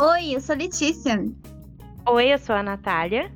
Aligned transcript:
Oi, 0.00 0.34
eu 0.34 0.40
sou 0.40 0.56
Letícia. 0.56 1.22
Oi, 2.08 2.32
eu 2.32 2.38
sou 2.38 2.54
a 2.54 2.62
Natália. 2.62 3.30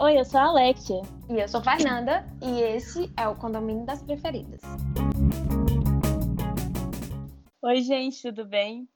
Oi, 0.00 0.18
eu 0.18 0.24
sou 0.24 0.40
a 0.40 0.46
Alexia. 0.46 1.02
E 1.30 1.38
eu 1.38 1.46
sou 1.46 1.62
Fernanda 1.62 2.26
e 2.42 2.62
esse 2.62 3.12
é 3.16 3.28
o 3.28 3.36
Condomínio 3.36 3.86
das 3.86 4.02
Preferidas. 4.02 4.60
Oi, 7.62 7.80
gente, 7.82 8.22
tudo 8.22 8.44
bem? 8.44 8.88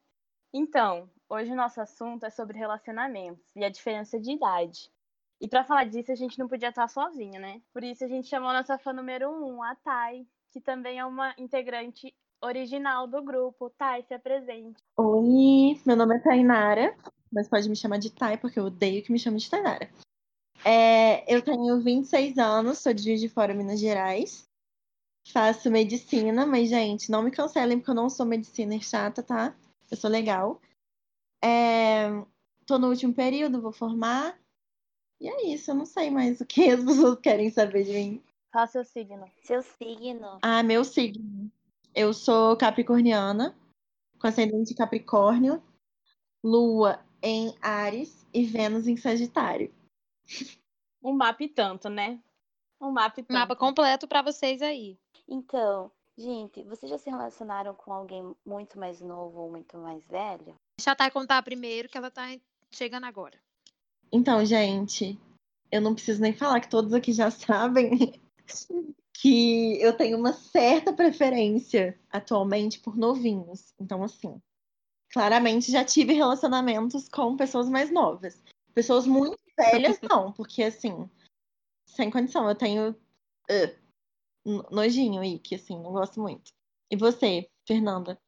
Então, 0.52 1.08
hoje 1.28 1.52
o 1.52 1.56
nosso 1.56 1.80
assunto 1.80 2.26
é 2.26 2.30
sobre 2.30 2.58
relacionamentos 2.58 3.54
e 3.54 3.64
a 3.64 3.70
diferença 3.70 4.18
de 4.18 4.32
idade. 4.32 4.90
E 5.40 5.46
para 5.46 5.62
falar 5.62 5.84
disso, 5.84 6.10
a 6.10 6.16
gente 6.16 6.36
não 6.36 6.48
podia 6.48 6.70
estar 6.70 6.88
sozinha, 6.88 7.38
né? 7.38 7.62
Por 7.72 7.84
isso 7.84 8.02
a 8.04 8.08
gente 8.08 8.26
chamou 8.26 8.48
a 8.48 8.54
nossa 8.54 8.76
fã 8.76 8.92
número 8.92 9.30
um, 9.30 9.62
a 9.62 9.76
Thay, 9.76 10.26
que 10.56 10.60
também 10.62 10.98
é 10.98 11.04
uma 11.04 11.34
integrante 11.36 12.14
original 12.40 13.06
do 13.06 13.22
grupo. 13.22 13.68
Thay, 13.68 14.02
se 14.04 14.14
apresente. 14.14 14.82
Oi, 14.96 15.78
meu 15.84 15.94
nome 15.94 16.16
é 16.16 16.18
Tainara, 16.18 16.96
mas 17.30 17.46
pode 17.46 17.68
me 17.68 17.76
chamar 17.76 17.98
de 17.98 18.10
Thay, 18.10 18.38
porque 18.38 18.58
eu 18.58 18.64
odeio 18.64 19.02
que 19.02 19.12
me 19.12 19.18
chamem 19.18 19.38
de 19.38 19.50
Tainara. 19.50 19.90
É, 20.64 21.30
eu 21.30 21.42
tenho 21.42 21.78
26 21.78 22.38
anos, 22.38 22.78
sou 22.78 22.94
de 22.94 23.02
Juiz 23.02 23.20
de 23.20 23.28
Fora, 23.28 23.52
Minas 23.52 23.78
Gerais. 23.78 24.48
Faço 25.30 25.70
medicina, 25.70 26.46
mas, 26.46 26.70
gente, 26.70 27.10
não 27.10 27.22
me 27.22 27.30
cancelem 27.30 27.76
porque 27.76 27.90
eu 27.90 27.94
não 27.94 28.08
sou 28.08 28.24
medicina 28.24 28.80
chata, 28.80 29.22
tá? 29.22 29.54
Eu 29.90 29.96
sou 29.98 30.08
legal. 30.08 30.58
É, 31.44 32.08
tô 32.64 32.78
no 32.78 32.88
último 32.88 33.12
período, 33.12 33.60
vou 33.60 33.72
formar. 33.72 34.40
E 35.20 35.28
é 35.28 35.48
isso, 35.48 35.70
eu 35.70 35.74
não 35.74 35.84
sei 35.84 36.08
mais 36.08 36.40
o 36.40 36.46
que 36.46 36.70
as 36.70 36.80
pessoas 36.82 37.20
querem 37.20 37.50
saber 37.50 37.84
de 37.84 37.92
mim. 37.92 38.25
Qual 38.56 38.66
seu 38.66 38.84
signo? 38.84 39.30
Seu 39.42 39.60
signo. 39.60 40.38
Ah, 40.40 40.62
meu 40.62 40.82
signo. 40.82 41.52
Eu 41.94 42.14
sou 42.14 42.56
capricorniana, 42.56 43.54
com 44.18 44.26
ascendente 44.26 44.74
Capricórnio, 44.74 45.62
Lua 46.42 46.98
em 47.22 47.54
Ares 47.60 48.26
e 48.32 48.46
Vênus 48.46 48.86
em 48.86 48.96
Sagitário. 48.96 49.70
Um 51.04 51.12
mapa 51.12 51.44
e 51.44 51.50
tanto, 51.50 51.90
né? 51.90 52.18
Um 52.80 52.90
mapa 52.92 53.20
e 53.20 53.24
tanto. 53.24 53.38
Mapa 53.38 53.54
completo 53.54 54.08
para 54.08 54.22
vocês 54.22 54.62
aí. 54.62 54.98
Então, 55.28 55.92
gente, 56.16 56.62
vocês 56.62 56.88
já 56.88 56.96
se 56.96 57.10
relacionaram 57.10 57.74
com 57.74 57.92
alguém 57.92 58.34
muito 58.42 58.78
mais 58.78 59.02
novo 59.02 59.38
ou 59.38 59.50
muito 59.50 59.76
mais 59.76 60.02
velho? 60.06 60.54
Deixa 60.78 60.92
a 60.92 60.96
Thay 60.96 61.10
contar 61.10 61.42
primeiro, 61.42 61.90
que 61.90 61.98
ela 61.98 62.10
tá 62.10 62.34
chegando 62.70 63.04
agora. 63.04 63.38
Então, 64.10 64.42
gente, 64.46 65.20
eu 65.70 65.82
não 65.82 65.94
preciso 65.94 66.22
nem 66.22 66.32
falar 66.32 66.62
que 66.62 66.70
todos 66.70 66.94
aqui 66.94 67.12
já 67.12 67.28
sabem 67.30 68.24
que 69.12 69.80
eu 69.80 69.96
tenho 69.96 70.18
uma 70.18 70.32
certa 70.32 70.92
preferência 70.92 71.98
atualmente 72.10 72.78
por 72.80 72.96
novinhos. 72.96 73.74
Então, 73.80 74.02
assim, 74.02 74.40
claramente 75.10 75.72
já 75.72 75.84
tive 75.84 76.12
relacionamentos 76.12 77.08
com 77.08 77.36
pessoas 77.36 77.68
mais 77.68 77.90
novas. 77.90 78.42
Pessoas 78.74 79.06
muito 79.06 79.38
velhas, 79.56 79.98
não, 80.02 80.32
porque 80.32 80.62
assim, 80.62 81.08
sem 81.86 82.10
condição, 82.10 82.46
eu 82.48 82.54
tenho 82.54 82.90
uh, 83.50 84.74
nojinho 84.74 85.22
aí, 85.22 85.38
que 85.38 85.54
assim, 85.54 85.80
não 85.82 85.92
gosto 85.92 86.20
muito. 86.20 86.52
E 86.90 86.96
você, 86.96 87.48
Fernanda? 87.66 88.18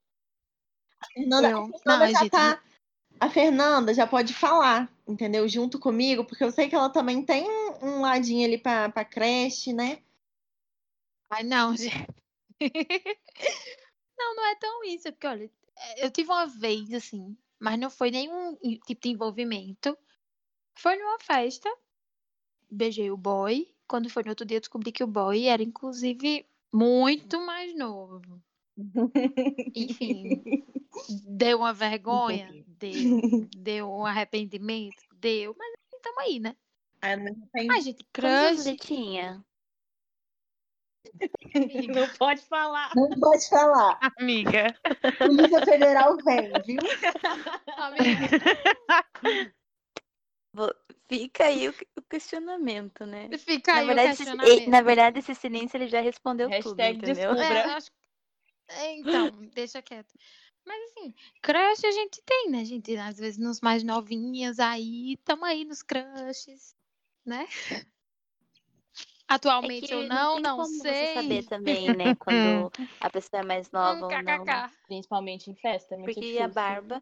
A 1.00 1.06
Fernanda, 1.12 1.48
Eu- 1.48 1.58
a 1.58 1.66
Fernanda 1.66 2.04
não, 2.06 2.12
já 2.12 2.18
gente, 2.20 2.30
tá. 2.30 2.62
A 3.20 3.28
Fernanda 3.28 3.92
já 3.92 4.06
pode 4.06 4.32
falar, 4.32 4.90
entendeu? 5.06 5.46
Junto 5.48 5.78
comigo, 5.78 6.24
porque 6.24 6.44
eu 6.44 6.52
sei 6.52 6.68
que 6.68 6.74
ela 6.74 6.88
também 6.88 7.22
tem 7.22 7.44
um, 7.50 7.86
um 7.86 8.00
ladinho 8.00 8.46
ali 8.46 8.56
pra, 8.56 8.88
pra 8.88 9.04
creche, 9.04 9.72
né? 9.72 9.98
Ai, 11.30 11.42
não, 11.44 11.74
gente. 11.76 12.06
Não, 14.18 14.34
não 14.36 14.46
é 14.46 14.54
tão 14.56 14.84
isso, 14.84 15.10
porque 15.12 15.26
olha, 15.26 15.50
é, 15.76 16.04
eu 16.04 16.10
tive 16.10 16.30
uma 16.30 16.46
vez 16.46 16.92
assim, 16.92 17.36
mas 17.58 17.78
não 17.78 17.90
foi 17.90 18.10
nenhum 18.10 18.56
i- 18.62 18.78
tipo 18.80 19.02
de 19.02 19.10
envolvimento. 19.10 19.96
Foi 20.76 20.96
numa 20.96 21.18
festa, 21.20 21.68
beijei 22.70 23.10
o 23.10 23.16
boy. 23.16 23.72
Quando 23.86 24.10
foi 24.10 24.22
no 24.22 24.30
outro 24.30 24.44
dia, 24.44 24.56
eu 24.56 24.60
descobri 24.60 24.92
que 24.92 25.02
o 25.02 25.06
boy 25.06 25.46
era, 25.46 25.62
inclusive, 25.62 26.46
muito 26.72 27.40
mais 27.40 27.74
novo. 27.76 28.42
Enfim, 29.74 30.42
deu 31.26 31.58
uma 31.58 31.72
vergonha? 31.72 32.64
Deu. 32.66 33.18
Deu 33.56 33.90
um 33.90 34.04
arrependimento? 34.04 35.02
Deu. 35.14 35.54
Mas 35.58 35.68
estamos 35.94 36.18
aí, 36.22 36.38
né? 36.38 36.56
Aí 37.00 37.16
não 37.16 37.24
me 37.24 37.30
arrependo. 37.30 37.72
Ai, 37.72 37.80
gente, 37.80 38.04
crush. 38.12 38.76
tinha? 38.80 39.44
Amiga. 41.54 41.92
Não 42.00 42.08
pode 42.08 42.42
falar. 42.42 42.90
Não 42.94 43.08
pode 43.10 43.48
falar. 43.48 43.98
Amiga. 44.18 44.74
Polícia 45.18 45.64
Federal 45.64 46.16
vem, 46.18 46.50
viu? 46.62 46.78
Amiga, 47.76 48.28
Fica 51.08 51.44
aí 51.44 51.68
o, 51.68 51.74
o 51.96 52.02
questionamento, 52.02 53.06
né? 53.06 53.28
Fica 53.38 53.72
Na 53.74 53.78
aí 53.80 53.84
o 53.84 53.86
verdade, 53.86 54.08
esse, 54.10 54.24
questionamento. 54.24 54.60
e- 54.66 54.70
na 54.70 54.82
verdade, 54.82 55.18
esse 55.20 55.34
silêncio 55.34 55.76
ele 55.76 55.88
já 55.88 56.00
respondeu 56.00 56.48
tudo, 56.48 56.76
Hashtag 56.80 56.96
entendeu? 56.98 57.14
desculpa. 57.34 57.54
É, 57.54 57.64
eu 57.66 57.70
acho- 57.76 57.90
é, 58.68 58.92
então, 58.96 59.30
deixa 59.54 59.80
quieto. 59.82 60.12
Mas 60.66 60.82
assim, 60.90 61.14
crush 61.40 61.84
a 61.86 61.90
gente 61.92 62.20
tem, 62.26 62.50
né, 62.50 62.64
gente? 62.64 62.94
Às 62.96 63.16
vezes 63.18 63.38
nos 63.38 63.60
mais 63.62 63.82
novinhas 63.82 64.58
aí, 64.58 65.16
tamo 65.24 65.44
aí 65.46 65.64
nos 65.64 65.82
crushes, 65.82 66.74
né? 67.24 67.46
Atualmente 69.28 69.92
É 69.92 69.94
eu 69.94 70.02
não, 70.08 70.34
tem 70.34 70.42
não 70.42 70.56
como 70.56 70.68
você 70.78 70.82
sei. 70.82 71.06
saber 71.06 71.42
também, 71.44 71.94
né? 71.94 72.14
Quando 72.18 72.72
a 73.00 73.10
pessoa 73.10 73.40
é 73.42 73.44
mais 73.46 73.70
nova 73.70 74.06
Hum, 74.06 74.14
ou 74.16 74.22
não. 74.22 74.44
né? 74.44 74.70
Principalmente 74.86 75.50
em 75.50 75.54
festa, 75.54 75.94
é 75.94 75.98
muito 75.98 76.14
Porque 76.14 76.26
difícil. 76.26 76.44
a 76.44 76.48
barba 76.48 77.00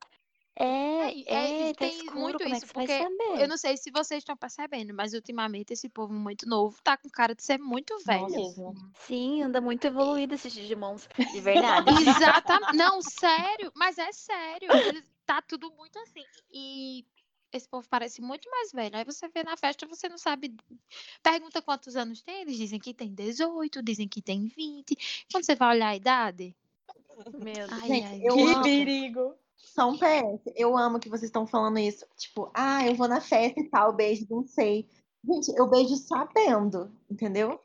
é, 0.58 0.64
É, 0.64 1.10
é, 1.34 1.68
é, 1.70 1.74
tá 1.74 1.86
tem 1.86 1.96
escuro, 2.02 2.20
muito 2.20 2.42
como 2.42 2.54
é 2.54 2.58
isso, 2.58 2.66
porque 2.66 2.92
saber? 2.92 3.42
Eu 3.42 3.48
não 3.48 3.56
sei 3.58 3.76
se 3.76 3.90
vocês 3.90 4.18
estão 4.22 4.36
percebendo, 4.36 4.94
mas 4.94 5.12
ultimamente 5.12 5.72
esse 5.72 5.88
povo 5.88 6.12
muito 6.12 6.48
novo 6.48 6.76
tá 6.82 6.96
com 6.96 7.08
cara 7.10 7.34
de 7.34 7.42
ser 7.44 7.58
muito 7.58 7.94
Não 8.04 8.04
velho. 8.04 8.30
mesmo. 8.30 8.74
Sim, 8.94 9.42
anda 9.42 9.60
muito 9.60 9.86
evoluído 9.86 10.34
esses 10.34 10.52
Digimons, 10.52 11.08
de 11.32 11.40
verdade. 11.40 11.90
Exatamente. 12.00 12.76
Não, 12.76 13.02
sério, 13.02 13.72
mas 13.74 13.98
é 13.98 14.10
sério. 14.12 14.70
Tá 15.24 15.42
tudo 15.42 15.70
muito 15.72 15.98
assim. 16.00 16.24
E 16.50 17.04
esse 17.56 17.68
povo 17.68 17.86
parece 17.88 18.20
muito 18.20 18.48
mais 18.50 18.72
velho. 18.72 18.96
Aí 18.96 19.04
você 19.04 19.28
vê 19.28 19.42
na 19.42 19.56
festa, 19.56 19.86
você 19.86 20.08
não 20.08 20.18
sabe. 20.18 20.54
Pergunta 21.22 21.62
quantos 21.62 21.96
anos 21.96 22.22
tem, 22.22 22.42
eles 22.42 22.56
dizem 22.56 22.78
que 22.78 22.94
tem 22.94 23.12
18, 23.12 23.82
dizem 23.82 24.08
que 24.08 24.22
tem 24.22 24.46
20. 24.46 24.96
Quando 25.30 25.44
você 25.44 25.54
vai 25.54 25.76
olhar 25.76 25.88
a 25.88 25.96
idade. 25.96 26.54
Meu 27.32 27.40
Deus. 27.40 27.72
Ai, 27.72 28.02
ai, 28.02 28.20
que 28.20 28.28
amo. 28.28 28.62
perigo. 28.62 29.34
Só 29.56 29.90
um 29.90 29.98
PS. 29.98 30.52
Eu 30.54 30.76
amo 30.76 31.00
que 31.00 31.08
vocês 31.08 31.24
estão 31.28 31.46
falando 31.46 31.78
isso. 31.78 32.06
Tipo, 32.16 32.50
ah, 32.54 32.86
eu 32.86 32.94
vou 32.94 33.08
na 33.08 33.20
festa 33.20 33.58
e 33.60 33.68
tal, 33.68 33.92
beijo, 33.92 34.26
não 34.30 34.46
sei. 34.46 34.88
Gente, 35.24 35.48
eu 35.58 35.68
beijo 35.68 35.96
sabendo, 35.96 36.92
entendeu? 37.10 37.60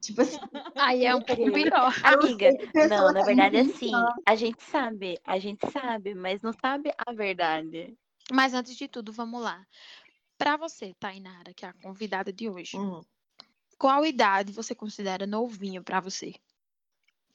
Tipo 0.00 0.20
assim, 0.22 0.38
Aí 0.76 1.04
é 1.04 1.14
um 1.14 1.22
pouco 1.22 1.50
pior. 1.50 1.94
Amiga, 2.02 2.50
não, 2.88 3.12
na 3.12 3.24
verdade 3.24 3.56
é 3.56 3.60
assim, 3.60 3.92
a 4.26 4.34
gente 4.34 4.62
sabe, 4.62 5.18
a 5.24 5.38
gente 5.38 5.70
sabe, 5.70 6.14
mas 6.14 6.42
não 6.42 6.52
sabe 6.52 6.92
a 6.98 7.12
verdade. 7.12 7.96
Mas 8.32 8.54
antes 8.54 8.76
de 8.76 8.88
tudo, 8.88 9.12
vamos 9.12 9.42
lá. 9.42 9.66
Pra 10.38 10.56
você, 10.56 10.92
Tainara, 10.98 11.52
que 11.54 11.64
é 11.64 11.68
a 11.68 11.72
convidada 11.74 12.32
de 12.32 12.48
hoje, 12.48 12.76
Hum. 12.76 13.02
qual 13.78 14.04
idade 14.04 14.52
você 14.52 14.74
considera 14.74 15.26
novinho 15.26 15.82
pra 15.82 16.00
você? 16.00 16.34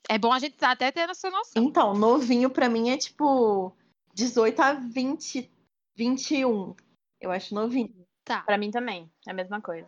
É 0.08 0.18
bom 0.18 0.34
a 0.34 0.40
gente 0.40 0.64
até 0.64 0.92
ter 0.92 1.10
essa 1.10 1.30
noção. 1.30 1.64
Então, 1.64 1.94
novinho 1.94 2.50
pra 2.50 2.68
mim 2.68 2.90
é 2.90 2.98
tipo 2.98 3.76
18 4.14 4.60
a 4.60 4.74
20, 4.74 5.52
21. 5.96 6.76
Eu 7.22 7.32
acho 7.32 7.54
novinho. 7.54 7.94
Tá. 8.24 8.42
Pra 8.42 8.58
mim 8.58 8.72
também, 8.72 9.12
é 9.28 9.32
a 9.32 9.34
mesma 9.34 9.62
coisa. 9.62 9.88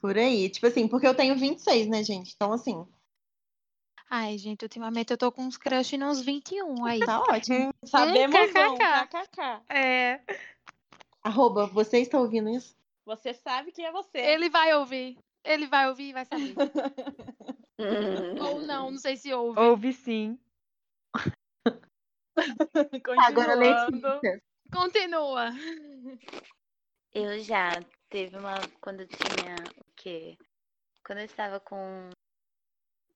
Por 0.00 0.16
aí. 0.16 0.48
Tipo 0.48 0.66
assim, 0.66 0.88
porque 0.88 1.06
eu 1.06 1.14
tenho 1.14 1.36
26, 1.36 1.86
né, 1.88 2.02
gente? 2.02 2.32
Então, 2.34 2.52
assim, 2.52 2.86
Ai, 4.16 4.38
gente, 4.38 4.62
ultimamente 4.62 5.10
eu 5.10 5.18
tô 5.18 5.32
com 5.32 5.42
uns 5.42 5.56
crush 5.56 5.96
nos 5.98 6.20
21 6.20 6.84
aí. 6.84 7.00
tá 7.00 7.20
ótimo. 7.20 7.74
Sabemos 7.84 8.54
não, 8.54 8.76
kkk. 8.76 9.08
kkk. 9.08 9.62
É. 9.74 10.20
Arroba, 11.20 11.66
você 11.66 11.98
está 11.98 12.20
ouvindo 12.20 12.48
isso? 12.48 12.76
Você 13.04 13.34
sabe 13.34 13.72
que 13.72 13.82
é 13.82 13.90
você. 13.90 14.18
Ele 14.18 14.48
vai 14.48 14.72
ouvir. 14.74 15.18
Ele 15.42 15.66
vai 15.66 15.88
ouvir 15.88 16.10
e 16.10 16.12
vai 16.12 16.24
saber. 16.26 16.54
Ou 18.40 18.58
Hum. 18.60 18.66
não, 18.66 18.90
não 18.92 18.98
sei 18.98 19.16
se 19.16 19.34
ouve. 19.34 19.58
Ouve 19.58 19.92
sim. 19.92 20.38
Agora, 22.36 23.56
Continuando. 23.56 23.96
Letícia. 23.96 24.42
Continua. 24.72 25.50
Eu 27.12 27.40
já 27.40 27.72
teve 28.08 28.36
uma 28.36 28.54
quando 28.80 29.00
eu 29.00 29.08
tinha 29.08 29.56
o 29.80 29.84
quê? 29.96 30.38
Quando 31.04 31.18
eu 31.18 31.24
estava 31.24 31.58
com 31.58 32.10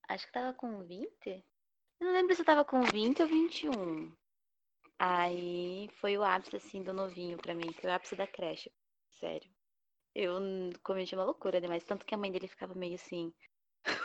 acho 0.08 0.26
que 0.26 0.32
tava 0.32 0.52
com 0.54 0.82
20? 0.82 1.08
Eu 1.26 2.06
não 2.06 2.12
lembro 2.12 2.34
se 2.34 2.42
eu 2.42 2.46
tava 2.46 2.64
com 2.64 2.80
20 2.82 3.22
ou 3.22 3.28
21. 3.28 4.12
Aí 4.98 5.88
foi 6.00 6.16
o 6.18 6.24
ápice 6.24 6.56
assim 6.56 6.82
do 6.82 6.92
novinho 6.92 7.36
pra 7.38 7.54
mim, 7.54 7.72
foi 7.72 7.90
o 7.90 7.92
ápice 7.92 8.16
da 8.16 8.26
creche. 8.26 8.72
Sério. 9.10 9.50
Eu 10.14 10.40
cometi 10.82 11.14
uma 11.14 11.24
loucura 11.24 11.60
demais, 11.60 11.84
tanto 11.84 12.04
que 12.04 12.14
a 12.14 12.18
mãe 12.18 12.32
dele 12.32 12.48
ficava 12.48 12.74
meio 12.74 12.96
assim, 12.96 13.32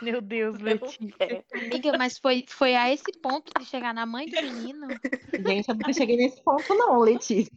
Meu 0.02 0.20
Deus, 0.20 0.58
Meu 0.60 0.74
Letícia. 0.74 1.44
Amiga, 1.52 1.98
mas 1.98 2.18
foi, 2.18 2.44
foi 2.48 2.74
a 2.74 2.92
esse 2.92 3.12
ponto 3.20 3.52
de 3.58 3.64
chegar 3.66 3.92
na 3.92 4.06
mãe 4.06 4.26
do 4.26 4.42
menino? 4.42 4.88
Gente, 5.32 5.68
eu 5.68 5.74
nunca 5.74 5.92
cheguei 5.92 6.16
nesse 6.16 6.42
ponto, 6.42 6.74
não, 6.74 6.98
Letícia. 6.98 7.52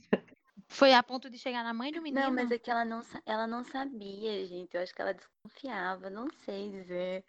Foi 0.68 0.94
a 0.94 1.02
ponto 1.02 1.30
de 1.30 1.38
chegar 1.38 1.64
na 1.64 1.74
mãe 1.74 1.92
do 1.92 2.02
menino? 2.02 2.26
Não, 2.26 2.34
mas 2.34 2.52
é 2.52 2.60
que 2.60 2.70
ela 2.70 2.84
não, 2.84 3.02
ela 3.26 3.48
não 3.48 3.64
sabia, 3.64 4.46
gente. 4.46 4.76
Eu 4.76 4.82
acho 4.82 4.94
que 4.94 5.02
ela 5.02 5.14
desconfiava, 5.14 6.10
não 6.10 6.28
sei 6.44 6.70
dizer. 6.70 7.24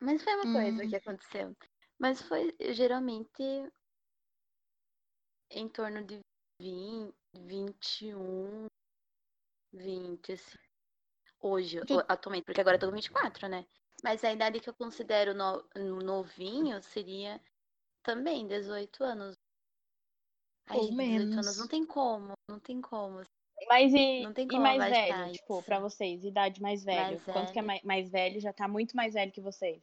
Mas 0.00 0.22
foi 0.22 0.34
uma 0.34 0.52
coisa 0.52 0.84
Hum. 0.84 0.88
que 0.88 0.96
aconteceu. 0.96 1.56
Mas 1.98 2.22
foi 2.22 2.54
geralmente 2.72 3.42
em 5.50 5.68
torno 5.68 6.04
de 6.04 6.20
20, 6.60 7.14
21, 7.34 8.66
20, 9.72 10.32
assim. 10.32 10.56
Hoje, 11.40 11.80
o- 11.80 12.04
atualmente, 12.08 12.44
porque 12.44 12.60
agora 12.60 12.76
eu 12.76 12.80
tô 12.80 12.86
com 12.86 12.92
24, 12.94 13.48
né? 13.48 13.66
Mas 14.02 14.24
a 14.24 14.32
idade 14.32 14.60
que 14.60 14.68
eu 14.68 14.74
considero 14.74 15.34
no- 15.34 15.68
novinho 16.02 16.82
seria 16.82 17.40
também 18.02 18.46
18 18.46 19.02
anos. 19.04 19.34
Ai, 20.66 20.78
Ou 20.78 20.82
gente, 20.84 20.96
18 20.96 21.32
anos 21.32 21.56
menos. 21.56 21.56
não 21.56 21.68
tem 21.68 21.86
como, 21.86 22.32
não 22.48 22.60
tem 22.60 22.80
como. 22.80 23.22
Mas 23.70 23.94
e, 23.94 24.22
Não 24.24 24.32
tem 24.32 24.48
e 24.50 24.58
mais 24.58 24.82
velho, 24.82 25.30
tipo, 25.32 25.54
isso. 25.58 25.62
pra 25.64 25.78
vocês, 25.78 26.24
idade 26.24 26.60
mais 26.60 26.82
velho. 26.82 26.98
Mais 27.00 27.22
Quanto 27.22 27.52
que 27.52 27.58
é 27.60 27.62
mais, 27.62 27.80
mais 27.82 28.10
velho 28.10 28.40
já 28.40 28.52
tá 28.52 28.66
muito 28.66 28.96
mais 28.96 29.14
velho 29.14 29.30
que 29.30 29.40
vocês? 29.40 29.80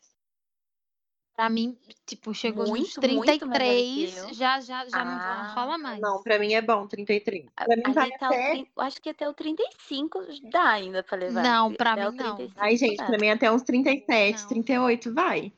Pra 1.34 1.50
mim, 1.50 1.78
tipo, 2.06 2.34
chegou 2.34 2.64
nos 2.64 2.70
Muito, 2.72 2.96
que 2.96 3.00
33, 3.00 4.18
eu. 4.18 4.34
já, 4.34 4.60
já, 4.60 4.86
já 4.90 5.06
não 5.06 5.12
Ah, 5.14 5.54
rola 5.56 5.78
mais. 5.78 6.02
Não, 6.02 6.22
pra 6.22 6.38
mim 6.38 6.52
é 6.54 6.62
bom, 6.62 6.86
33. 6.88 7.46
A- 7.56 7.64
Pra 7.64 7.78
mim 7.78 7.94
vai 7.94 8.10
tá 8.18 8.26
o 8.30 8.34
até... 8.34 8.60
eu 8.60 8.68
acho 8.84 9.02
que 9.02 9.10
até 9.10 9.30
o 9.30 9.34
35 9.34 10.20
dá 10.52 10.70
ainda 10.72 11.02
pra 11.04 11.16
levar. 11.18 11.44
Não, 11.44 11.74
pra 11.74 11.94
Até 11.94 12.10
mim 12.12 12.18
não. 12.18 12.36
35 12.36 12.54
Ai, 12.62 12.76
gente, 12.76 12.98
dá. 12.98 13.06
pra 13.06 13.18
mim 13.20 13.30
até 13.30 13.50
uns 13.52 13.62
37, 13.62 14.42
Não. 14.42 14.48
38, 14.50 15.14
vai. 15.14 15.54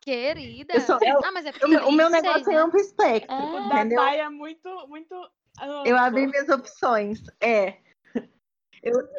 Querida. 0.00 0.74
Eu 0.74 0.80
sou- 0.80 0.98
eu- 1.02 1.20
ah, 1.22 1.32
mas 1.32 1.44
é 1.44 1.50
O 1.50 1.52
porque 1.52 1.68
meu, 1.68 1.86
o 1.86 1.92
meu 1.92 2.08
26, 2.10 2.22
negócio 2.22 2.50
é 2.50 2.54
né? 2.56 2.60
amplo 2.62 2.80
espectro, 2.80 3.36
É. 3.36 3.40
O 3.44 3.60
entendeu? 3.66 3.98
da 4.00 4.06
Thay 4.06 4.20
é 4.20 4.28
muito, 4.30 4.88
muito. 4.88 5.14
Eu 5.84 5.96
abri 5.96 6.26
minhas 6.26 6.48
opções. 6.48 7.20
É. 7.40 7.78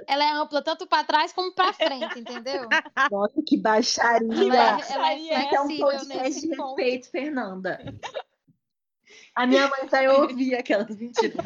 Ela 0.08 0.24
é 0.24 0.32
ampla 0.32 0.62
tanto 0.62 0.88
pra 0.88 1.04
trás 1.04 1.34
como 1.34 1.54
pra 1.54 1.74
frente, 1.74 2.20
entendeu? 2.20 2.68
Nossa, 3.12 3.42
que 3.46 3.58
baixaria. 3.58 4.32
Ela 4.32 4.80
é, 4.80 4.92
ela 4.94 5.14
é 5.14 5.56
é 5.56 5.62
um 5.62 5.78
podcast 5.78 6.42
de 6.42 6.56
ponto. 6.56 6.76
respeito, 6.76 7.10
Fernanda. 7.10 7.80
A 9.36 9.46
minha 9.46 9.68
mãe 9.68 9.86
vai 9.88 10.08
ouvir 10.08 10.56
aquelas 10.56 10.96
mentiras. 10.96 11.46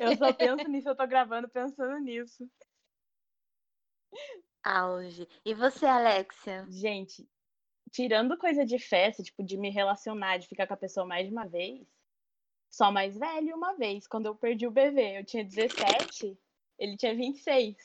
Eu 0.00 0.16
só 0.16 0.32
penso 0.32 0.68
nisso, 0.68 0.88
eu 0.88 0.96
tô 0.96 1.06
gravando 1.06 1.48
pensando 1.48 1.98
nisso. 1.98 2.48
Auge. 4.62 5.28
E 5.44 5.54
você, 5.54 5.86
Alexia? 5.86 6.66
Gente, 6.70 7.28
tirando 7.90 8.38
coisa 8.38 8.64
de 8.64 8.78
festa, 8.78 9.22
tipo, 9.22 9.42
de 9.42 9.56
me 9.56 9.70
relacionar, 9.70 10.38
de 10.38 10.48
ficar 10.48 10.66
com 10.66 10.74
a 10.74 10.78
pessoa 10.78 11.06
mais 11.06 11.26
de 11.26 11.32
uma 11.32 11.46
vez, 11.46 11.86
só 12.74 12.90
mais 12.90 13.16
velho 13.16 13.56
uma 13.56 13.74
vez. 13.74 14.06
Quando 14.06 14.26
eu 14.26 14.34
perdi 14.34 14.66
o 14.66 14.70
bebê, 14.70 15.18
eu 15.18 15.24
tinha 15.24 15.44
17, 15.44 16.36
ele 16.78 16.96
tinha 16.96 17.14
26. 17.14 17.76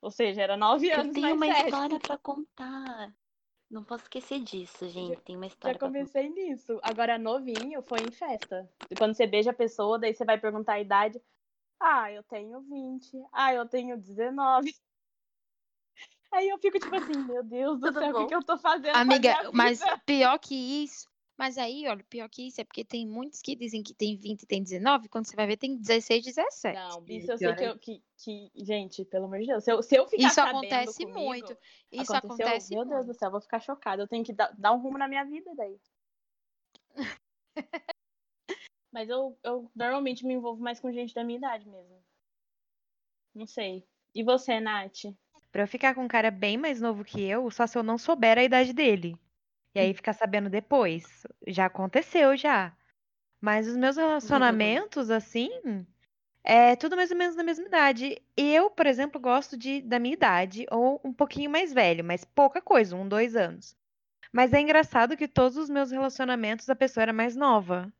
Ou 0.00 0.10
seja, 0.10 0.42
era 0.42 0.56
9 0.56 0.88
Eu 0.88 1.00
anos 1.00 1.12
tenho 1.14 1.36
mais 1.36 1.36
uma 1.36 1.46
velho. 1.46 1.66
história 1.66 2.00
pra 2.00 2.18
contar. 2.18 3.14
Não 3.70 3.82
posso 3.82 4.04
esquecer 4.04 4.40
disso, 4.40 4.88
gente. 4.88 5.20
Tem 5.22 5.36
uma 5.36 5.46
Já 5.46 5.52
história 5.52 5.78
pra 5.78 5.88
contar. 5.88 5.98
comecei 5.98 6.28
nisso. 6.28 6.78
Agora, 6.82 7.18
novinho 7.18 7.82
foi 7.82 8.00
em 8.00 8.10
festa. 8.10 8.70
E 8.90 8.94
quando 8.94 9.14
você 9.14 9.26
beija 9.26 9.50
a 9.50 9.54
pessoa, 9.54 9.98
daí 9.98 10.14
você 10.14 10.24
vai 10.24 10.38
perguntar 10.38 10.74
a 10.74 10.80
idade. 10.80 11.20
Ah, 11.80 12.12
eu 12.12 12.22
tenho 12.22 12.60
20. 12.60 13.24
Ah, 13.32 13.54
eu 13.54 13.66
tenho 13.68 13.96
19. 13.96 14.72
Aí 16.30 16.48
eu 16.48 16.58
fico 16.58 16.78
tipo 16.78 16.94
assim, 16.94 17.24
meu 17.24 17.42
Deus 17.44 17.78
do 17.78 17.88
Tudo 17.88 18.00
céu, 18.00 18.10
o 18.10 18.14
que, 18.22 18.26
que 18.28 18.34
eu 18.34 18.42
tô 18.42 18.56
fazendo? 18.56 18.96
Amiga, 18.96 19.50
mas 19.52 19.80
pior 20.06 20.38
que 20.38 20.54
isso. 20.54 21.11
Mas 21.36 21.56
aí, 21.56 21.86
olha, 21.88 22.04
pior 22.04 22.28
que 22.28 22.46
isso 22.46 22.60
é 22.60 22.64
porque 22.64 22.84
tem 22.84 23.06
muitos 23.06 23.40
que 23.40 23.56
dizem 23.56 23.82
que 23.82 23.94
tem 23.94 24.16
20 24.16 24.42
e 24.42 24.46
tem 24.46 24.62
19, 24.62 25.08
quando 25.08 25.26
você 25.26 25.34
vai 25.34 25.46
ver 25.46 25.56
tem 25.56 25.76
16, 25.76 26.24
17. 26.24 26.74
Não, 26.74 27.04
isso 27.08 27.32
eu 27.32 27.38
sei 27.38 27.54
que, 27.54 27.64
é- 27.64 27.68
eu, 27.68 27.78
que, 27.78 28.02
que. 28.18 28.50
Gente, 28.54 29.04
pelo 29.04 29.24
amor 29.24 29.40
de 29.40 29.46
Deus. 29.46 29.64
Se 29.64 29.72
eu, 29.72 29.82
se 29.82 29.96
eu 29.96 30.06
ficar 30.06 30.28
Isso 30.28 30.40
acontece 30.40 31.04
comigo, 31.04 31.18
muito. 31.18 31.56
Isso 31.90 32.14
acontece 32.14 32.74
Meu 32.74 32.84
Deus 32.84 33.06
muito. 33.06 33.14
do 33.14 33.18
céu, 33.18 33.28
eu 33.28 33.32
vou 33.32 33.40
ficar 33.40 33.60
chocada. 33.60 34.02
Eu 34.02 34.08
tenho 34.08 34.24
que 34.24 34.32
dar, 34.32 34.52
dar 34.56 34.72
um 34.72 34.80
rumo 34.80 34.98
na 34.98 35.08
minha 35.08 35.24
vida 35.24 35.50
daí. 35.56 35.80
Mas 38.92 39.08
eu, 39.08 39.38
eu 39.42 39.70
normalmente 39.74 40.26
me 40.26 40.34
envolvo 40.34 40.62
mais 40.62 40.78
com 40.78 40.92
gente 40.92 41.14
da 41.14 41.24
minha 41.24 41.38
idade 41.38 41.66
mesmo. 41.66 42.04
Não 43.34 43.46
sei. 43.46 43.86
E 44.14 44.22
você, 44.22 44.60
Nath? 44.60 45.04
Pra 45.50 45.62
eu 45.62 45.68
ficar 45.68 45.94
com 45.94 46.04
um 46.04 46.08
cara 46.08 46.30
bem 46.30 46.58
mais 46.58 46.80
novo 46.80 47.02
que 47.02 47.22
eu, 47.22 47.50
só 47.50 47.66
se 47.66 47.76
eu 47.78 47.82
não 47.82 47.96
souber 47.96 48.36
a 48.38 48.44
idade 48.44 48.74
dele. 48.74 49.18
E 49.74 49.80
aí 49.80 49.94
ficar 49.94 50.12
sabendo 50.12 50.50
depois. 50.50 51.24
Já 51.46 51.66
aconteceu, 51.66 52.36
já. 52.36 52.76
Mas 53.40 53.68
os 53.68 53.76
meus 53.76 53.96
relacionamentos, 53.96 55.10
assim, 55.10 55.50
é 56.44 56.76
tudo 56.76 56.96
mais 56.96 57.10
ou 57.10 57.16
menos 57.16 57.36
da 57.36 57.44
mesma 57.44 57.66
idade. 57.66 58.22
Eu, 58.36 58.70
por 58.70 58.86
exemplo, 58.86 59.20
gosto 59.20 59.56
de 59.56 59.82
da 59.82 59.98
minha 59.98 60.14
idade, 60.14 60.66
ou 60.70 61.00
um 61.04 61.12
pouquinho 61.12 61.50
mais 61.50 61.72
velho, 61.72 62.04
mas 62.04 62.24
pouca 62.24 62.60
coisa, 62.62 62.96
um, 62.96 63.08
dois 63.08 63.36
anos. 63.36 63.76
Mas 64.32 64.52
é 64.54 64.60
engraçado 64.60 65.16
que 65.16 65.28
todos 65.28 65.56
os 65.58 65.70
meus 65.70 65.90
relacionamentos 65.92 66.68
a 66.70 66.76
pessoa 66.76 67.02
era 67.02 67.12
mais 67.12 67.36
nova. 67.36 67.92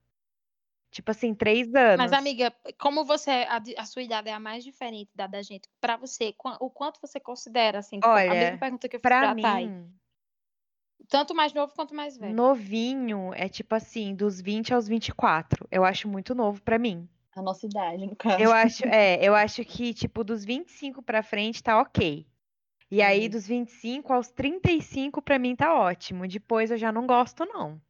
Tipo 0.93 1.11
assim, 1.11 1.35
três 1.35 1.75
anos. 1.75 1.95
Mas, 1.95 2.13
amiga, 2.13 2.55
como 2.79 3.05
você, 3.05 3.31
a, 3.49 3.59
de- 3.59 3.77
a 3.79 3.85
sua 3.87 4.03
idade 4.03 4.29
é 4.29 4.33
a 4.33 4.41
mais 4.41 4.65
diferente 4.65 5.11
da 5.15 5.27
da 5.27 5.43
gente, 5.43 5.69
pra 5.81 5.97
você, 5.97 6.35
o 6.61 6.71
quanto 6.71 7.01
você 7.01 7.19
considera, 7.21 7.79
assim, 7.79 8.05
a 8.27 8.35
Olha, 8.35 8.35
mesma 8.35 8.59
pergunta 8.59 8.89
que 8.89 8.97
eu 8.97 9.01
fiz 9.01 9.15
Pra 9.19 9.19
pra 9.19 9.35
Thay. 9.35 9.75
Tanto 11.09 11.35
mais 11.35 11.53
novo 11.53 11.73
quanto 11.75 11.95
mais 11.95 12.17
velho. 12.17 12.35
novinho 12.35 13.33
é 13.35 13.49
tipo 13.49 13.75
assim, 13.75 14.15
dos 14.15 14.41
20 14.41 14.73
aos 14.73 14.87
24. 14.89 15.67
Eu 15.71 15.85
acho 15.85 16.09
muito 16.09 16.35
novo 16.35 16.61
pra 16.63 16.79
mim. 16.79 17.09
A 17.35 17.43
nossa 17.43 17.67
idade, 17.67 18.07
no 18.07 18.15
caso. 18.17 18.43
Eu 18.43 18.53
acho, 18.53 18.85
é, 18.87 19.19
eu 19.27 19.35
acho 19.35 19.65
que, 19.65 19.93
tipo, 19.95 20.23
dos 20.25 20.45
25 20.45 21.03
pra 21.03 21.23
frente 21.23 21.63
tá 21.63 21.81
ok. 21.81 22.27
E 22.91 23.01
aí, 23.03 23.25
Uhum. 23.25 23.31
dos 23.31 23.47
25 23.47 24.13
aos 24.13 24.29
35, 24.31 25.23
pra 25.23 25.39
mim 25.39 25.57
tá 25.57 25.75
ótimo. 25.75 26.29
Depois 26.29 26.71
eu 26.71 26.77
já 26.77 26.93
não 26.93 27.07
gosto, 27.07 27.45
não. 27.47 27.81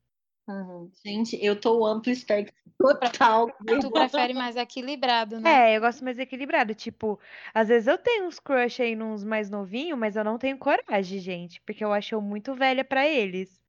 Uhum. 0.52 0.90
Gente, 1.04 1.42
eu 1.42 1.58
tô 1.58 1.86
amplo 1.86 2.12
espectro 2.12 2.54
total. 2.78 3.48
Tu 3.80 3.90
prefere 3.90 4.34
mais 4.34 4.56
equilibrado, 4.56 5.40
né? 5.40 5.72
É, 5.72 5.76
eu 5.76 5.80
gosto 5.80 6.04
mais 6.04 6.18
equilibrado. 6.18 6.74
Tipo, 6.74 7.18
às 7.54 7.68
vezes 7.68 7.86
eu 7.86 7.96
tenho 7.96 8.26
uns 8.26 8.38
crush 8.38 8.82
aí 8.82 8.94
nos 8.94 9.24
mais 9.24 9.48
novinhos, 9.48 9.98
mas 9.98 10.16
eu 10.16 10.24
não 10.24 10.38
tenho 10.38 10.58
coragem, 10.58 11.18
gente. 11.18 11.60
Porque 11.62 11.82
eu 11.82 11.92
acho 11.92 12.14
eu 12.14 12.20
muito 12.20 12.54
velha 12.54 12.84
pra 12.84 13.08
eles. 13.08 13.62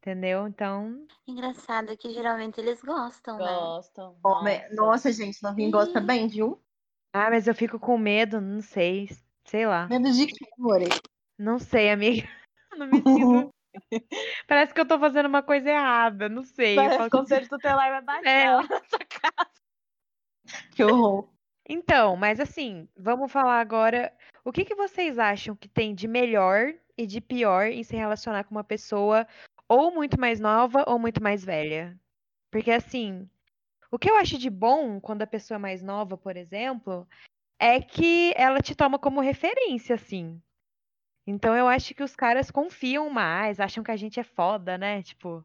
Entendeu? 0.00 0.46
Então, 0.46 1.06
Engraçado 1.26 1.96
que 1.96 2.10
geralmente 2.12 2.58
eles 2.58 2.82
gostam, 2.82 3.38
né? 3.38 3.44
Gostam. 3.44 4.16
Nossa. 4.24 4.68
Nossa, 4.74 5.12
gente, 5.12 5.42
novinho 5.42 5.70
gosta 5.70 6.00
bem, 6.00 6.26
viu? 6.26 6.60
ah, 7.12 7.30
mas 7.30 7.46
eu 7.46 7.54
fico 7.54 7.78
com 7.78 7.96
medo, 7.96 8.40
não 8.40 8.60
sei. 8.60 9.08
Sei 9.44 9.66
lá. 9.66 9.86
Medo 9.88 10.10
de 10.10 10.26
quê, 10.26 10.46
amore? 10.58 10.88
Não 11.38 11.58
sei, 11.58 11.90
amiga. 11.90 12.28
Não 12.76 12.86
me 12.86 13.02
sinto. 13.02 13.50
Parece 14.48 14.74
que 14.74 14.80
eu 14.80 14.86
tô 14.86 14.98
fazendo 14.98 15.26
uma 15.26 15.42
coisa 15.42 15.70
errada, 15.70 16.28
não 16.28 16.42
sei. 16.42 16.76
Parece 16.76 17.02
o 17.02 17.10
conselho 17.10 17.48
tutelar 17.48 17.90
vai 17.90 18.02
baixar 18.22 18.30
É. 18.30 18.54
lá 18.54 18.62
na 18.62 18.80
sua 18.84 18.98
casa. 18.98 19.50
Que 20.74 20.82
horror. 20.82 21.28
Então, 21.68 22.16
mas 22.16 22.40
assim, 22.40 22.88
vamos 22.96 23.30
falar 23.30 23.60
agora. 23.60 24.12
O 24.44 24.50
que 24.50 24.64
que 24.64 24.74
vocês 24.74 25.18
acham 25.18 25.54
que 25.54 25.68
tem 25.68 25.94
de 25.94 26.08
melhor 26.08 26.72
e 26.98 27.06
de 27.06 27.20
pior 27.20 27.66
em 27.66 27.84
se 27.84 27.94
relacionar 27.94 28.44
com 28.44 28.50
uma 28.54 28.64
pessoa 28.64 29.26
ou 29.68 29.92
muito 29.92 30.18
mais 30.18 30.40
nova 30.40 30.84
ou 30.88 30.98
muito 30.98 31.22
mais 31.22 31.44
velha? 31.44 31.96
Porque 32.50 32.72
assim, 32.72 33.28
o 33.92 33.98
que 33.98 34.10
eu 34.10 34.16
acho 34.16 34.38
de 34.38 34.50
bom 34.50 35.00
quando 35.00 35.22
a 35.22 35.26
pessoa 35.26 35.56
é 35.56 35.60
mais 35.60 35.82
nova, 35.82 36.16
por 36.16 36.36
exemplo, 36.36 37.06
é 37.58 37.80
que 37.80 38.32
ela 38.36 38.60
te 38.60 38.74
toma 38.74 38.98
como 38.98 39.20
referência, 39.20 39.94
assim. 39.94 40.42
Então 41.26 41.56
eu 41.56 41.68
acho 41.68 41.94
que 41.94 42.02
os 42.02 42.16
caras 42.16 42.50
confiam 42.50 43.10
mais, 43.10 43.60
acham 43.60 43.84
que 43.84 43.90
a 43.90 43.96
gente 43.96 44.18
é 44.20 44.24
foda, 44.24 44.76
né? 44.78 45.02
Tipo, 45.02 45.44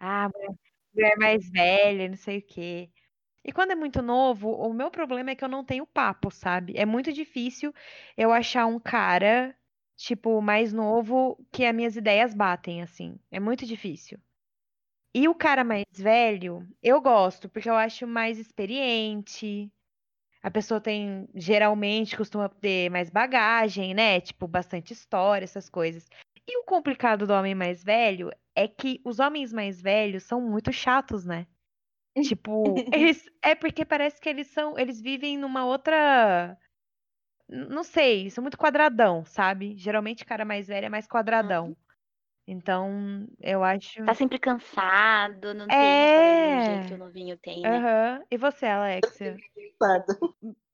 ah, 0.00 0.28
mulher 0.34 0.56
mulher 0.94 1.18
mais 1.18 1.50
velha, 1.50 2.08
não 2.08 2.16
sei 2.16 2.38
o 2.40 2.42
quê. 2.46 2.90
E 3.44 3.52
quando 3.52 3.72
é 3.72 3.76
muito 3.76 4.02
novo, 4.02 4.50
o 4.52 4.74
meu 4.74 4.90
problema 4.90 5.30
é 5.32 5.36
que 5.36 5.44
eu 5.44 5.48
não 5.48 5.64
tenho 5.64 5.86
papo, 5.86 6.30
sabe? 6.30 6.74
É 6.76 6.86
muito 6.86 7.12
difícil 7.12 7.72
eu 8.16 8.32
achar 8.32 8.66
um 8.66 8.80
cara, 8.80 9.56
tipo, 9.96 10.40
mais 10.42 10.72
novo 10.72 11.38
que 11.52 11.64
as 11.66 11.74
minhas 11.74 11.96
ideias 11.96 12.34
batem, 12.34 12.82
assim. 12.82 13.18
É 13.30 13.40
muito 13.40 13.66
difícil. 13.66 14.20
E 15.14 15.28
o 15.28 15.34
cara 15.34 15.64
mais 15.64 15.84
velho, 15.96 16.66
eu 16.82 17.00
gosto, 17.00 17.48
porque 17.48 17.68
eu 17.68 17.74
acho 17.74 18.06
mais 18.06 18.38
experiente. 18.38 19.70
A 20.42 20.50
pessoa 20.50 20.80
tem, 20.80 21.28
geralmente, 21.34 22.16
costuma 22.16 22.48
ter 22.48 22.90
mais 22.90 23.08
bagagem, 23.08 23.94
né? 23.94 24.20
Tipo, 24.20 24.48
bastante 24.48 24.92
história, 24.92 25.44
essas 25.44 25.70
coisas. 25.70 26.06
E 26.46 26.58
o 26.58 26.64
complicado 26.64 27.26
do 27.26 27.32
homem 27.32 27.54
mais 27.54 27.84
velho 27.84 28.30
é 28.54 28.66
que 28.66 29.00
os 29.04 29.20
homens 29.20 29.52
mais 29.52 29.80
velhos 29.80 30.24
são 30.24 30.40
muito 30.40 30.72
chatos, 30.72 31.24
né? 31.24 31.46
Tipo, 32.20 32.74
eles 32.92 33.24
é 33.40 33.54
porque 33.54 33.84
parece 33.84 34.20
que 34.20 34.28
eles 34.28 34.48
são, 34.48 34.78
eles 34.78 35.00
vivem 35.00 35.38
numa 35.38 35.64
outra 35.64 36.58
não 37.48 37.84
sei, 37.84 38.30
são 38.30 38.42
muito 38.42 38.56
quadradão, 38.58 39.24
sabe? 39.24 39.76
Geralmente 39.76 40.24
cara 40.24 40.44
mais 40.44 40.68
velho 40.68 40.86
é 40.86 40.88
mais 40.88 41.06
quadradão. 41.06 41.76
Então, 42.46 43.26
eu 43.40 43.62
acho. 43.62 44.04
Tá 44.04 44.14
sempre 44.14 44.38
cansado, 44.38 45.54
não 45.54 45.66
tem 45.68 45.78
É. 45.78 46.64
jeito 46.64 46.88
que 46.88 46.94
o 46.94 46.98
novinho 46.98 47.38
tem, 47.38 47.62
né? 47.62 47.78
Aham. 47.78 48.24
E 48.30 48.36
você, 48.36 48.66
Alexia? 48.66 49.36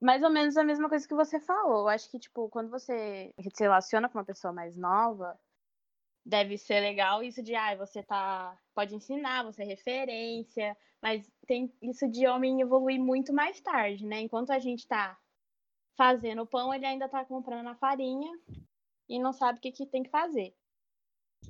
Mais 0.01 0.23
ou 0.23 0.29
menos 0.29 0.57
a 0.57 0.63
mesma 0.63 0.89
coisa 0.89 1.07
que 1.07 1.13
você 1.13 1.39
falou. 1.39 1.81
Eu 1.81 1.87
acho 1.89 2.09
que, 2.09 2.19
tipo, 2.19 2.49
quando 2.49 2.69
você 2.69 3.33
se 3.51 3.63
relaciona 3.63 4.09
com 4.09 4.17
uma 4.17 4.25
pessoa 4.25 4.51
mais 4.51 4.75
nova, 4.75 5.39
deve 6.25 6.57
ser 6.57 6.79
legal 6.79 7.21
isso 7.23 7.43
de, 7.43 7.53
ah, 7.55 7.75
você 7.75 8.01
tá. 8.01 8.57
Pode 8.73 8.95
ensinar, 8.95 9.43
você 9.43 9.63
é 9.63 9.65
referência, 9.65 10.75
mas 11.01 11.29
tem 11.45 11.71
isso 11.81 12.09
de 12.09 12.25
homem 12.27 12.61
evoluir 12.61 12.99
muito 12.99 13.33
mais 13.33 13.59
tarde, 13.61 14.05
né? 14.05 14.21
Enquanto 14.21 14.51
a 14.51 14.59
gente 14.59 14.87
tá 14.87 15.17
fazendo 15.97 16.43
o 16.43 16.47
pão, 16.47 16.73
ele 16.73 16.85
ainda 16.85 17.09
tá 17.09 17.25
comprando 17.25 17.67
a 17.67 17.75
farinha 17.75 18.31
e 19.07 19.19
não 19.19 19.33
sabe 19.33 19.59
o 19.59 19.61
que, 19.61 19.71
que 19.71 19.85
tem 19.85 20.01
que 20.01 20.09
fazer. 20.09 20.55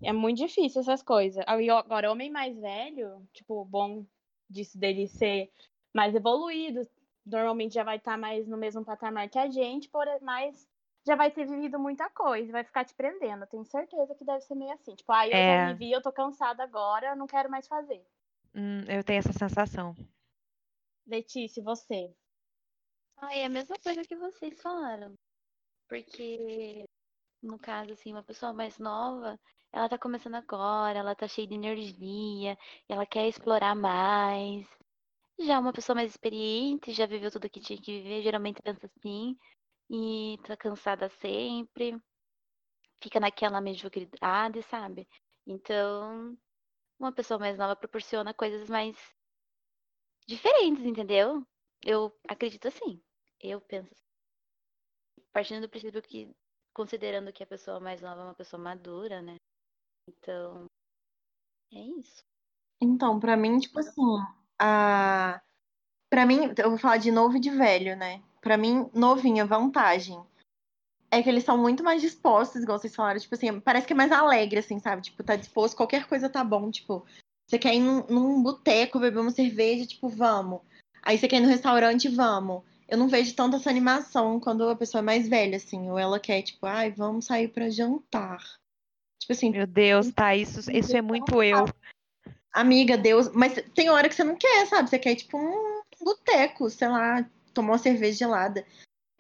É 0.03 0.13
muito 0.13 0.37
difícil 0.37 0.81
essas 0.81 1.03
coisas. 1.03 1.43
Agora, 1.47 2.11
homem 2.11 2.31
mais 2.31 2.57
velho, 2.57 3.27
tipo, 3.33 3.65
bom 3.65 4.05
disso 4.49 4.77
dele 4.77 5.07
ser 5.07 5.51
mais 5.93 6.15
evoluído, 6.15 6.81
normalmente 7.25 7.73
já 7.73 7.83
vai 7.83 7.97
estar 7.97 8.17
mais 8.17 8.47
no 8.47 8.57
mesmo 8.57 8.83
patamar 8.83 9.29
que 9.29 9.37
a 9.37 9.49
gente, 9.49 9.89
por 9.89 10.07
mas 10.21 10.67
já 11.05 11.15
vai 11.15 11.31
ter 11.31 11.45
vivido 11.45 11.79
muita 11.79 12.09
coisa, 12.09 12.51
vai 12.51 12.63
ficar 12.63 12.85
te 12.85 12.93
prendendo. 12.93 13.43
Eu 13.43 13.47
tenho 13.47 13.65
certeza 13.65 14.15
que 14.15 14.25
deve 14.25 14.41
ser 14.41 14.55
meio 14.55 14.73
assim. 14.73 14.95
Tipo, 14.95 15.11
ah, 15.11 15.27
eu 15.27 15.33
É. 15.33 15.57
já 15.57 15.73
vivi, 15.73 15.91
eu 15.91 16.01
tô 16.01 16.11
cansada 16.11 16.63
agora, 16.63 17.09
eu 17.09 17.15
não 17.15 17.27
quero 17.27 17.49
mais 17.49 17.67
fazer. 17.67 18.05
Hum, 18.53 18.81
eu 18.87 19.03
tenho 19.03 19.19
essa 19.19 19.33
sensação. 19.33 19.95
Letícia, 21.05 21.63
você? 21.63 22.13
Ai, 23.17 23.41
é 23.41 23.45
a 23.45 23.49
mesma 23.49 23.75
coisa 23.83 24.01
que 24.03 24.15
vocês 24.15 24.61
falaram. 24.61 25.13
Porque, 25.87 26.85
no 27.41 27.57
caso, 27.57 27.93
assim, 27.93 28.11
uma 28.11 28.23
pessoa 28.23 28.53
mais 28.53 28.77
nova, 28.77 29.39
ela 29.71 29.89
tá 29.89 29.97
começando 29.97 30.35
agora, 30.35 30.99
ela 30.99 31.15
tá 31.15 31.27
cheia 31.27 31.47
de 31.47 31.55
energia, 31.55 32.57
ela 32.87 33.05
quer 33.05 33.27
explorar 33.27 33.75
mais. 33.75 34.67
Já 35.39 35.59
uma 35.59 35.73
pessoa 35.73 35.95
mais 35.95 36.11
experiente, 36.11 36.93
já 36.93 37.05
viveu 37.05 37.31
tudo 37.31 37.49
que 37.49 37.59
tinha 37.61 37.81
que 37.81 38.01
viver, 38.01 38.21
geralmente 38.23 38.61
pensa 38.61 38.85
assim, 38.87 39.37
e 39.89 40.37
tá 40.45 40.57
cansada 40.57 41.09
sempre, 41.09 41.97
fica 43.01 43.19
naquela 43.19 43.61
mediocridade, 43.61 44.61
sabe? 44.63 45.07
Então, 45.47 46.37
uma 46.99 47.11
pessoa 47.11 47.39
mais 47.39 47.57
nova 47.57 47.75
proporciona 47.75 48.33
coisas 48.33 48.69
mais 48.69 48.95
diferentes, 50.27 50.85
entendeu? 50.85 51.45
Eu 51.83 52.13
acredito 52.27 52.67
assim. 52.67 53.01
Eu 53.41 53.61
penso 53.61 53.93
assim. 53.93 54.03
Partindo 55.31 55.61
do 55.61 55.69
princípio 55.69 56.01
que, 56.01 56.35
considerando 56.73 57.31
que 57.33 57.43
a 57.43 57.47
pessoa 57.47 57.79
mais 57.79 58.01
nova 58.01 58.21
é 58.21 58.23
uma 58.25 58.35
pessoa 58.35 58.61
madura, 58.61 59.21
né? 59.21 59.37
Então, 60.09 60.65
é 61.71 61.79
isso. 61.99 62.23
Então, 62.81 63.19
pra 63.19 63.37
mim, 63.37 63.59
tipo 63.59 63.79
assim, 63.79 64.01
a... 64.57 65.39
pra 66.09 66.25
mim, 66.25 66.53
eu 66.57 66.69
vou 66.69 66.79
falar 66.79 66.97
de 66.97 67.11
novo 67.11 67.37
e 67.37 67.39
de 67.39 67.51
velho, 67.51 67.95
né? 67.95 68.23
Pra 68.41 68.57
mim, 68.57 68.89
novinha, 68.93 69.45
vantagem. 69.45 70.19
É 71.11 71.21
que 71.21 71.29
eles 71.29 71.43
são 71.43 71.57
muito 71.57 71.83
mais 71.83 72.01
dispostos, 72.01 72.61
igual 72.63 72.79
vocês 72.79 72.95
falaram, 72.95 73.19
tipo 73.19 73.35
assim, 73.35 73.59
parece 73.59 73.85
que 73.85 73.93
é 73.93 73.95
mais 73.95 74.11
alegre, 74.11 74.59
assim, 74.59 74.79
sabe? 74.79 75.01
Tipo, 75.01 75.23
tá 75.23 75.35
disposto, 75.35 75.75
qualquer 75.75 76.07
coisa 76.07 76.29
tá 76.29 76.43
bom, 76.43 76.71
tipo, 76.71 77.05
você 77.47 77.57
quer 77.59 77.75
ir 77.75 77.79
num, 77.79 78.05
num 78.07 78.43
boteco, 78.43 78.99
beber 78.99 79.19
uma 79.19 79.31
cerveja, 79.31 79.85
tipo, 79.85 80.07
vamos. 80.07 80.61
Aí 81.01 81.17
você 81.17 81.27
quer 81.27 81.37
ir 81.37 81.41
no 81.41 81.47
restaurante, 81.47 82.07
vamos. 82.07 82.63
Eu 82.87 82.97
não 82.97 83.07
vejo 83.07 83.35
tanta 83.35 83.57
essa 83.57 83.69
animação 83.69 84.39
quando 84.39 84.67
a 84.69 84.75
pessoa 84.75 84.99
é 84.99 85.03
mais 85.03 85.27
velha, 85.27 85.57
assim, 85.57 85.89
ou 85.89 85.99
ela 85.99 86.19
quer, 86.19 86.41
tipo, 86.41 86.65
ai, 86.65 86.91
vamos 86.91 87.25
sair 87.25 87.47
pra 87.47 87.69
jantar. 87.69 88.59
Tipo 89.29 89.33
assim, 89.33 89.51
Meu 89.51 89.67
Deus, 89.67 90.11
tá, 90.11 90.35
isso, 90.35 90.71
isso 90.71 90.97
é 90.97 91.03
muito 91.03 91.43
eu. 91.43 91.65
amiga, 92.51 92.97
Deus. 92.97 93.29
Mas 93.29 93.53
tem 93.75 93.87
hora 93.91 94.09
que 94.09 94.15
você 94.15 94.23
não 94.23 94.35
quer, 94.35 94.65
sabe? 94.65 94.89
Você 94.89 94.97
quer, 94.97 95.13
tipo, 95.13 95.37
um 95.37 95.83
boteco, 96.03 96.67
sei 96.67 96.87
lá, 96.87 97.23
tomar 97.53 97.73
uma 97.73 97.77
cerveja 97.77 98.17
gelada. 98.17 98.65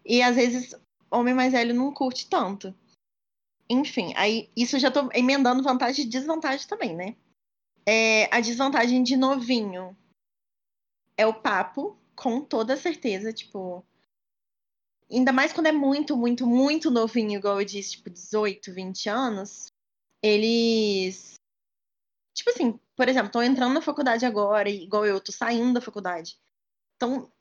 E 0.03 0.23
às 0.23 0.35
vezes, 0.35 0.73
homem 1.11 1.35
mais 1.35 1.53
velho 1.53 1.75
não 1.75 1.93
curte 1.93 2.27
tanto. 2.27 2.73
Enfim, 3.69 4.11
aí 4.17 4.49
isso 4.57 4.79
já 4.79 4.89
tô 4.89 5.11
emendando 5.13 5.61
vantagem 5.61 6.05
e 6.05 6.09
desvantagem 6.09 6.67
também, 6.67 6.95
né? 6.95 7.15
É, 7.85 8.35
a 8.35 8.39
desvantagem 8.39 9.03
de 9.03 9.15
novinho 9.15 9.95
é 11.15 11.27
o 11.27 11.35
papo, 11.35 11.95
com 12.15 12.41
toda 12.41 12.75
certeza, 12.75 13.31
tipo. 13.31 13.85
Ainda 15.11 15.31
mais 15.31 15.53
quando 15.53 15.67
é 15.67 15.71
muito, 15.71 16.17
muito, 16.17 16.47
muito 16.47 16.89
novinho, 16.89 17.37
igual 17.37 17.61
eu 17.61 17.65
disse, 17.65 17.91
tipo, 17.91 18.09
18, 18.09 18.73
20 18.73 19.07
anos. 19.07 19.71
Eles 20.21 21.39
tipo 22.39 22.49
assim, 22.49 22.79
por 22.95 23.07
exemplo, 23.07 23.31
tô 23.31 23.41
entrando 23.41 23.73
na 23.73 23.81
faculdade 23.81 24.25
agora, 24.25 24.69
igual 24.69 25.05
eu, 25.05 25.19
tô 25.19 25.31
saindo 25.31 25.73
da 25.73 25.81
faculdade. 25.81 26.37
Então, 26.95 27.31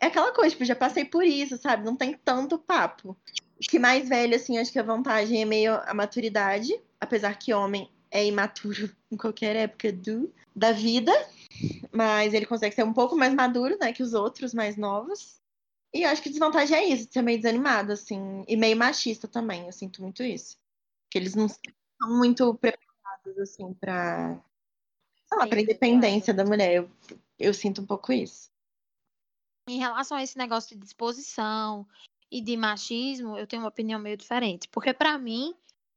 é 0.00 0.06
aquela 0.06 0.32
coisa, 0.32 0.50
tipo, 0.50 0.64
já 0.64 0.76
passei 0.76 1.04
por 1.04 1.24
isso, 1.24 1.56
sabe? 1.56 1.84
Não 1.84 1.96
tem 1.96 2.14
tanto 2.14 2.58
papo. 2.58 3.16
Que 3.60 3.78
mais 3.78 4.08
velho, 4.08 4.34
assim, 4.34 4.58
acho 4.58 4.72
que 4.72 4.78
a 4.78 4.82
vantagem 4.82 5.42
é 5.42 5.44
meio 5.44 5.74
a 5.74 5.94
maturidade, 5.94 6.72
apesar 7.00 7.38
que 7.38 7.52
homem 7.52 7.90
é 8.10 8.24
imaturo 8.26 8.90
em 9.10 9.16
qualquer 9.16 9.56
época 9.56 9.92
do, 9.92 10.32
da 10.54 10.72
vida, 10.72 11.12
mas 11.92 12.34
ele 12.34 12.46
consegue 12.46 12.74
ser 12.74 12.84
um 12.84 12.92
pouco 12.92 13.16
mais 13.16 13.34
maduro, 13.34 13.76
né, 13.80 13.92
que 13.92 14.02
os 14.02 14.12
outros 14.14 14.52
mais 14.52 14.76
novos. 14.76 15.40
E 15.94 16.02
eu 16.02 16.10
acho 16.10 16.22
que 16.22 16.30
desvantagem 16.30 16.76
é 16.76 16.86
isso, 16.86 17.08
ser 17.10 17.22
meio 17.22 17.38
desanimado, 17.38 17.92
assim, 17.92 18.44
e 18.48 18.56
meio 18.56 18.76
machista 18.76 19.28
também, 19.28 19.66
eu 19.66 19.72
sinto 19.72 20.02
muito 20.02 20.22
isso. 20.22 20.56
Que 21.10 21.18
eles 21.18 21.34
não 21.34 21.46
são 22.02 22.18
muito 22.18 22.54
preparados, 22.54 23.38
assim, 23.38 23.68
Sim, 23.68 23.74
pra 23.74 24.42
independência 25.60 26.34
da 26.34 26.44
mulher. 26.44 26.74
Eu, 26.74 26.90
eu 27.38 27.54
sinto 27.54 27.80
um 27.80 27.86
pouco 27.86 28.12
isso. 28.12 28.50
Em 29.68 29.78
relação 29.78 30.16
a 30.16 30.22
esse 30.22 30.36
negócio 30.36 30.74
de 30.74 30.82
disposição 30.82 31.86
e 32.30 32.40
de 32.40 32.56
machismo, 32.56 33.38
eu 33.38 33.46
tenho 33.46 33.62
uma 33.62 33.68
opinião 33.68 34.00
meio 34.00 34.16
diferente. 34.16 34.68
Porque, 34.68 34.92
pra 34.92 35.16
mim, 35.16 35.54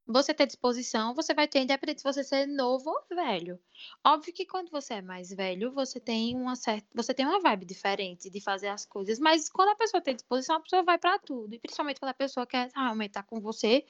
você 0.07 0.35
ter 0.35 0.45
disposição, 0.45 1.15
você 1.15 1.33
vai 1.33 1.47
ter, 1.47 1.62
independente 1.62 2.01
se 2.01 2.03
você 2.03 2.24
ser 2.24 2.45
novo 2.45 2.91
ou 2.91 3.15
velho. 3.15 3.59
Óbvio 4.05 4.33
que 4.33 4.45
quando 4.45 4.69
você 4.69 4.95
é 4.95 5.01
mais 5.01 5.29
velho, 5.29 5.71
você 5.71 6.00
tem 6.00 6.35
uma 6.35 6.55
certa. 6.55 6.88
Você 6.93 7.12
tem 7.12 7.25
uma 7.25 7.39
vibe 7.39 7.65
diferente 7.65 8.29
de 8.29 8.39
fazer 8.39 8.67
as 8.67 8.85
coisas. 8.85 9.17
Mas 9.17 9.50
quando 9.50 9.69
a 9.69 9.75
pessoa 9.75 10.01
tem 10.01 10.15
disposição, 10.15 10.57
a 10.57 10.62
pessoa 10.62 10.83
vai 10.83 11.00
pra 11.00 11.17
tudo. 11.17 11.55
E 11.55 11.59
principalmente 11.59 12.00
quando 12.00 12.12
a 12.12 12.13
pessoa 12.13 12.45
quer 12.45 12.69
realmente 12.75 13.09
estar 13.09 13.24
com 13.24 13.41
você, 13.41 13.83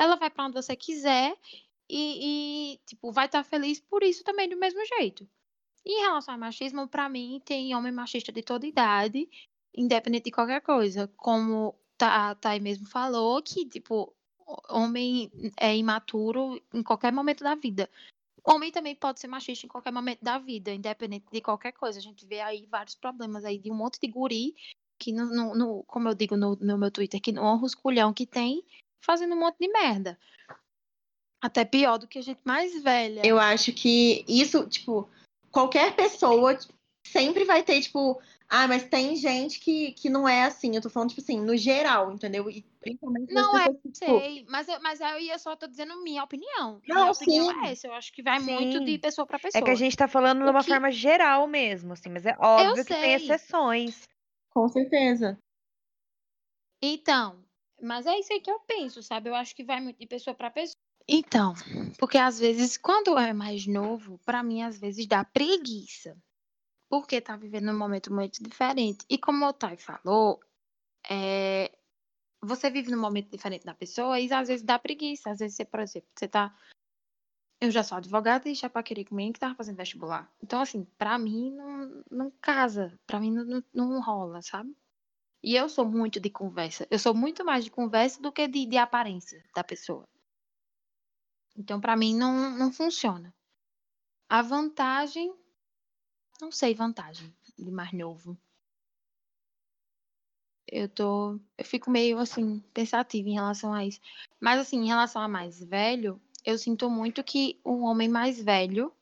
ela 0.00 0.16
vai 0.16 0.30
pra 0.30 0.46
onde 0.46 0.54
você 0.54 0.74
quiser 0.74 1.36
e, 1.88 2.74
e, 2.74 2.80
tipo, 2.86 3.12
vai 3.12 3.26
estar 3.26 3.44
feliz 3.44 3.80
por 3.80 4.02
isso 4.02 4.24
também 4.24 4.48
do 4.48 4.56
mesmo 4.56 4.80
jeito. 4.86 5.28
E 5.84 5.98
em 5.98 6.02
relação 6.02 6.34
ao 6.34 6.40
machismo, 6.40 6.88
pra 6.88 7.08
mim, 7.08 7.40
tem 7.44 7.74
homem 7.74 7.92
machista 7.92 8.32
de 8.32 8.42
toda 8.42 8.66
idade, 8.66 9.28
independente 9.74 10.24
de 10.24 10.30
qualquer 10.30 10.60
coisa. 10.62 11.08
Como 11.16 11.74
a 12.00 12.34
Thay 12.34 12.60
mesmo 12.60 12.86
falou, 12.86 13.42
que, 13.42 13.66
tipo, 13.68 14.14
homem 14.70 15.30
é 15.58 15.76
imaturo 15.76 16.60
em 16.72 16.82
qualquer 16.82 17.12
momento 17.12 17.44
da 17.44 17.54
vida. 17.54 17.90
Homem 18.44 18.72
também 18.72 18.94
pode 18.94 19.20
ser 19.20 19.26
machista 19.28 19.66
em 19.66 19.68
qualquer 19.68 19.92
momento 19.92 20.22
da 20.22 20.38
vida, 20.38 20.72
independente 20.72 21.26
de 21.30 21.40
qualquer 21.42 21.72
coisa. 21.72 21.98
A 21.98 22.02
gente 22.02 22.24
vê 22.26 22.40
aí 22.40 22.66
vários 22.66 22.94
problemas 22.94 23.44
aí 23.44 23.58
de 23.58 23.70
um 23.70 23.74
monte 23.74 23.98
de 24.00 24.08
guri 24.08 24.54
que, 24.98 25.12
no, 25.12 25.26
no- 25.26 25.54
no- 25.54 25.84
como 25.84 26.08
eu 26.08 26.14
digo 26.14 26.36
no, 26.36 26.56
no 26.56 26.78
meu 26.78 26.90
Twitter, 26.90 27.20
que 27.20 27.32
não 27.32 27.44
honra 27.44 27.64
os 27.66 27.74
culhão 27.74 28.12
que 28.14 28.26
tem, 28.26 28.64
fazendo 29.00 29.34
um 29.34 29.38
monte 29.40 29.56
de 29.60 29.68
merda. 29.68 30.18
Até 31.42 31.64
pior 31.64 31.98
do 31.98 32.06
que 32.06 32.18
a 32.18 32.22
gente 32.22 32.40
mais 32.44 32.82
velha. 32.82 33.22
Eu 33.24 33.38
acho 33.38 33.72
que 33.72 34.24
isso, 34.28 34.66
tipo, 34.68 35.08
qualquer 35.50 35.96
pessoa 35.96 36.58
sempre 37.06 37.44
vai 37.44 37.62
ter, 37.62 37.80
tipo, 37.80 38.20
ah, 38.46 38.68
mas 38.68 38.84
tem 38.84 39.16
gente 39.16 39.58
que, 39.58 39.92
que 39.92 40.10
não 40.10 40.28
é 40.28 40.44
assim. 40.44 40.76
Eu 40.76 40.82
tô 40.82 40.90
falando, 40.90 41.08
tipo 41.10 41.22
assim, 41.22 41.40
no 41.40 41.56
geral, 41.56 42.12
entendeu? 42.12 42.50
E 42.50 42.62
principalmente 42.78 43.32
Não 43.32 43.56
é, 43.56 43.64
pessoas 43.64 43.82
que, 43.82 43.90
tipo, 43.90 44.20
sei, 44.20 44.44
mas 44.50 44.68
eu, 44.68 44.80
mas 44.82 45.00
eu 45.00 45.18
ia 45.18 45.38
só 45.38 45.56
tô 45.56 45.66
dizendo 45.66 46.02
minha 46.02 46.22
opinião. 46.22 46.80
Não, 46.86 46.96
minha 47.00 47.10
opinião 47.10 47.50
sim. 47.50 47.66
é 47.66 47.72
essa. 47.72 47.86
Eu 47.86 47.94
acho 47.94 48.12
que 48.12 48.22
vai 48.22 48.38
muito 48.38 48.78
de 48.84 48.92
Sim. 48.92 48.98
pessoa 48.98 49.26
pra 49.26 49.38
pessoa. 49.38 49.62
É 49.62 49.64
que 49.64 49.70
a 49.70 49.74
gente 49.74 49.96
tá 49.96 50.06
falando 50.06 50.42
O 50.42 50.44
de 50.44 50.50
uma 50.50 50.62
que- 50.62 50.68
forma 50.70 50.92
geral 50.92 51.46
mesmo, 51.46 51.94
assim, 51.94 52.10
mas 52.10 52.26
é 52.26 52.36
óbvio 52.38 52.84
que 52.84 52.94
tem 52.94 53.14
exceções. 53.14 54.06
com 54.52 54.68
certeza. 54.68 55.38
Então, 56.82 57.42
mas 57.82 58.06
é 58.06 58.18
isso 58.18 58.32
aí 58.32 58.40
que 58.40 58.50
eu 58.50 58.60
penso, 58.60 59.02
sabe? 59.02 59.28
Eu 59.28 59.34
acho 59.34 59.54
que 59.54 59.64
vai 59.64 59.80
muito 59.80 59.98
de 59.98 60.06
pessoa 60.06 60.34
pra 60.34 60.50
pessoa. 60.50 60.74
Então, 61.08 61.54
porque 61.98 62.18
às 62.18 62.38
vezes, 62.38 62.76
quando 62.76 63.18
é 63.18 63.32
mais 63.32 63.66
novo, 63.66 64.18
pra 64.24 64.42
mim, 64.42 64.62
às 64.62 64.78
vezes 64.78 65.06
dá 65.06 65.24
preguiça. 65.24 66.16
Porque 66.88 67.20
tá 67.20 67.36
vivendo 67.36 67.70
um 67.70 67.78
momento 67.78 68.12
muito 68.12 68.42
diferente. 68.42 69.04
E 69.08 69.16
como 69.18 69.46
o 69.46 69.52
Thay 69.52 69.76
falou, 69.76 70.40
é, 71.08 71.70
você 72.42 72.70
vive 72.70 72.90
num 72.90 73.00
momento 73.00 73.30
diferente 73.30 73.64
da 73.64 73.74
pessoa 73.74 74.18
e 74.18 74.32
às 74.32 74.48
vezes 74.48 74.64
dá 74.64 74.78
preguiça. 74.78 75.30
Às 75.30 75.38
vezes 75.38 75.56
você, 75.56 75.64
por 75.64 75.80
exemplo, 75.80 76.08
você 76.14 76.28
tá. 76.28 76.54
Eu 77.60 77.70
já 77.70 77.82
sou 77.82 77.98
advogada 77.98 78.48
e 78.48 78.54
já 78.54 78.70
paquerei 78.70 79.04
com 79.04 79.14
menino 79.14 79.34
que 79.34 79.40
tava 79.40 79.54
fazendo 79.54 79.76
vestibular. 79.76 80.32
Então, 80.42 80.60
assim, 80.60 80.84
pra 80.96 81.18
mim 81.18 81.50
não, 81.50 82.04
não 82.10 82.30
casa. 82.40 82.98
Pra 83.06 83.20
mim 83.20 83.30
não, 83.30 83.62
não 83.72 84.00
rola, 84.00 84.40
sabe? 84.42 84.74
E 85.42 85.54
eu 85.54 85.68
sou 85.68 85.86
muito 85.86 86.20
de 86.20 86.28
conversa. 86.28 86.86
Eu 86.90 86.98
sou 86.98 87.14
muito 87.14 87.44
mais 87.44 87.64
de 87.64 87.70
conversa 87.70 88.20
do 88.20 88.30
que 88.30 88.46
de, 88.46 88.66
de 88.66 88.76
aparência 88.76 89.42
da 89.54 89.64
pessoa. 89.64 90.06
Então, 91.56 91.80
pra 91.80 91.96
mim, 91.96 92.14
não, 92.14 92.50
não 92.50 92.72
funciona. 92.72 93.34
A 94.28 94.42
vantagem. 94.42 95.34
Não 96.40 96.52
sei 96.52 96.74
vantagem 96.74 97.34
de 97.58 97.70
mais 97.70 97.92
novo. 97.92 98.36
Eu 100.66 100.88
tô. 100.88 101.40
Eu 101.58 101.64
fico 101.64 101.90
meio 101.90 102.18
assim, 102.18 102.60
pensativa 102.72 103.28
em 103.28 103.34
relação 103.34 103.72
a 103.72 103.84
isso. 103.84 104.00
Mas 104.38 104.60
assim, 104.60 104.78
em 104.78 104.86
relação 104.86 105.20
a 105.20 105.28
mais 105.28 105.62
velho, 105.62 106.20
eu 106.44 106.56
sinto 106.56 106.88
muito 106.88 107.24
que 107.24 107.60
um 107.64 107.82
homem 107.82 108.08
mais 108.08 108.40
velho, 108.40 108.92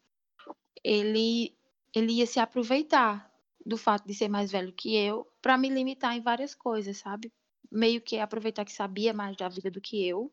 ele, 0.83 1.55
ele 1.95 2.15
ia 2.15 2.27
se 2.27 2.41
aproveitar 2.41 3.28
do 3.69 3.77
fato 3.77 4.07
de 4.07 4.15
ser 4.15 4.29
mais 4.29 4.51
velho 4.51 4.73
que 4.73 4.97
eu 4.97 5.31
pra 5.43 5.59
me 5.59 5.69
limitar 5.69 6.17
em 6.17 6.23
várias 6.23 6.55
coisas, 6.55 6.97
sabe? 6.97 7.31
Meio 7.71 8.01
que 8.01 8.19
aproveitar 8.19 8.65
que 8.65 8.73
sabia 8.73 9.13
mais 9.13 9.37
da 9.37 9.47
vida 9.47 9.71
do 9.71 9.81
que 9.81 10.09
eu 10.09 10.33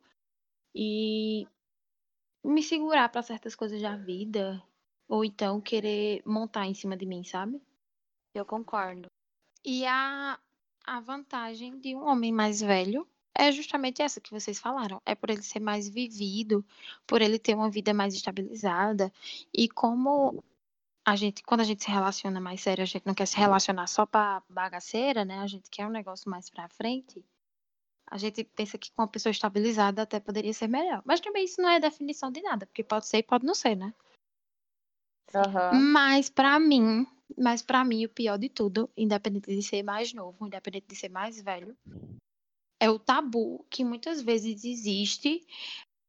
e 0.74 1.46
me 2.42 2.63
segurar 2.63 3.10
pra 3.10 3.22
certas 3.22 3.54
coisas 3.54 3.82
da 3.82 3.98
vida, 3.98 4.63
ou 5.08 5.25
então 5.25 5.60
querer 5.60 6.22
montar 6.25 6.65
em 6.65 6.74
cima 6.74 6.96
de 6.96 7.06
mim, 7.06 7.25
sabe? 7.25 7.62
Eu 8.34 8.46
concordo. 8.46 9.08
E 9.65 9.86
a, 9.86 10.39
a 10.86 11.00
vantagem 11.01 11.77
de 11.77 11.94
um 11.94 12.08
homem 12.08 12.32
mais 12.32 12.62
velho 12.62 13.06
é 13.38 13.51
justamente 13.51 14.01
essa 14.01 14.22
que 14.22 14.32
vocês 14.32 14.60
falaram. 14.60 15.01
É 15.06 15.13
por 15.13 15.30
ele 15.30 15.42
ser 15.42 15.60
mais 15.60 15.89
vivido, 15.89 16.65
por 17.06 17.22
ele 17.22 17.38
ter 17.38 17.54
uma 17.54 17.70
vida 17.70 17.94
mais 17.94 18.13
estabilizada. 18.13 19.12
E 19.54 19.68
como 19.68 20.42
a 21.06 21.16
gente, 21.16 21.44
quando 21.44 21.62
a 21.62 21.64
gente 21.64 21.84
se 21.84 21.90
relaciona 21.92 22.42
mais 22.42 22.62
sério, 22.62 22.82
a 22.82 22.86
gente 22.86 23.06
não 23.06 23.14
quer 23.14 23.28
se 23.28 23.38
relacionar 23.38 23.88
só 23.88 24.06
pra 24.06 24.42
bagaceira, 24.50 25.24
né? 25.24 25.40
A 25.40 25.48
gente 25.48 25.70
quer 25.70 25.86
um 25.86 25.92
negócio 25.92 26.30
mais 26.30 26.50
pra 26.50 26.68
frente. 26.68 27.24
A 28.08 28.18
gente 28.18 28.44
pensa 28.44 28.78
que 28.78 28.92
com 28.92 29.02
uma 29.04 29.08
pessoa 29.08 29.32
estabilizada 29.32 30.02
até 30.02 30.20
poderia 30.20 30.54
ser 30.54 30.68
melhor. 30.68 31.02
Mas 31.06 31.20
também 31.20 31.46
isso 31.46 31.62
não 31.62 31.70
é 31.70 31.80
definição 31.80 32.32
de 32.32 32.42
nada, 32.42 32.66
porque 32.66 32.84
pode 32.84 33.08
ser 33.08 33.18
e 33.20 33.24
pode 33.24 33.46
não 33.46 33.54
ser, 33.56 33.76
né? 33.76 33.94
Aham. 35.34 35.72
Mas 35.92 36.30
pra 36.30 36.60
mim, 36.60 37.06
mas 37.38 37.62
para 37.62 37.84
mim 37.84 38.06
o 38.06 38.10
pior 38.10 38.38
de 38.38 38.50
tudo, 38.50 38.90
independente 38.96 39.54
de 39.54 39.62
ser 39.62 39.84
mais 39.84 40.14
novo, 40.14 40.46
independente 40.46 40.88
de 40.88 40.96
ser 40.96 41.10
mais 41.10 41.42
velho, 41.42 41.76
é 42.80 42.90
o 42.90 43.00
tabu 43.00 43.66
que 43.70 43.84
muitas 43.84 44.22
vezes 44.22 44.64
existe 44.64 45.46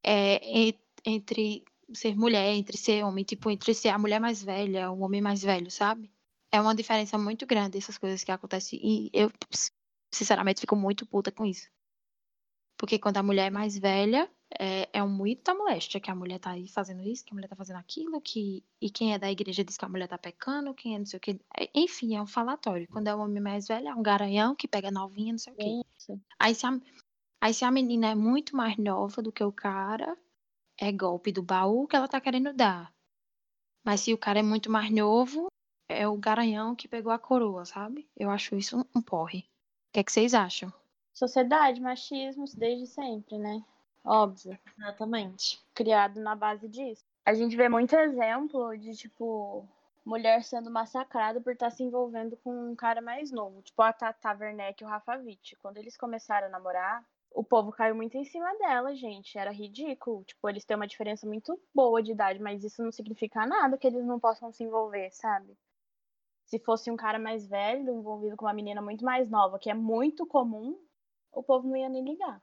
é, 0.03 0.37
en- 0.69 0.79
entre 1.05 1.65
ser 1.93 2.17
mulher, 2.17 2.55
entre 2.55 2.77
ser 2.77 3.05
homem, 3.05 3.25
tipo, 3.25 3.51
entre 3.51 3.75
ser 3.75 3.91
a 3.91 3.99
mulher 3.99 4.21
mais 4.21 4.43
velha, 4.43 4.91
o 4.91 5.01
homem 5.01 5.21
mais 5.21 5.43
velho, 5.43 5.71
sabe? 5.71 6.11
É 6.51 6.61
uma 6.61 6.75
diferença 6.75 7.19
muito 7.19 7.47
grande 7.47 7.79
essas 7.79 7.99
coisas 7.99 8.25
que 8.25 8.33
acontecem 8.33 8.79
e 8.83 9.11
eu, 9.13 9.31
sinceramente, 10.13 10.61
fico 10.61 10.77
muito 10.77 11.07
puta 11.07 11.31
com 11.31 11.45
isso. 11.45 11.69
Porque 12.79 12.99
quando 12.99 13.17
a 13.17 13.23
mulher 13.23 13.47
é 13.47 13.51
mais 13.51 13.79
velha, 13.79 14.31
é, 14.59 14.89
é 14.93 15.03
um 15.03 15.09
muita 15.09 15.55
moléstia 15.55 15.99
que 15.99 16.11
a 16.11 16.15
mulher 16.15 16.39
tá 16.39 16.51
aí 16.51 16.69
fazendo 16.69 17.03
isso, 17.03 17.25
que 17.25 17.33
a 17.33 17.35
mulher 17.35 17.49
tá 17.49 17.57
fazendo 17.57 17.77
aquilo, 17.77 18.21
que 18.21 18.63
e 18.81 18.91
quem 18.91 19.15
é 19.15 19.19
da 19.19 19.31
igreja 19.31 19.65
diz 19.65 19.77
que 19.77 19.85
a 19.85 19.89
mulher 19.89 20.09
tá 20.09 20.19
pecando, 20.19 20.75
quem 20.75 20.95
é 20.95 20.99
não 20.99 21.07
sei 21.07 21.17
o 21.17 21.21
quê. 21.21 21.41
É, 21.59 21.71
Enfim, 21.75 22.17
é 22.17 22.23
um 22.23 22.27
falatório. 22.27 22.87
Quando 22.89 23.09
é 23.09 23.15
um 23.15 23.21
homem 23.21 23.43
mais 23.43 23.67
velho, 23.67 23.89
é 23.89 23.95
um 23.95 24.03
garanhão 24.03 24.55
que 24.55 24.69
pega 24.69 24.91
novinha, 24.91 25.33
não 25.33 25.39
sei 25.39 25.53
o 25.53 25.57
quê. 25.57 25.83
Isso. 25.99 26.21
Aí 26.39 26.55
se, 26.55 26.67
a, 26.67 26.81
aí 27.41 27.55
se 27.55 27.65
a 27.65 27.71
menina 27.71 28.09
é 28.09 28.15
muito 28.15 28.55
mais 28.55 28.77
nova 28.77 29.23
do 29.23 29.33
que 29.33 29.43
o 29.43 29.53
cara, 29.53 30.17
é 30.79 30.93
golpe 30.93 31.33
do 31.33 31.43
baú 31.43 31.87
que 31.87 31.97
ela 31.97 32.09
tá 32.09 32.21
querendo 32.21 32.53
dar. 32.53 32.93
Mas 33.85 34.01
se 34.01 34.13
o 34.13 34.19
cara 34.19 34.41
é 34.41 34.43
muito 34.43 34.71
mais 34.71 34.91
novo, 34.91 35.47
é 35.89 36.07
o 36.07 36.17
garanhão 36.17 36.75
que 36.75 36.89
pegou 36.89 37.13
a 37.13 37.19
coroa, 37.19 37.65
sabe? 37.65 38.09
Eu 38.17 38.31
acho 38.31 38.57
isso 38.57 38.85
um, 38.95 39.03
porre. 39.03 39.41
O 39.41 39.93
que 39.93 40.01
é 40.01 40.05
que 40.05 40.13
vocês 40.13 40.35
acham? 40.35 40.73
Sociedade, 41.15 41.81
machismos 41.81 42.55
desde 42.55 42.87
sempre, 42.87 43.39
né? 43.39 43.65
Óbvio. 44.05 44.59
Exatamente. 44.77 45.61
Criado 45.75 46.21
na 46.21 46.35
base 46.35 46.69
disso. 46.69 47.05
A 47.25 47.35
gente 47.35 47.57
vê 47.57 47.69
muito 47.69 47.95
exemplo 47.97 48.77
de, 48.77 48.95
tipo, 48.95 49.67
mulher 50.05 50.45
sendo 50.45 50.71
massacrada 50.71 51.41
por 51.41 51.53
estar 51.53 51.71
se 51.71 51.83
envolvendo 51.83 52.37
com 52.37 52.71
um 52.71 52.77
cara 52.77 53.01
mais 53.01 53.31
novo. 53.31 53.63
Tipo, 53.63 53.83
a 53.83 53.93
Tata 53.93 54.37
Werneck 54.39 54.83
e 54.83 54.87
o 54.87 54.89
Rafa 54.89 55.17
Witt. 55.17 55.57
Quando 55.57 55.79
eles 55.79 55.97
começaram 55.97 56.47
a 56.47 56.51
namorar, 56.51 57.05
o 57.37 57.45
povo 57.45 57.71
caiu 57.71 57.95
muito 57.95 58.17
em 58.17 58.25
cima 58.25 58.51
dela, 58.57 58.95
gente. 58.95 59.37
Era 59.37 59.51
ridículo. 59.53 60.25
Tipo, 60.25 60.49
eles 60.49 60.65
têm 60.65 60.75
uma 60.77 60.87
diferença 60.87 61.27
muito 61.27 61.61
boa 61.75 62.03
de 62.03 62.13
idade, 62.13 62.41
mas 62.41 62.65
isso 62.65 62.83
não 62.83 62.91
significa 62.91 63.47
nada 63.47 63.77
que 63.77 63.87
eles 63.87 64.05
não 64.07 64.19
possam 64.19 64.51
se 64.51 64.65
envolver, 64.65 65.11
sabe? 65.13 65.55
Se 66.47 66.59
fosse 66.59 66.91
um 66.91 66.97
cara 66.97 67.19
mais 67.19 67.47
velho, 67.47 67.93
envolvido 67.93 68.37
com 68.37 68.47
uma 68.47 68.55
menina 68.55 68.81
muito 68.81 69.05
mais 69.05 69.29
nova, 69.29 69.59
que 69.59 69.69
é 69.69 69.75
muito 69.75 70.27
comum, 70.27 70.79
o 71.31 71.43
povo 71.43 71.69
não 71.69 71.77
ia 71.77 71.89
nem 71.91 72.03
ligar. 72.03 72.41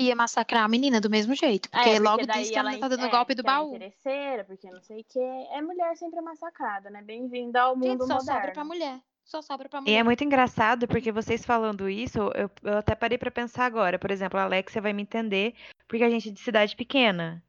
Ia 0.00 0.16
massacrar 0.16 0.64
a 0.64 0.68
menina 0.68 1.00
do 1.00 1.08
mesmo 1.08 1.36
jeito. 1.36 1.70
Porque, 1.70 1.90
É, 1.90 2.00
logo 2.00 2.26
daí 2.26 2.40
diz 2.40 2.50
que 2.50 2.58
ela 2.58 2.72
ela 2.72 2.80
tá 2.80 2.88
dando 2.88 3.06
é, 3.06 3.10
golpe 3.10 3.34
do 3.36 3.42
é 3.42 3.44
baú. 3.44 3.68
interesseira, 3.68 4.44
porque 4.44 4.68
não 4.68 4.82
sei 4.82 5.02
o 5.02 5.04
que. 5.04 5.20
É 5.20 5.62
mulher 5.62 5.96
sempre 5.96 6.20
massacrada, 6.20 6.90
né? 6.90 7.00
Bem-vinda 7.02 7.60
ao 7.62 7.74
Gente, 7.74 7.86
mundo 7.86 8.06
só 8.08 8.14
moderno. 8.14 8.40
sobra 8.40 8.52
pra 8.52 8.64
mulher. 8.64 9.00
Só 9.24 9.42
sobra 9.42 9.68
pra 9.68 9.80
E 9.80 9.90
mulher. 9.90 10.00
é 10.00 10.02
muito 10.02 10.24
engraçado 10.24 10.86
porque 10.88 11.12
vocês 11.12 11.44
falando 11.44 11.88
isso, 11.88 12.18
eu, 12.34 12.50
eu 12.62 12.78
até 12.78 12.94
parei 12.94 13.18
pra 13.18 13.30
pensar 13.30 13.64
agora. 13.66 13.98
Por 13.98 14.10
exemplo, 14.10 14.38
a 14.38 14.44
Alexia 14.44 14.80
vai 14.80 14.92
me 14.92 15.02
entender 15.02 15.54
porque 15.88 16.04
a 16.04 16.10
gente 16.10 16.28
é 16.28 16.32
de 16.32 16.40
cidade 16.40 16.76
pequena. 16.76 17.42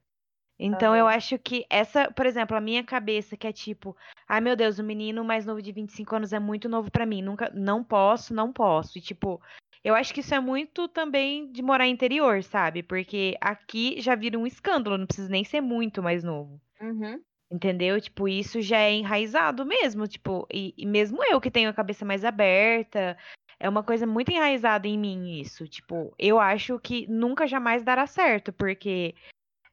Então 0.59 0.95
eu 0.95 1.05
Aham. 1.05 1.09
acho 1.09 1.37
que 1.39 1.65
essa, 1.69 2.11
por 2.11 2.25
exemplo, 2.25 2.55
a 2.55 2.61
minha 2.61 2.83
cabeça 2.83 3.37
que 3.37 3.47
é 3.47 3.51
tipo, 3.53 3.95
ai 4.27 4.41
meu 4.41 4.55
Deus, 4.55 4.79
o 4.79 4.83
menino 4.83 5.23
mais 5.23 5.45
novo 5.45 5.61
de 5.61 5.71
25 5.71 6.15
anos 6.15 6.33
é 6.33 6.39
muito 6.39 6.69
novo 6.69 6.89
pra 6.91 7.05
mim, 7.05 7.21
nunca, 7.21 7.51
não 7.53 7.83
posso, 7.83 8.33
não 8.33 8.53
posso. 8.53 8.97
E 8.97 9.01
tipo, 9.01 9.41
eu 9.83 9.95
acho 9.95 10.13
que 10.13 10.21
isso 10.21 10.33
é 10.35 10.39
muito 10.39 10.87
também 10.87 11.51
de 11.51 11.61
morar 11.61 11.87
interior, 11.87 12.43
sabe? 12.43 12.83
Porque 12.83 13.37
aqui 13.41 13.99
já 14.01 14.15
vira 14.15 14.39
um 14.39 14.47
escândalo, 14.47 14.97
não 14.97 15.05
precisa 15.07 15.29
nem 15.29 15.43
ser 15.43 15.61
muito 15.61 16.01
mais 16.03 16.23
novo. 16.23 16.59
Uhum. 16.81 17.23
Entendeu? 17.51 17.99
Tipo, 18.01 18.27
isso 18.27 18.61
já 18.61 18.79
é 18.79 18.91
enraizado 18.91 19.65
mesmo, 19.65 20.07
tipo, 20.07 20.47
e, 20.51 20.73
e 20.77 20.85
mesmo 20.85 21.23
eu 21.23 21.39
que 21.39 21.51
tenho 21.51 21.69
a 21.69 21.73
cabeça 21.73 22.03
mais 22.03 22.25
aberta, 22.25 23.15
é 23.59 23.69
uma 23.69 23.83
coisa 23.83 24.07
muito 24.07 24.31
enraizada 24.31 24.87
em 24.87 24.97
mim 24.97 25.39
isso. 25.39 25.67
Tipo, 25.67 26.13
eu 26.17 26.39
acho 26.39 26.79
que 26.79 27.07
nunca 27.07 27.47
jamais 27.47 27.83
dará 27.83 28.07
certo, 28.07 28.51
porque 28.51 29.15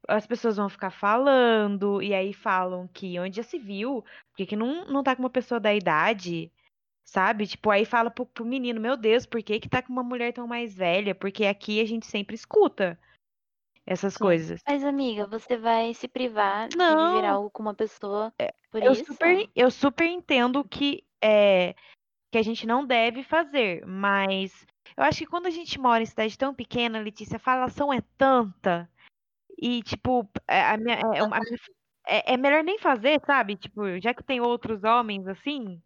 as 0.08 0.26
pessoas 0.26 0.56
vão 0.56 0.68
ficar 0.68 0.90
falando, 0.90 2.02
e 2.02 2.14
aí 2.14 2.32
falam 2.32 2.88
que 2.88 3.18
onde 3.18 3.36
já 3.36 3.42
se 3.42 3.58
viu, 3.58 4.04
porque 4.30 4.46
que 4.46 4.56
não, 4.56 4.84
não 4.86 5.02
tá 5.02 5.14
com 5.16 5.22
uma 5.22 5.30
pessoa 5.30 5.60
da 5.60 5.74
idade, 5.74 6.52
sabe? 7.04 7.46
Tipo, 7.46 7.70
aí 7.70 7.84
fala 7.84 8.10
pro, 8.10 8.26
pro 8.26 8.44
menino, 8.44 8.80
meu 8.80 8.96
Deus, 8.96 9.26
por 9.26 9.42
que 9.42 9.60
que 9.60 9.68
tá 9.68 9.82
com 9.82 9.92
uma 9.92 10.02
mulher 10.02 10.32
tão 10.32 10.46
mais 10.46 10.74
velha? 10.74 11.14
Porque 11.14 11.44
aqui 11.46 11.80
a 11.80 11.84
gente 11.86 12.06
sempre 12.06 12.34
escuta 12.34 12.98
essas 13.86 14.14
Sim. 14.14 14.20
coisas. 14.20 14.60
Mas, 14.66 14.84
amiga, 14.84 15.26
você 15.26 15.56
vai 15.56 15.92
se 15.94 16.08
privar 16.08 16.68
de 16.68 16.76
Não. 16.76 17.14
viver 17.14 17.26
algo 17.26 17.50
com 17.50 17.62
uma 17.62 17.74
pessoa 17.74 18.32
por 18.70 18.82
Eu 18.82 18.92
isso? 18.92 19.04
super, 19.06 19.48
eu 19.54 19.70
super 19.70 20.06
entendo 20.06 20.64
que 20.64 21.04
é 21.20 21.74
que 22.30 22.38
a 22.38 22.42
gente 22.42 22.66
não 22.66 22.86
deve 22.86 23.22
fazer, 23.22 23.84
mas 23.86 24.66
eu 24.96 25.04
acho 25.04 25.18
que 25.18 25.26
quando 25.26 25.46
a 25.46 25.50
gente 25.50 25.78
mora 25.78 26.02
em 26.02 26.06
cidade 26.06 26.38
tão 26.38 26.54
pequena, 26.54 26.98
Letícia, 26.98 27.36
a 27.36 27.38
falação 27.38 27.92
é 27.92 28.00
tanta 28.16 28.90
e 29.58 29.82
tipo, 29.82 30.26
é, 30.48 30.62
a 30.62 30.76
minha, 30.78 30.96
é, 30.96 31.18
a 31.20 31.26
minha- 31.28 31.58
é- 32.06 32.32
é 32.34 32.36
melhor 32.38 32.64
nem 32.64 32.78
fazer, 32.78 33.20
sabe? 33.26 33.56
Tipo, 33.56 34.00
já 34.00 34.14
que 34.14 34.22
tem 34.24 34.40
outros 34.40 34.82
homens 34.82 35.26
assim, 35.28 35.80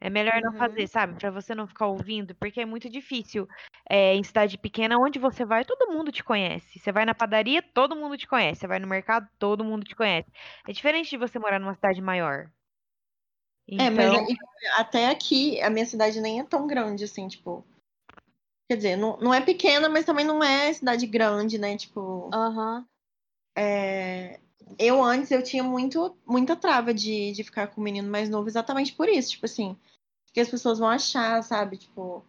é 0.00 0.08
melhor 0.10 0.40
não 0.42 0.52
Uhum. 0.52 0.58
fazer, 0.58 0.86
sabe? 0.88 1.14
Pra 1.18 1.30
você 1.30 1.54
não 1.54 1.66
ficar 1.66 1.86
ouvindo, 1.86 2.34
porque 2.34 2.60
é 2.60 2.66
muito 2.66 2.88
difícil. 2.88 3.46
É, 3.88 4.14
em 4.14 4.22
cidade 4.22 4.56
pequena, 4.56 4.96
onde 4.98 5.18
você 5.18 5.44
vai, 5.44 5.64
todo 5.64 5.92
mundo 5.92 6.10
te 6.12 6.22
conhece. 6.24 6.78
Você 6.78 6.92
vai 6.92 7.04
na 7.04 7.14
padaria, 7.14 7.62
todo 7.62 7.96
mundo 7.96 8.16
te 8.16 8.26
conhece. 8.26 8.60
Você 8.60 8.66
vai 8.66 8.78
no 8.78 8.86
mercado, 8.86 9.28
todo 9.38 9.64
mundo 9.64 9.84
te 9.84 9.94
conhece. 9.94 10.30
É 10.66 10.72
diferente 10.72 11.10
de 11.10 11.16
você 11.16 11.38
morar 11.38 11.58
numa 11.58 11.74
cidade 11.74 12.00
maior. 12.00 12.50
É, 13.78 13.90
mas 13.90 14.06
Então, 14.06 14.26
até 14.76 15.08
aqui 15.08 15.60
a 15.60 15.70
minha 15.70 15.86
cidade 15.86 16.20
nem 16.20 16.40
é 16.40 16.44
tão 16.44 16.66
grande 16.66 17.04
assim, 17.04 17.28
tipo. 17.28 17.64
Quer 18.68 18.76
dizer, 18.76 18.96
não, 18.96 19.16
não 19.18 19.34
é 19.34 19.40
pequena, 19.40 19.88
mas 19.88 20.04
também 20.04 20.24
não 20.24 20.42
é 20.42 20.72
cidade 20.72 21.04
grande, 21.06 21.58
né? 21.58 21.76
Tipo, 21.76 22.30
Aham. 22.32 22.86
é, 23.56 24.38
eu 24.78 25.02
antes 25.02 25.30
eu 25.30 25.42
tinha 25.42 25.62
muito, 25.62 26.16
muita 26.26 26.56
trava 26.56 26.92
de, 26.94 27.32
de 27.32 27.44
ficar 27.44 27.68
com 27.68 27.80
um 27.80 27.84
menino 27.84 28.10
mais 28.10 28.28
novo, 28.28 28.48
exatamente 28.48 28.94
por 28.94 29.08
isso, 29.08 29.30
tipo 29.30 29.46
assim, 29.46 29.76
que 30.32 30.40
as 30.40 30.48
pessoas 30.48 30.78
vão 30.78 30.88
achar, 30.88 31.42
sabe? 31.42 31.76
Tipo. 31.76 32.24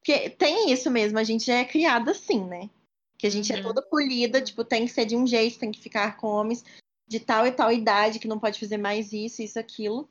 Porque 0.00 0.30
tem 0.30 0.70
isso 0.70 0.90
mesmo, 0.90 1.18
a 1.18 1.24
gente 1.24 1.46
já 1.46 1.54
é 1.54 1.64
criada 1.64 2.12
assim, 2.12 2.44
né? 2.44 2.70
Que 3.18 3.26
a 3.26 3.30
gente 3.30 3.52
é 3.52 3.56
Uhum. 3.56 3.62
toda 3.62 3.82
polida, 3.82 4.40
tipo, 4.40 4.64
tem 4.64 4.84
que 4.84 4.92
ser 4.92 5.04
de 5.04 5.16
um 5.16 5.26
jeito, 5.26 5.58
tem 5.58 5.72
que 5.72 5.80
ficar 5.80 6.16
com 6.16 6.28
homens 6.28 6.64
de 7.08 7.18
tal 7.18 7.46
e 7.46 7.52
tal 7.52 7.72
idade, 7.72 8.18
que 8.18 8.28
não 8.28 8.38
pode 8.38 8.60
fazer 8.60 8.76
mais 8.76 9.12
isso, 9.12 9.42
isso, 9.42 9.58
aquilo. 9.58 10.08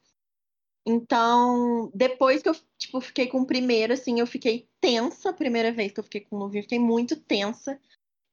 Então, 0.85 1.91
depois 1.95 2.41
que 2.43 2.49
eu, 2.49 2.55
tipo, 2.77 3.01
fiquei 3.01 3.27
com 3.27 3.41
o 3.41 3.45
primeiro, 3.45 3.93
assim, 3.93 4.19
eu 4.19 4.27
fiquei 4.27 4.67
tensa 4.79 5.29
a 5.29 5.33
primeira 5.33 5.71
vez 5.71 5.91
que 5.91 5.99
eu 5.99 6.03
fiquei 6.03 6.21
com 6.21 6.35
o 6.35 6.39
novinho, 6.39 6.63
fiquei 6.63 6.79
muito 6.79 7.15
tensa. 7.15 7.79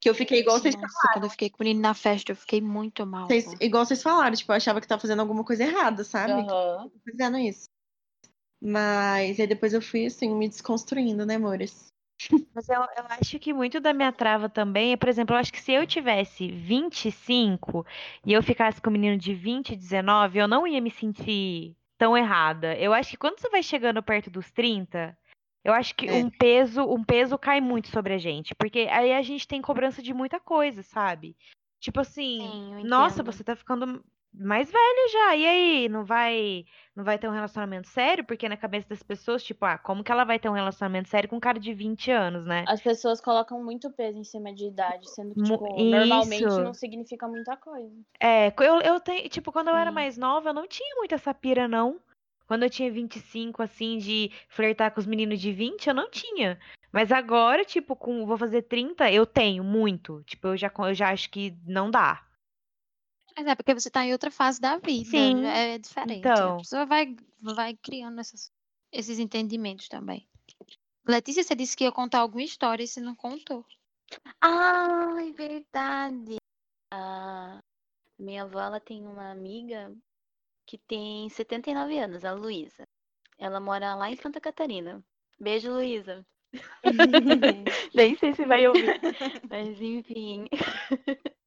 Que 0.03 0.11
eu 0.11 0.15
fiquei 0.17 0.41
igual 0.41 0.59
vocês 0.59 0.75
Nossa, 0.75 1.09
quando 1.13 1.25
eu 1.25 1.31
fiquei 1.31 1.49
com 1.49 1.63
o 1.63 1.65
menino 1.65 1.81
na 1.81 1.95
festa, 1.95 2.33
eu 2.33 2.37
fiquei 2.37 2.61
muito 2.61 3.07
mal. 3.07 3.29
Vocês- 3.29 3.55
igual 3.61 3.87
vocês 3.87 4.03
falaram, 4.03 4.35
tipo, 4.35 4.51
eu 4.51 4.57
achava 4.57 4.81
que 4.81 4.89
tava 4.89 5.01
fazendo 5.01 5.21
alguma 5.21 5.45
coisa 5.45 5.63
errada, 5.63 6.03
sabe? 6.03 6.33
Aham. 6.33 6.91
Fazendo 7.09 7.39
isso. 7.39 7.69
Mas 8.61 9.39
aí 9.39 9.47
depois 9.47 9.73
eu 9.73 9.81
fui, 9.81 10.07
assim, 10.07 10.35
me 10.35 10.49
desconstruindo, 10.49 11.25
né, 11.25 11.37
amores? 11.37 11.87
Mas 12.53 12.69
eu, 12.69 12.81
eu 12.81 13.05
acho 13.11 13.39
que 13.39 13.53
muito 13.53 13.79
da 13.79 13.93
minha 13.93 14.11
trava 14.11 14.49
também 14.49 14.93
é, 14.93 14.97
por 14.97 15.09
exemplo, 15.09 15.37
eu 15.37 15.39
acho 15.39 15.53
que 15.53 15.61
se 15.63 15.71
eu 15.71 15.87
tivesse 15.87 16.51
25 16.51 17.87
e 18.27 18.33
eu 18.33 18.43
ficasse 18.43 18.83
com 18.83 18.91
um 18.91 18.93
menino 18.93 19.17
de 19.17 19.33
20, 19.35 19.77
19, 19.77 20.39
eu 20.41 20.49
não 20.49 20.67
ia 20.67 20.81
me 20.81 20.91
sentir 20.91 21.77
tão 21.97 22.19
errada. 22.19 22.75
Eu 22.77 22.93
acho 22.93 23.11
que 23.11 23.17
quando 23.17 23.39
você 23.39 23.49
vai 23.49 23.63
chegando 23.63 24.03
perto 24.03 24.29
dos 24.31 24.51
30, 24.51 25.17
eu 25.65 25.73
acho 25.73 25.95
que 25.95 26.09
É. 26.09 26.13
um 26.13 26.31
peso, 26.31 26.83
um 26.83 27.05
peso 27.05 27.39
cai 27.39 27.61
muito 27.61 27.89
sobre 27.89 28.15
a 28.15 28.19
gente, 28.19 28.55
porque 28.55 28.89
aí 28.91 29.13
a 29.13 29.23
gente 29.23 29.47
tem 29.47 29.63
cobrança 29.63 30.03
de 30.03 30.13
muita 30.13 30.41
coisa, 30.41 30.83
sabe? 30.83 31.37
Tipo 31.81 32.01
assim, 32.01 32.39
Sim, 32.41 32.85
nossa, 32.85 33.23
você 33.23 33.43
tá 33.43 33.57
ficando 33.57 34.05
mais 34.35 34.71
velha 34.71 35.09
já. 35.13 35.37
E 35.37 35.47
aí, 35.47 35.89
não 35.89 36.05
vai, 36.05 36.65
não 36.97 37.05
vai 37.05 37.19
ter 37.19 37.29
um 37.29 37.33
relacionamento 37.33 37.89
sério? 37.89 38.25
Porque 38.25 38.49
na 38.49 38.57
cabeça 38.57 38.89
das 38.89 39.03
pessoas, 39.03 39.43
tipo, 39.43 39.65
ah, 39.65 39.77
como 39.77 40.03
que 40.03 40.11
ela 40.11 40.25
vai 40.25 40.39
ter 40.39 40.49
um 40.49 40.55
relacionamento 40.55 41.09
sério 41.09 41.29
com 41.29 41.37
um 41.37 41.41
cara 41.41 41.61
de 41.61 41.75
20 41.75 42.11
anos, 42.11 42.47
né? 42.47 42.65
As 42.67 42.81
pessoas 42.81 43.21
colocam 43.21 43.63
muito 43.63 43.91
peso 43.91 44.19
em 44.19 44.25
cima 44.25 44.55
de 44.55 44.67
idade, 44.67 45.11
sendo 45.11 45.35
que, 45.35 45.43
tipo, 45.43 45.85
normalmente 45.85 46.45
não 46.45 46.73
significa 46.75 47.29
muita 47.29 47.57
coisa. 47.57 47.95
É, 48.19 48.53
eu, 48.61 48.81
eu 48.81 49.01
tenho, 49.01 49.29
tipo, 49.29 49.53
quando 49.53 49.69
eu 49.69 49.77
era 49.77 49.91
Sim. 49.91 49.95
mais 49.95 50.17
nova, 50.17 50.51
eu 50.51 50.55
não 50.55 50.67
tinha 50.67 50.95
muito 50.97 51.15
essa 51.15 51.35
pira, 51.35 51.69
não. 51.69 52.01
Quando 52.47 52.65
eu 52.65 52.71
tinha 52.71 52.91
25, 52.93 53.63
assim, 53.63 53.99
de 53.99 54.31
flertar 54.49 54.93
com 54.93 55.01
os 55.01 55.07
meninos 55.07 55.41
de 55.41 55.53
20, 55.53 55.87
eu 55.89 55.95
não 55.95 56.11
tinha. 56.11 56.59
Mas 56.93 57.11
agora, 57.11 57.65
tipo, 57.65 57.97
com, 57.97 58.27
vou 58.27 58.37
fazer 58.37 58.63
30, 58.63 59.11
eu 59.11 59.25
tenho 59.25 59.65
muito. 59.65 60.23
Tipo, 60.25 60.49
eu 60.49 60.57
já, 60.57 60.71
eu 60.79 60.95
já 60.95 61.11
acho 61.11 61.31
que 61.31 61.57
não 61.65 61.91
dá. 61.91 62.27
Mas 63.37 63.47
é 63.47 63.55
porque 63.55 63.73
você 63.73 63.91
tá 63.91 64.05
em 64.05 64.13
outra 64.13 64.31
fase 64.31 64.61
da 64.61 64.77
vida. 64.77 65.09
Sim, 65.09 65.45
É 65.47 65.79
diferente. 65.79 66.19
então. 66.19 66.57
A 66.57 66.59
pessoa 66.59 66.85
vai, 66.85 67.17
vai 67.41 67.75
criando 67.77 68.21
essas- 68.21 68.53
esses 68.93 69.19
entendimentos 69.19 69.89
também. 69.89 70.29
Letícia, 71.07 71.43
você 71.43 71.55
disse 71.55 71.75
que 71.77 71.85
ia 71.85 71.91
contar 71.93 72.19
alguma 72.21 72.43
história 72.43 72.85
e 72.85 72.87
você 72.87 73.01
não 73.01 73.15
contou. 73.17 73.65
Ai, 74.41 75.33
verdade. 75.33 76.37
A 76.93 77.59
minha 78.19 78.43
avó, 78.43 78.61
ela 78.61 78.79
tem 78.81 79.03
uma 79.07 79.31
amiga 79.31 79.91
que 80.67 80.79
tem 80.79 81.29
79 81.29 81.99
anos, 81.99 82.25
a 82.25 82.33
Luísa. 82.33 82.87
Ela 83.39 83.61
mora 83.61 83.95
lá 83.95 84.11
em 84.11 84.17
Santa 84.17 84.41
Catarina. 84.41 85.05
Beijo, 85.39 85.73
Luísa. 85.73 86.25
Nem 87.95 88.17
sei 88.17 88.35
se 88.35 88.45
vai 88.45 88.67
ouvir. 88.67 89.01
Mas 89.51 89.81
enfim. 89.81 90.47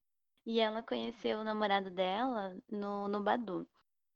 E 0.47 0.59
ela 0.59 0.83
conheceu 0.83 1.39
o 1.39 1.43
namorado 1.43 1.89
dela 1.89 2.55
no, 2.69 3.07
no 3.07 3.23
Badu. 3.23 3.67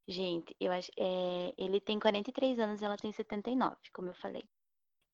Gente, 0.07 0.55
eu 0.59 0.71
acho. 0.71 0.91
É, 0.95 1.53
ele 1.57 1.81
tem 1.81 1.99
43 1.99 2.59
anos 2.59 2.81
e 2.81 2.85
ela 2.85 2.97
tem 2.97 3.11
79, 3.11 3.75
como 3.91 4.09
eu 4.09 4.13
falei. 4.13 4.43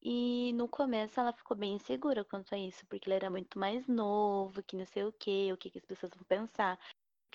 E 0.02 0.54
no 0.54 0.68
começo 0.68 1.20
ela 1.20 1.34
ficou 1.34 1.56
bem 1.58 1.76
insegura 1.76 2.24
quanto 2.26 2.54
a 2.54 2.58
isso, 2.58 2.86
porque 2.88 3.10
ele 3.10 3.16
era 3.16 3.30
muito 3.30 3.58
mais 3.58 3.88
novo, 3.88 4.62
que 4.64 4.76
não 4.76 4.86
sei 4.86 5.04
o 5.04 5.12
quê, 5.14 5.50
o 5.54 5.58
que, 5.58 5.70
que 5.70 5.78
as 5.78 5.86
pessoas 5.86 6.14
vão 6.14 6.24
pensar. 6.26 6.78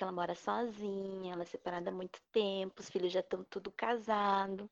Que 0.01 0.05
ela 0.05 0.13
mora 0.13 0.35
sozinha, 0.35 1.35
ela 1.35 1.43
é 1.43 1.45
separada 1.45 1.91
há 1.91 1.93
muito 1.93 2.23
tempo, 2.33 2.81
os 2.81 2.89
filhos 2.89 3.13
já 3.13 3.21
estão 3.21 3.45
tudo 3.45 3.71
casados. 3.71 4.67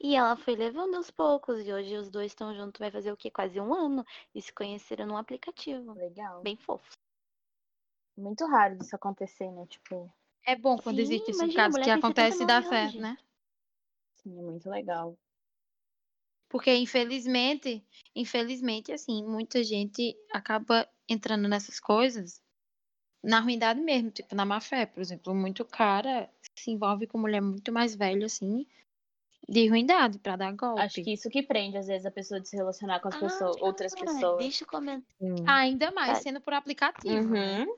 E 0.00 0.14
ela 0.14 0.36
foi 0.36 0.54
levando 0.54 0.94
aos 0.94 1.10
poucos, 1.10 1.66
e 1.66 1.72
hoje 1.72 1.96
os 1.96 2.08
dois 2.08 2.30
estão 2.30 2.54
juntos, 2.54 2.78
vai 2.78 2.92
fazer 2.92 3.10
o 3.10 3.16
quê? 3.16 3.28
Quase 3.28 3.60
um 3.60 3.74
ano. 3.74 4.04
E 4.32 4.40
se 4.40 4.52
conheceram 4.52 5.04
num 5.04 5.16
aplicativo. 5.16 5.92
Legal. 5.94 6.42
Bem 6.44 6.56
fofo. 6.56 6.92
Muito 8.16 8.44
raro 8.46 8.76
disso 8.76 8.96
acontecer, 8.96 9.48
né? 9.52 9.66
Tipo, 9.68 10.12
É 10.46 10.56
bom 10.56 10.78
quando 10.78 11.00
Sim, 11.00 11.00
existe 11.00 11.30
esse 11.32 11.46
imagina, 11.46 11.52
caso 11.52 11.78
que 11.78 11.84
tem 11.84 11.92
acontece 11.92 12.44
e 12.44 12.46
dá 12.46 12.62
79 12.62 12.66
anos, 12.66 12.92
certo, 12.92 12.92
gente. 12.92 13.02
né? 13.02 13.18
sim, 14.16 14.38
é 14.38 14.42
muito 14.42 14.68
legal. 14.70 15.16
Porque 16.48 16.74
infelizmente, 16.74 17.84
infelizmente, 18.14 18.92
assim, 18.92 19.22
muita 19.24 19.62
gente 19.62 20.16
acaba 20.32 20.88
entrando 21.08 21.48
nessas 21.48 21.78
coisas 21.80 22.40
na 23.24 23.40
ruindade 23.40 23.80
mesmo, 23.80 24.10
tipo 24.10 24.34
na 24.34 24.44
má 24.44 24.60
fé, 24.60 24.86
por 24.86 25.00
exemplo, 25.00 25.34
muito 25.34 25.64
cara 25.64 26.28
se 26.54 26.70
envolve 26.70 27.06
com 27.06 27.18
mulher 27.18 27.40
muito 27.40 27.72
mais 27.72 27.94
velha, 27.94 28.26
assim, 28.26 28.66
de 29.48 29.66
ruindade 29.68 30.18
pra 30.18 30.36
dar 30.36 30.52
golpe. 30.52 30.80
Acho 30.82 31.02
que 31.02 31.12
isso 31.12 31.28
que 31.30 31.42
prende, 31.42 31.76
às 31.76 31.86
vezes, 31.86 32.06
a 32.06 32.10
pessoa 32.10 32.40
de 32.40 32.48
se 32.48 32.56
relacionar 32.56 33.00
com 33.00 33.08
as 33.08 33.16
pessoas, 33.16 33.56
outras 33.60 33.92
Ah, 33.94 34.00
pessoas. 34.00 34.38
Deixa 34.38 34.64
eu 34.64 34.68
comentar. 34.68 35.04
Ainda 35.46 35.90
mais 35.90 36.18
Ah, 36.18 36.22
sendo 36.22 36.40
por 36.40 36.54
aplicativo, 36.54 37.28
né? 37.28 37.64
Uhum. 37.64 37.76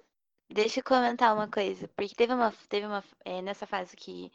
Deixa 0.52 0.80
eu 0.80 0.84
comentar 0.84 1.34
uma 1.34 1.48
coisa, 1.48 1.88
porque 1.88 2.14
teve 2.14 2.32
uma, 2.32 2.52
teve 2.68 2.86
uma, 2.86 3.02
é, 3.24 3.42
nessa 3.42 3.66
fase 3.66 3.96
que, 3.96 4.30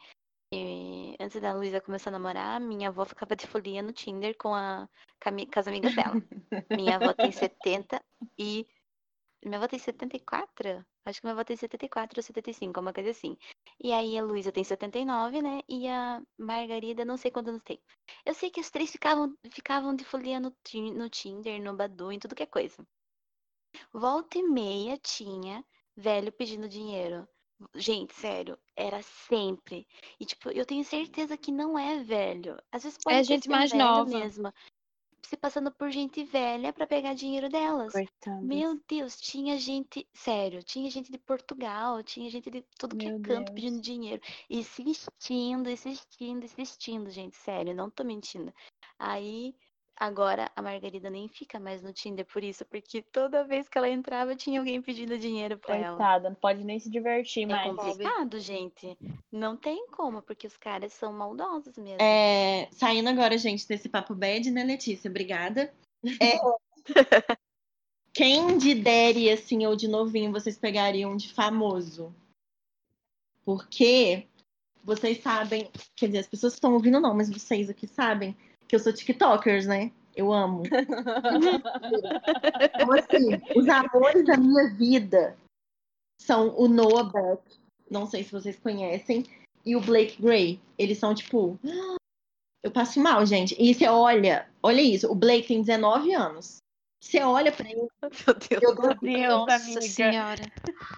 antes 1.18 1.40
da 1.40 1.54
Luísa 1.54 1.80
começar 1.80 2.10
a 2.10 2.12
namorar, 2.12 2.60
minha 2.60 2.88
avó 2.88 3.04
ficava 3.04 3.34
de 3.34 3.46
folia 3.46 3.82
no 3.82 3.92
Tinder 3.92 4.36
com, 4.36 4.54
a, 4.54 4.86
com 5.20 5.58
as 5.58 5.66
amigas 5.68 5.94
dela. 5.94 6.14
Minha 6.70 6.96
avó 6.96 7.12
tem 7.14 7.30
70 7.32 8.02
e, 8.38 8.66
minha 9.44 9.58
avó 9.58 9.66
tem 9.68 9.78
74? 9.78 10.84
Acho 11.04 11.20
que 11.20 11.26
minha 11.26 11.32
avó 11.34 11.44
tem 11.44 11.56
74 11.56 12.18
ou 12.18 12.22
75, 12.22 12.80
uma 12.80 12.92
coisa 12.92 13.10
assim. 13.10 13.36
E 13.82 13.92
aí 13.92 14.16
a 14.18 14.22
Luísa 14.22 14.52
tem 14.52 14.64
79, 14.64 15.42
né, 15.42 15.60
e 15.68 15.88
a 15.88 16.22
Margarida, 16.38 17.04
não 17.04 17.16
sei 17.16 17.30
quantos 17.30 17.50
anos 17.50 17.62
tem. 17.64 17.80
Eu 18.24 18.34
sei 18.34 18.50
que 18.50 18.60
os 18.60 18.70
três 18.70 18.90
ficavam, 18.90 19.36
ficavam 19.50 19.94
de 19.94 20.04
folia 20.04 20.38
no, 20.40 20.54
no 20.94 21.08
Tinder, 21.08 21.60
no 21.62 21.74
Badu, 21.76 22.12
em 22.12 22.18
tudo 22.18 22.34
que 22.34 22.42
é 22.42 22.46
coisa. 22.46 22.86
Volta 23.92 24.38
e 24.38 24.42
meia 24.42 24.98
tinha 24.98 25.64
velho 25.96 26.32
pedindo 26.32 26.68
dinheiro. 26.68 27.26
Gente, 27.74 28.12
sério, 28.14 28.58
era 28.76 29.00
sempre. 29.02 29.86
E, 30.18 30.26
tipo, 30.26 30.50
eu 30.50 30.66
tenho 30.66 30.84
certeza 30.84 31.36
que 31.36 31.52
não 31.52 31.78
é 31.78 32.02
velho. 32.02 32.56
Às 32.72 32.82
vezes 32.82 32.98
pode 32.98 33.18
É 33.18 33.22
gente 33.22 33.44
ser 33.44 33.50
mais 33.50 33.72
nova. 33.72 34.10
mesmo. 34.10 34.52
Se 35.24 35.36
passando 35.36 35.72
por 35.72 35.90
gente 35.90 36.24
velha 36.24 36.72
pra 36.72 36.86
pegar 36.86 37.14
dinheiro 37.14 37.48
delas. 37.48 37.92
Coitadas. 37.92 38.42
Meu 38.42 38.80
Deus, 38.88 39.20
tinha 39.20 39.58
gente, 39.58 40.06
sério, 40.12 40.62
tinha 40.62 40.90
gente 40.90 41.10
de 41.10 41.18
Portugal, 41.18 42.02
tinha 42.02 42.28
gente 42.28 42.50
de 42.50 42.62
tudo 42.78 42.96
que 42.96 43.06
é 43.06 43.18
canto 43.20 43.52
Deus. 43.52 43.54
pedindo 43.54 43.80
dinheiro. 43.80 44.20
Insistindo, 44.50 45.70
insistindo, 45.70 46.44
insistindo, 46.44 47.10
gente, 47.10 47.36
sério, 47.36 47.74
não 47.74 47.88
tô 47.88 48.04
mentindo. 48.04 48.52
Aí, 48.98 49.54
agora 50.02 50.50
a 50.56 50.60
Margarida 50.60 51.08
nem 51.08 51.28
fica 51.28 51.60
mais 51.60 51.80
no 51.80 51.92
Tinder 51.92 52.26
por 52.26 52.42
isso, 52.42 52.64
porque 52.64 53.02
toda 53.02 53.44
vez 53.44 53.68
que 53.68 53.78
ela 53.78 53.88
entrava 53.88 54.34
tinha 54.34 54.58
alguém 54.58 54.82
pedindo 54.82 55.16
dinheiro 55.16 55.56
pra 55.56 55.76
ela. 55.76 55.96
Coitada, 55.96 56.28
não 56.28 56.34
pode 56.34 56.64
nem 56.64 56.80
se 56.80 56.90
divertir 56.90 57.44
É 57.44 57.46
mais. 57.46 57.76
complicado, 57.76 58.40
gente. 58.40 58.98
Não 59.30 59.56
tem 59.56 59.86
como, 59.88 60.20
porque 60.20 60.46
os 60.46 60.56
caras 60.56 60.92
são 60.92 61.12
maldosos 61.12 61.78
mesmo. 61.78 62.02
É, 62.02 62.68
saindo 62.72 63.08
agora, 63.08 63.38
gente, 63.38 63.66
desse 63.66 63.88
papo 63.88 64.12
bad, 64.12 64.50
né, 64.50 64.64
Letícia? 64.64 65.08
Obrigada. 65.08 65.72
É, 66.20 66.38
quem 68.12 68.58
de 68.58 68.74
Derry, 68.74 69.30
assim, 69.30 69.64
ou 69.64 69.76
de 69.76 69.86
novinho, 69.86 70.32
vocês 70.32 70.58
pegariam 70.58 71.16
de 71.16 71.32
famoso? 71.32 72.12
Porque 73.44 74.26
vocês 74.82 75.22
sabem, 75.22 75.70
quer 75.94 76.06
dizer, 76.06 76.18
as 76.18 76.28
pessoas 76.28 76.54
que 76.54 76.56
estão 76.56 76.72
ouvindo 76.72 77.00
não, 77.00 77.14
mas 77.14 77.30
vocês 77.30 77.70
aqui 77.70 77.86
sabem 77.86 78.36
que 78.72 78.76
eu 78.76 78.80
sou 78.80 78.90
TikTokers, 78.90 79.66
né? 79.66 79.92
Eu 80.16 80.32
amo. 80.32 80.62
Então, 82.74 82.92
assim, 82.94 83.42
os 83.54 83.68
amores 83.68 84.24
da 84.24 84.36
minha 84.38 84.70
vida 84.74 85.36
são 86.18 86.54
o 86.58 86.66
Noah 86.66 87.04
Beck, 87.04 87.42
não 87.90 88.06
sei 88.06 88.24
se 88.24 88.32
vocês 88.32 88.58
conhecem, 88.58 89.24
e 89.64 89.76
o 89.76 89.80
Blake 89.80 90.20
Gray. 90.22 90.58
Eles 90.78 90.96
são, 90.98 91.14
tipo. 91.14 91.58
Eu 92.64 92.70
passo 92.70 93.00
mal, 93.00 93.26
gente. 93.26 93.56
E 93.58 93.74
você 93.74 93.88
olha, 93.88 94.48
olha 94.62 94.80
isso, 94.80 95.10
o 95.10 95.16
Blake 95.16 95.48
tem 95.48 95.60
19 95.62 96.14
anos. 96.14 96.58
Você 97.02 97.20
olha 97.20 97.50
pra 97.50 97.68
ele. 97.68 97.80
Meu 98.00 98.34
Deus. 98.48 98.62
Eu 98.62 98.74
dou... 98.76 98.94
Deus, 98.94 99.28
Nossa 99.28 99.56
amiga. 99.56 99.82
senhora. 99.82 100.42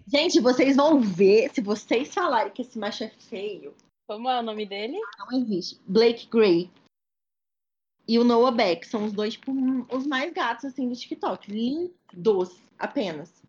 Gente, 0.07 0.41
vocês 0.41 0.77
vão 0.77 1.01
ver, 1.01 1.51
se 1.55 1.63
vocês 1.63 2.13
falarem 2.13 2.53
que 2.53 2.61
esse 2.63 2.79
macho 2.79 3.05
é 3.05 3.09
feio, 3.09 3.75
Como 4.07 4.29
é 4.29 4.39
o 4.39 4.43
nome 4.43 4.67
dele? 4.67 4.99
não 5.19 5.39
existe. 5.41 5.81
Blake 5.89 6.29
Gray. 6.31 6.71
E 8.07 8.19
o 8.19 8.25
Noah 8.25 8.55
Beck 8.55 8.87
são 8.87 9.05
os 9.05 9.13
dois, 9.13 9.35
tipo, 9.35 9.53
os 9.91 10.07
mais 10.07 10.33
gatos, 10.33 10.67
assim, 10.67 10.89
do 10.89 10.95
TikTok. 10.97 11.51
Lindos, 11.51 12.61
apenas. 12.79 13.43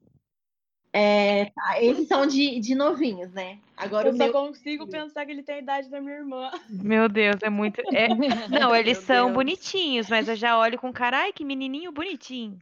É, 0.94 1.46
tá, 1.52 1.82
esses 1.84 2.08
são 2.08 2.26
de, 2.26 2.58
de 2.62 2.74
novinhos, 2.74 3.30
né? 3.34 3.60
Agora 3.76 4.08
Eu 4.08 4.14
só 4.16 4.24
meu. 4.24 4.32
consigo 4.32 4.88
pensar 4.88 5.26
que 5.26 5.32
ele 5.34 5.44
tem 5.44 5.56
a 5.56 5.60
idade 5.60 5.90
da 5.90 6.00
minha 6.00 6.16
irmã. 6.16 6.50
Meu 6.70 7.10
Deus, 7.10 7.36
é 7.44 7.50
muito. 7.50 7.82
é- 7.94 8.08
Não, 8.48 8.74
eles 8.74 8.98
Meu 9.00 9.06
são 9.06 9.26
Deus. 9.26 9.36
bonitinhos, 9.36 10.10
mas 10.10 10.30
eu 10.30 10.38
já 10.38 10.58
olho 10.58 10.80
com 10.80 10.94
cara, 10.94 11.18
ai, 11.24 11.34
que 11.34 11.44
menininho 11.44 11.92
bonitinho. 11.92 12.58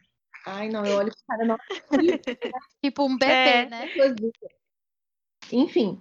Ai, 0.47 0.67
não, 0.67 0.84
eu 0.84 0.97
olho 0.97 1.12
pro 1.12 1.25
cara, 1.27 1.45
não. 1.45 1.58
Tipo 2.84 3.06
um 3.06 3.15
bebê, 3.17 3.32
É. 3.32 3.65
né? 3.67 3.89
Enfim. 5.51 5.99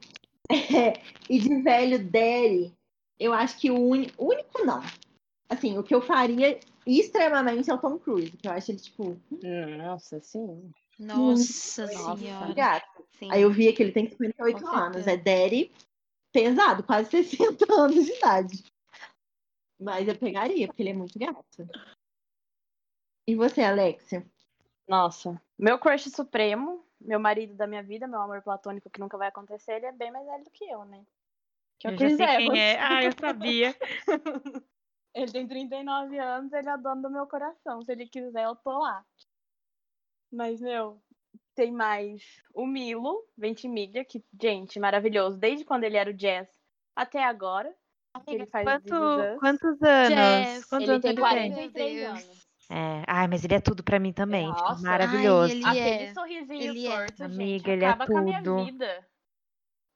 É, 0.50 0.94
e 1.28 1.38
de 1.38 1.62
velho 1.62 1.98
Derry, 2.02 2.72
eu 3.20 3.35
acho 3.35 3.59
que 3.59 3.70
o 3.70 3.78
único. 3.78 4.24
único 4.24 4.64
não. 4.64 4.81
Assim, 5.52 5.76
o 5.76 5.82
que 5.82 5.94
eu 5.94 6.00
faria 6.00 6.58
extremamente 6.86 7.70
é 7.70 7.74
o 7.74 7.78
Tom 7.78 7.98
Cruise, 7.98 8.34
que 8.38 8.48
eu 8.48 8.52
acho 8.52 8.70
ele, 8.70 8.78
tipo, 8.80 9.20
Nossa, 9.76 10.18
sim. 10.20 10.72
Nossa 10.98 11.86
Nossa. 11.86 12.16
senhora. 12.16 12.54
gato. 12.54 13.06
Sim. 13.18 13.28
Aí 13.30 13.42
eu 13.42 13.50
vi 13.52 13.70
que 13.74 13.82
ele 13.82 13.92
tem 13.92 14.08
58 14.08 14.64
Com 14.64 14.66
anos. 14.74 15.06
É 15.06 15.14
Derry 15.16 15.70
pesado, 16.32 16.82
quase 16.82 17.10
60 17.10 17.66
anos 17.70 18.06
de 18.06 18.12
idade. 18.12 18.64
Mas 19.78 20.08
eu 20.08 20.16
pegaria, 20.16 20.66
porque 20.68 20.82
ele 20.82 20.90
é 20.90 20.94
muito 20.94 21.18
gato. 21.18 21.68
E 23.28 23.34
você, 23.34 23.60
Alexia? 23.62 24.24
Nossa, 24.88 25.40
meu 25.58 25.78
crush 25.78 26.10
supremo, 26.10 26.82
meu 27.00 27.20
marido 27.20 27.54
da 27.54 27.66
minha 27.66 27.82
vida, 27.82 28.06
meu 28.06 28.20
amor 28.20 28.40
platônico 28.42 28.88
que 28.88 29.00
nunca 29.00 29.18
vai 29.18 29.28
acontecer, 29.28 29.72
ele 29.74 29.86
é 29.86 29.92
bem 29.92 30.10
mais 30.10 30.24
velho 30.26 30.44
do 30.44 30.50
que 30.50 30.64
eu, 30.64 30.84
né? 30.86 31.04
Que 31.78 31.88
eu, 31.88 31.92
Eu 31.92 31.98
já 31.98 32.16
sei 32.16 32.26
quem 32.38 32.46
você- 32.48 32.58
é. 32.58 32.80
Ah, 32.80 33.04
eu 33.04 33.12
sabia. 33.18 33.76
Ele 35.14 35.31
tem 35.31 35.46
39 35.46 36.18
anos, 36.18 36.53
ele 36.53 36.68
é 36.68 36.77
dono 36.79 37.03
do 37.03 37.11
meu 37.11 37.27
coração. 37.27 37.83
Se 37.83 37.92
ele 37.92 38.07
quiser, 38.09 38.44
eu 38.44 38.57
tô 38.57 38.79
lá. 38.79 39.05
Mas, 40.33 40.61
meu, 40.61 41.03
tem 41.55 41.70
mais 41.70 42.22
o 42.55 42.66
Milo, 42.66 43.22
Ventimiglia, 43.37 44.05
que, 44.05 44.25
gente, 44.40 44.81
maravilhoso. 44.81 45.37
Desde 45.37 45.64
quando 45.64 45.85
ele 45.85 45.96
era 45.98 46.11
o 46.11 46.14
Jazz 46.14 46.48
até 46.96 47.22
agora. 47.25 47.75
ele 48.27 48.46
faz 48.46 48.64
Quanto- 48.64 48.94
Us. 48.94 49.38
quantos 49.40 49.83
anos? 49.83 50.09
Jazz. 50.16 50.64
Quantos 50.66 50.88
Ele 50.88 50.92
anos 50.92 51.03
tem 51.03 51.11
ele 51.12 51.20
tem? 51.20 51.29
43 51.53 51.94
Meu 52.01 52.11
anos. 52.11 52.46
É. 52.70 53.05
Ai, 53.07 53.29
mas 53.29 53.44
ele 53.44 53.55
é 53.55 53.61
tudo 53.61 53.83
pra 53.83 53.98
mim 53.98 54.12
também. 54.14 54.48
tipo, 54.51 54.61
Nossa. 54.62 54.83
maravilhoso. 54.83 55.53
Ai, 55.66 55.79
ele 55.79 55.81
Aquele 55.90 56.05
é. 56.05 56.14
sorrisinho 56.14 56.62
Ele 56.70 56.87
é. 56.87 56.96
torto, 56.96 57.12
gente, 57.18 57.33
Amiga, 57.35 57.70
ele 57.72 57.85
é 57.85 57.88
acaba 57.88 58.07
com 58.07 58.16
a 58.18 58.22
minha 58.22 58.42
tudo. 58.42 58.64
vida. 58.64 59.07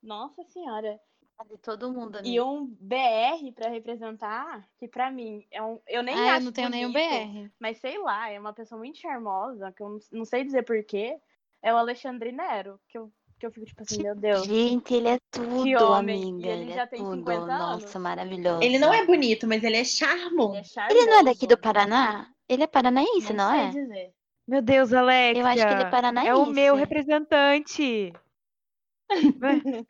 Nossa 0.02 0.42
senhora. 0.44 1.00
De 1.44 1.58
todo 1.58 1.92
mundo, 1.92 2.16
E 2.24 2.38
amiga. 2.38 2.44
um 2.46 2.66
BR 2.80 3.52
pra 3.54 3.68
representar, 3.68 4.66
que 4.78 4.88
pra 4.88 5.10
mim 5.10 5.44
é 5.50 5.62
um. 5.62 5.78
Eu 5.86 6.02
nem 6.02 6.14
Ah, 6.14 6.18
eu 6.18 6.28
acho 6.30 6.44
não 6.46 6.52
tenho 6.52 6.70
nenhum 6.70 6.90
BR. 6.92 7.50
Mas 7.60 7.78
sei 7.78 7.98
lá, 7.98 8.30
é 8.30 8.40
uma 8.40 8.54
pessoa 8.54 8.78
muito 8.78 8.98
charmosa, 8.98 9.70
que 9.72 9.82
eu 9.82 9.88
não, 9.90 9.98
não 10.12 10.24
sei 10.24 10.44
dizer 10.44 10.62
porquê. 10.64 11.18
É 11.62 11.72
o 11.72 11.76
Alexandre 11.76 12.32
Nero, 12.32 12.80
que 12.88 12.96
eu, 12.96 13.12
que 13.38 13.46
eu 13.46 13.50
fico 13.52 13.66
tipo 13.66 13.82
assim, 13.82 14.02
meu 14.02 14.14
Deus. 14.16 14.44
Gente, 14.46 14.94
ele 14.94 15.08
é 15.08 15.18
tudo, 15.30 15.84
homem, 15.92 16.20
e 16.20 16.30
amiga. 16.30 16.48
ele 16.48 16.62
Ele, 16.62 16.72
já 16.74 16.82
é 16.82 16.86
tem 16.86 17.00
tudo. 17.00 17.16
50 17.16 17.52
anos. 17.52 17.82
Nossa, 17.82 17.98
maravilhoso. 17.98 18.62
Ele 18.62 18.78
não 18.78 18.92
é 18.92 19.04
bonito, 19.04 19.46
mas 19.46 19.62
ele 19.62 19.76
é 19.76 19.80
Ele 19.80 19.84
charmoso. 19.84 20.56
é 20.56 20.64
charmoso. 20.64 20.96
Ele 20.98 21.10
não 21.10 21.18
é 21.20 21.24
daqui 21.24 21.46
do 21.46 21.58
Paraná? 21.58 22.28
Ele 22.48 22.62
é 22.62 22.66
paranaense, 22.66 23.32
não, 23.34 23.50
sei 23.50 23.60
é? 23.60 23.70
dizer. 23.70 24.12
Meu 24.48 24.62
Deus, 24.62 24.92
Alexia. 24.92 25.42
Eu 25.42 25.46
acho 25.46 25.66
que 25.66 25.72
ele 25.74 25.82
é 25.82 25.90
paranaense. 25.90 26.30
É 26.30 26.34
o 26.34 26.46
meu 26.46 26.76
representante. 26.76 28.12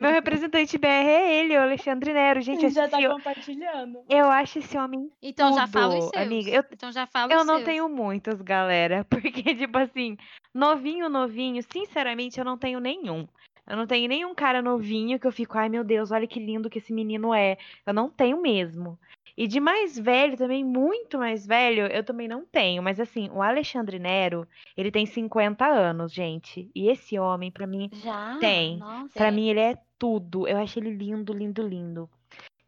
Meu, 0.01 0.11
representante 0.11 0.77
BR 0.79 0.87
é 0.87 1.41
ele, 1.41 1.57
o 1.57 1.63
Alexandre 1.63 2.13
Nero. 2.13 2.41
Gente, 2.41 2.65
Ele 2.67 2.75
já 2.75 2.89
tá 2.89 3.01
eu, 3.01 3.13
compartilhando. 3.13 3.99
eu 4.09 4.27
acho 4.31 4.59
esse 4.59 4.77
homem 4.77 5.11
Então 5.23 5.53
já 5.55 5.67
fala 5.67 5.99
os 5.99 6.05
tudo, 6.07 6.11
seus. 6.15 6.27
amiga. 6.27 6.51
Eu- 6.51 6.65
Então 6.71 6.93
já 6.93 7.07
fala 7.07 7.33
Eu 7.33 7.45
não 7.45 7.55
seus. 7.57 7.65
tenho 7.65 7.89
muitos, 7.89 8.41
galera. 8.43 9.07
Porque, 9.43 9.55
tipo 9.55 9.79
assim, 9.79 10.17
novinho, 10.55 11.09
novinho, 11.09 11.63
sinceramente, 11.63 12.39
eu 12.39 12.45
não 12.45 12.59
tenho 12.59 12.81
nenhum. 12.81 13.27
Eu 13.67 13.77
não 13.77 13.87
tenho 13.87 14.09
nenhum 14.09 14.33
cara 14.35 14.63
novinho 14.63 15.19
que 15.19 15.27
eu 15.27 15.33
fico, 15.33 15.59
ai 15.59 15.69
meu 15.69 15.83
Deus, 15.83 16.13
olha 16.13 16.27
que 16.27 16.39
lindo 16.39 16.71
que 16.71 16.79
esse 16.79 16.93
menino 16.93 17.35
é. 17.35 17.57
Eu 17.85 17.93
não 17.93 18.09
tenho 18.09 18.41
mesmo. 18.41 18.97
E 19.37 19.47
de 19.47 19.61
mais 19.61 19.99
velho, 19.99 20.37
também, 20.37 20.65
muito 20.65 21.19
mais 21.19 21.47
velho, 21.47 21.87
eu 21.87 22.03
também 22.03 22.27
não 22.27 22.45
tenho. 22.45 22.83
Mas 22.83 22.99
assim, 22.99 23.29
o 23.31 23.43
Alexandre 23.43 23.99
Nero, 23.99 24.49
ele 24.77 24.91
tem 24.91 25.05
50 25.05 25.67
anos, 25.67 26.13
gente. 26.13 26.71
E 26.75 26.89
esse 26.89 27.19
homem, 27.19 27.51
pra 27.51 27.67
mim, 27.67 27.91
Já? 27.93 28.39
Tem. 28.39 28.79
Nossa. 28.79 29.13
Pra 29.15 29.31
mim, 29.31 29.49
ele 29.49 29.61
é 29.61 29.77
tudo. 29.99 30.49
Eu 30.49 30.57
acho 30.59 30.79
ele 30.79 30.91
lindo, 30.91 31.33
lindo, 31.33 31.67
lindo. 31.67 32.09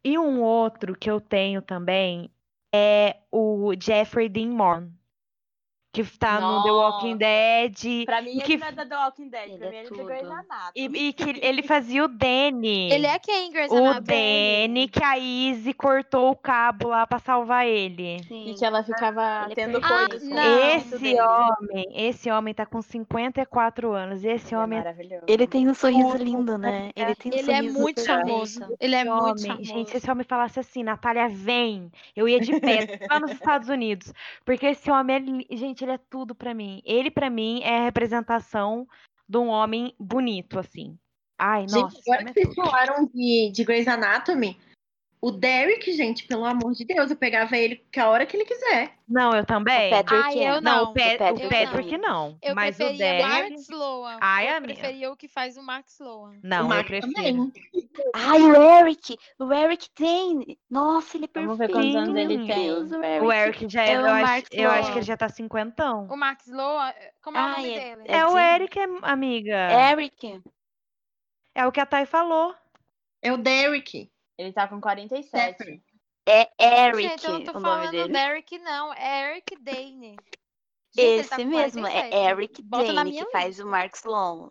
E 0.04 0.18
um 0.18 0.42
outro 0.42 0.94
que 0.94 1.10
eu 1.10 1.20
tenho 1.20 1.62
também 1.62 2.30
é 2.74 3.16
o 3.32 3.72
Jeffrey 3.78 4.28
Dean 4.28 4.50
Morgan, 4.50 4.90
que 6.04 6.18
tá 6.18 6.40
no 6.40 6.62
The 6.62 6.70
Walking 6.70 7.06
Nossa. 7.14 7.18
Dead. 7.18 8.04
Pra 8.04 8.22
mim, 8.22 8.30
E 8.30 8.32
ele 8.34 8.40
que- 8.42 8.56
não 8.56 8.66
é 8.66 8.72
da 8.72 8.86
The 8.86 8.96
Walking 8.96 9.28
Dead. 9.28 9.48
Ele 9.48 9.58
pra 9.58 9.66
é 9.66 9.70
mim, 9.70 9.76
ele 9.76 9.88
tudo. 9.88 9.96
pegou 9.98 10.12
ele 10.12 10.22
na 10.28 10.36
nata. 10.36 10.72
E, 10.76 10.84
e 10.84 11.12
que 11.12 11.38
ele 11.42 11.62
fazia 11.62 12.04
o 12.04 12.08
Danny. 12.08 12.90
Ele 12.92 13.06
é 13.06 13.18
quem, 13.18 13.50
Grey's 13.50 13.70
o 13.70 13.76
Anatomy? 13.76 14.06
Danny, 14.06 14.88
que 14.88 15.02
a 15.04 15.18
Izzy 15.18 15.72
cortou 15.74 16.30
o 16.30 16.36
cabo 16.36 16.88
lá 16.88 17.06
pra 17.06 17.18
salvar 17.18 17.66
ele. 17.66 18.22
Sim. 18.24 18.50
E 18.50 18.54
que 18.54 18.64
ela 18.64 18.82
ficava 18.82 19.42
Ele 19.44 19.52
é 19.52 19.54
tendo 19.54 19.80
coisas 19.80 20.22
com 20.22 20.28
Ah, 20.28 20.32
o 20.32 20.34
não. 20.34 20.58
Esse 20.76 21.20
homem, 21.20 21.86
esse 21.94 22.30
homem 22.30 22.54
tá 22.54 22.66
com 22.66 22.80
54 22.82 23.92
anos. 23.92 24.24
E 24.24 24.28
esse 24.28 24.54
Ele 24.54 24.60
é 24.60 24.64
homem 24.64 24.78
é 24.78 24.82
maravilhoso. 24.82 25.24
Ele 25.26 25.46
tem 25.46 25.68
um 25.68 25.74
sorriso 25.74 26.16
lindo, 26.16 26.58
né? 26.58 26.90
Ele 26.94 27.14
tem 27.14 27.32
um 27.32 27.36
Ele 27.36 27.50
é 27.50 27.56
sorriso 27.56 27.78
muito 27.80 27.96
perfeito. 27.96 28.06
charmoso. 28.26 28.76
Ele 28.80 28.94
é 28.94 29.04
muito 29.04 29.22
homem, 29.24 29.38
charmoso. 29.38 29.64
gente, 29.64 29.90
se 29.90 29.96
esse 29.96 30.10
homem 30.10 30.24
falasse 30.24 30.60
assim, 30.60 30.82
Natália, 30.82 31.28
vem, 31.28 31.90
eu 32.16 32.28
ia 32.28 32.40
de 32.40 32.58
pé 32.60 33.00
lá 33.10 33.20
nos 33.20 33.32
Estados 33.32 33.68
Unidos. 33.68 34.12
Porque 34.44 34.66
esse 34.66 34.90
homem 34.90 35.46
é, 35.50 35.56
gente, 35.56 35.84
ele 35.88 35.94
é 35.94 36.00
tudo 36.10 36.34
pra 36.34 36.54
mim. 36.54 36.80
Ele, 36.84 37.10
pra 37.10 37.30
mim, 37.30 37.60
é 37.62 37.78
a 37.78 37.84
representação 37.84 38.86
de 39.28 39.38
um 39.38 39.48
homem 39.48 39.94
bonito, 39.98 40.58
assim. 40.58 40.98
Ai, 41.38 41.62
nossa. 41.62 41.78
Gente, 41.78 41.98
esse 41.98 42.10
agora 42.10 42.22
homem 42.22 42.34
que 42.34 42.40
é 42.40 42.42
vocês 42.42 42.54
tudo. 42.54 42.70
falaram 42.70 43.06
de, 43.06 43.50
de 43.52 43.64
Grey's 43.64 43.88
Anatomy, 43.88 44.58
o 45.20 45.30
Derek, 45.30 45.92
gente, 45.92 46.24
pelo 46.26 46.44
amor 46.44 46.72
de 46.74 46.84
Deus, 46.84 47.10
eu 47.10 47.16
pegava 47.16 47.56
ele 47.56 47.76
que 47.90 47.98
a 47.98 48.08
hora 48.08 48.24
que 48.24 48.36
ele 48.36 48.44
quiser. 48.44 48.92
Não, 49.08 49.34
eu 49.34 49.44
também. 49.44 49.88
O 49.92 49.96
Patrick 49.96 50.38
é. 50.38 50.50
eu 50.50 50.60
Não, 50.60 50.84
não. 50.84 50.90
o, 50.90 50.92
Pe- 50.92 51.14
o 51.14 51.18
Patrick 51.18 51.40
o 51.40 51.44
eu 51.44 51.48
Patrick 51.48 51.98
não. 51.98 52.38
Eu 52.42 52.54
mas 52.54 52.74
o 52.76 52.78
preferia 52.78 52.98
Derek. 52.98 53.28
Mark 53.28 53.52
Sloan. 53.52 54.18
Ai, 54.20 54.48
eu 54.52 54.56
amiga. 54.56 54.74
preferia 54.74 55.10
o 55.12 55.16
que 55.16 55.28
faz 55.28 55.56
o 55.56 55.62
Mark 55.62 55.86
Sloan. 55.88 56.34
Não, 56.42 56.58
o 56.58 56.64
eu 56.64 56.68
Mark 56.68 56.86
prefiro. 56.86 57.12
também. 57.14 57.52
Ai, 58.14 58.40
o 58.42 58.54
Eric! 58.80 59.18
O 59.38 59.52
Eric 59.52 59.90
tem! 59.90 60.58
Nossa, 60.70 61.16
ele 61.16 61.24
é 61.24 61.28
perfeito. 61.28 61.46
Vamos 61.46 61.58
ver 61.58 61.70
quantos 61.72 61.94
anos 61.96 62.16
ele 62.16 62.36
Meu 62.38 62.46
tem. 62.46 62.62
Deus, 62.64 62.92
o 62.92 63.02
Eric. 63.02 63.26
O 63.26 63.32
Eric 63.32 63.68
já 63.68 63.82
é, 63.84 63.88
É 63.92 63.96
eu, 63.96 64.02
o 64.02 64.06
acho, 64.06 64.46
eu 64.52 64.70
acho 64.70 64.92
que 64.92 64.98
ele 64.98 65.06
já 65.06 65.16
tá 65.16 65.28
cinquentão. 65.28 66.06
O 66.10 66.16
Mark 66.16 66.40
Sloan, 66.46 66.92
como 67.22 67.36
é 67.38 67.40
o 67.40 67.44
Ai, 67.44 67.56
nome 67.56 67.70
é- 67.74 67.96
dele? 67.96 68.02
É 68.08 68.26
o. 68.26 68.38
Eric, 68.38 68.78
é- 68.78 68.86
amiga. 69.02 69.56
Eric. 69.90 70.40
É 71.54 71.66
o 71.66 71.72
que 71.72 71.80
a 71.80 71.86
Thay 71.86 72.06
falou. 72.06 72.54
É 73.20 73.32
o 73.32 73.36
Derek. 73.36 74.08
Ele 74.38 74.52
tá 74.52 74.68
com 74.68 74.80
47. 74.80 75.30
Jeffrey. 75.58 75.82
É 76.26 76.48
Eric 76.86 77.02
Gente, 77.08 77.24
eu 77.26 77.32
não 77.32 77.44
tô 77.44 77.50
o 77.50 77.54
nome 77.54 77.64
falando 77.64 77.90
dele. 77.90 78.12
Derek, 78.12 78.58
não. 78.58 78.92
É 78.94 79.30
Eric 79.32 79.56
Dane. 79.62 80.16
Gente, 80.94 81.06
ele 81.06 81.20
Esse 81.20 81.30
tá 81.30 81.38
mesmo, 81.38 81.80
47. 81.82 82.14
é 82.14 82.24
Eric 82.30 82.62
Bota 82.62 82.92
Dane, 82.92 83.12
que 83.12 83.30
faz 83.30 83.46
lista. 83.48 83.64
o 83.64 83.66
Mark 83.70 83.94
Sloan. 83.96 84.48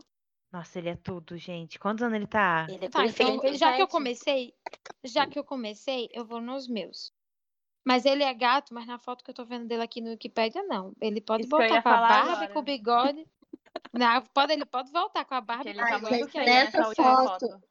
Nossa, 0.51 0.79
ele 0.79 0.89
é 0.89 0.95
tudo, 0.95 1.37
gente. 1.37 1.77
Quantos 1.77 2.01
anos 2.03 2.15
ele 2.15 2.25
tá? 2.27 2.65
Ele 2.69 2.85
é 2.85 2.89
Tá, 2.89 3.05
então, 3.05 3.39
perfeito. 3.39 3.57
já 3.57 3.73
que 3.75 3.81
eu 3.81 3.87
47. 3.87 3.91
comecei, 3.91 4.53
já 5.03 5.27
que 5.27 5.37
eu 5.39 5.43
comecei, 5.43 6.09
eu 6.13 6.25
vou 6.25 6.41
nos 6.41 6.67
meus. 6.67 7.13
Mas 7.85 8.05
ele 8.05 8.23
é 8.23 8.33
gato, 8.33 8.73
mas 8.73 8.85
na 8.87 8.97
foto 8.97 9.23
que 9.23 9.29
eu 9.29 9.35
tô 9.35 9.45
vendo 9.45 9.67
dele 9.67 9.83
aqui 9.83 10.01
no 10.01 10.09
Wikipedia, 10.09 10.63
não. 10.63 10.93
Ele 10.99 11.21
pode 11.21 11.43
Isso 11.43 11.49
botar 11.49 11.81
com 11.81 11.89
a 11.89 11.97
barba, 11.97 12.31
agora. 12.33 12.47
com 12.53 12.59
o 12.59 12.63
bigode. 12.63 13.25
Não, 13.93 14.21
pode, 14.33 14.53
ele 14.53 14.65
pode 14.65 14.91
voltar 14.91 15.23
com 15.23 15.35
a 15.35 15.41
barba 15.41 15.65
e 15.65 15.69
ele 15.69 15.79
com 15.79 15.85
tá 15.87 15.97
o 15.97 15.99
gente, 15.99 16.11
bigode. 16.11 16.31
feio 16.31 16.45
nessa 16.45 16.77
nessa 16.79 16.95
foto. 16.95 17.47
foto. 17.47 17.63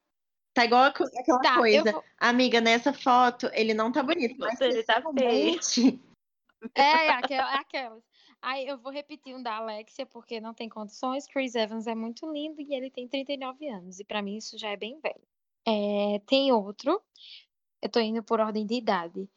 Tá 0.56 0.64
igual 0.64 0.84
a 0.84 0.86
aquela 0.86 1.38
Tá, 1.40 1.56
coisa. 1.56 1.92
vou... 1.92 2.04
Amiga, 2.16 2.62
nessa 2.62 2.90
foto, 2.90 3.50
ele 3.52 3.74
não 3.74 3.92
tá 3.92 4.02
bonito. 4.02 4.36
Mas 4.38 4.58
Ele 4.58 4.82
tá 4.82 5.02
feio. 5.12 5.60
É, 6.74 6.80
é 6.80 7.06
é 7.08 7.58
aquelas. 7.58 8.02
Aí 8.40 8.66
eu 8.66 8.78
vou 8.78 8.90
repetir 8.90 9.36
um 9.36 9.42
da 9.42 9.56
Alexia, 9.56 10.06
porque 10.06 10.40
não 10.40 10.54
tem 10.54 10.66
condições. 10.66 11.26
Chris 11.26 11.54
Evans 11.54 11.86
é 11.86 11.94
muito 11.94 12.32
lindo 12.32 12.58
e 12.62 12.74
ele 12.74 12.90
tem 12.90 13.06
39 13.06 13.68
anos. 13.68 14.00
E 14.00 14.04
pra 14.04 14.22
mim 14.22 14.38
isso 14.38 14.56
já 14.56 14.70
é 14.70 14.76
bem 14.76 14.98
velho. 14.98 15.22
É, 15.68 16.18
tem 16.20 16.50
outro. 16.52 17.02
Eu 17.82 17.90
tô 17.90 18.00
indo 18.00 18.22
por 18.22 18.40
ordem 18.40 18.64
de 18.66 18.74
idade. 18.76 19.28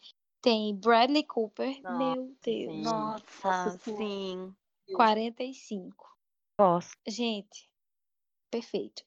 Tem 0.42 0.74
Bradley 0.74 1.26
Cooper. 1.26 1.82
Nossa, 1.82 1.98
Meu 1.98 2.36
Deus. 2.42 2.74
sim. 2.76 2.82
Nossa, 2.82 3.78
sim. 3.80 4.56
45. 4.96 6.18
Gosto. 6.58 6.98
Gente, 7.06 7.70
perfeito. 8.50 9.04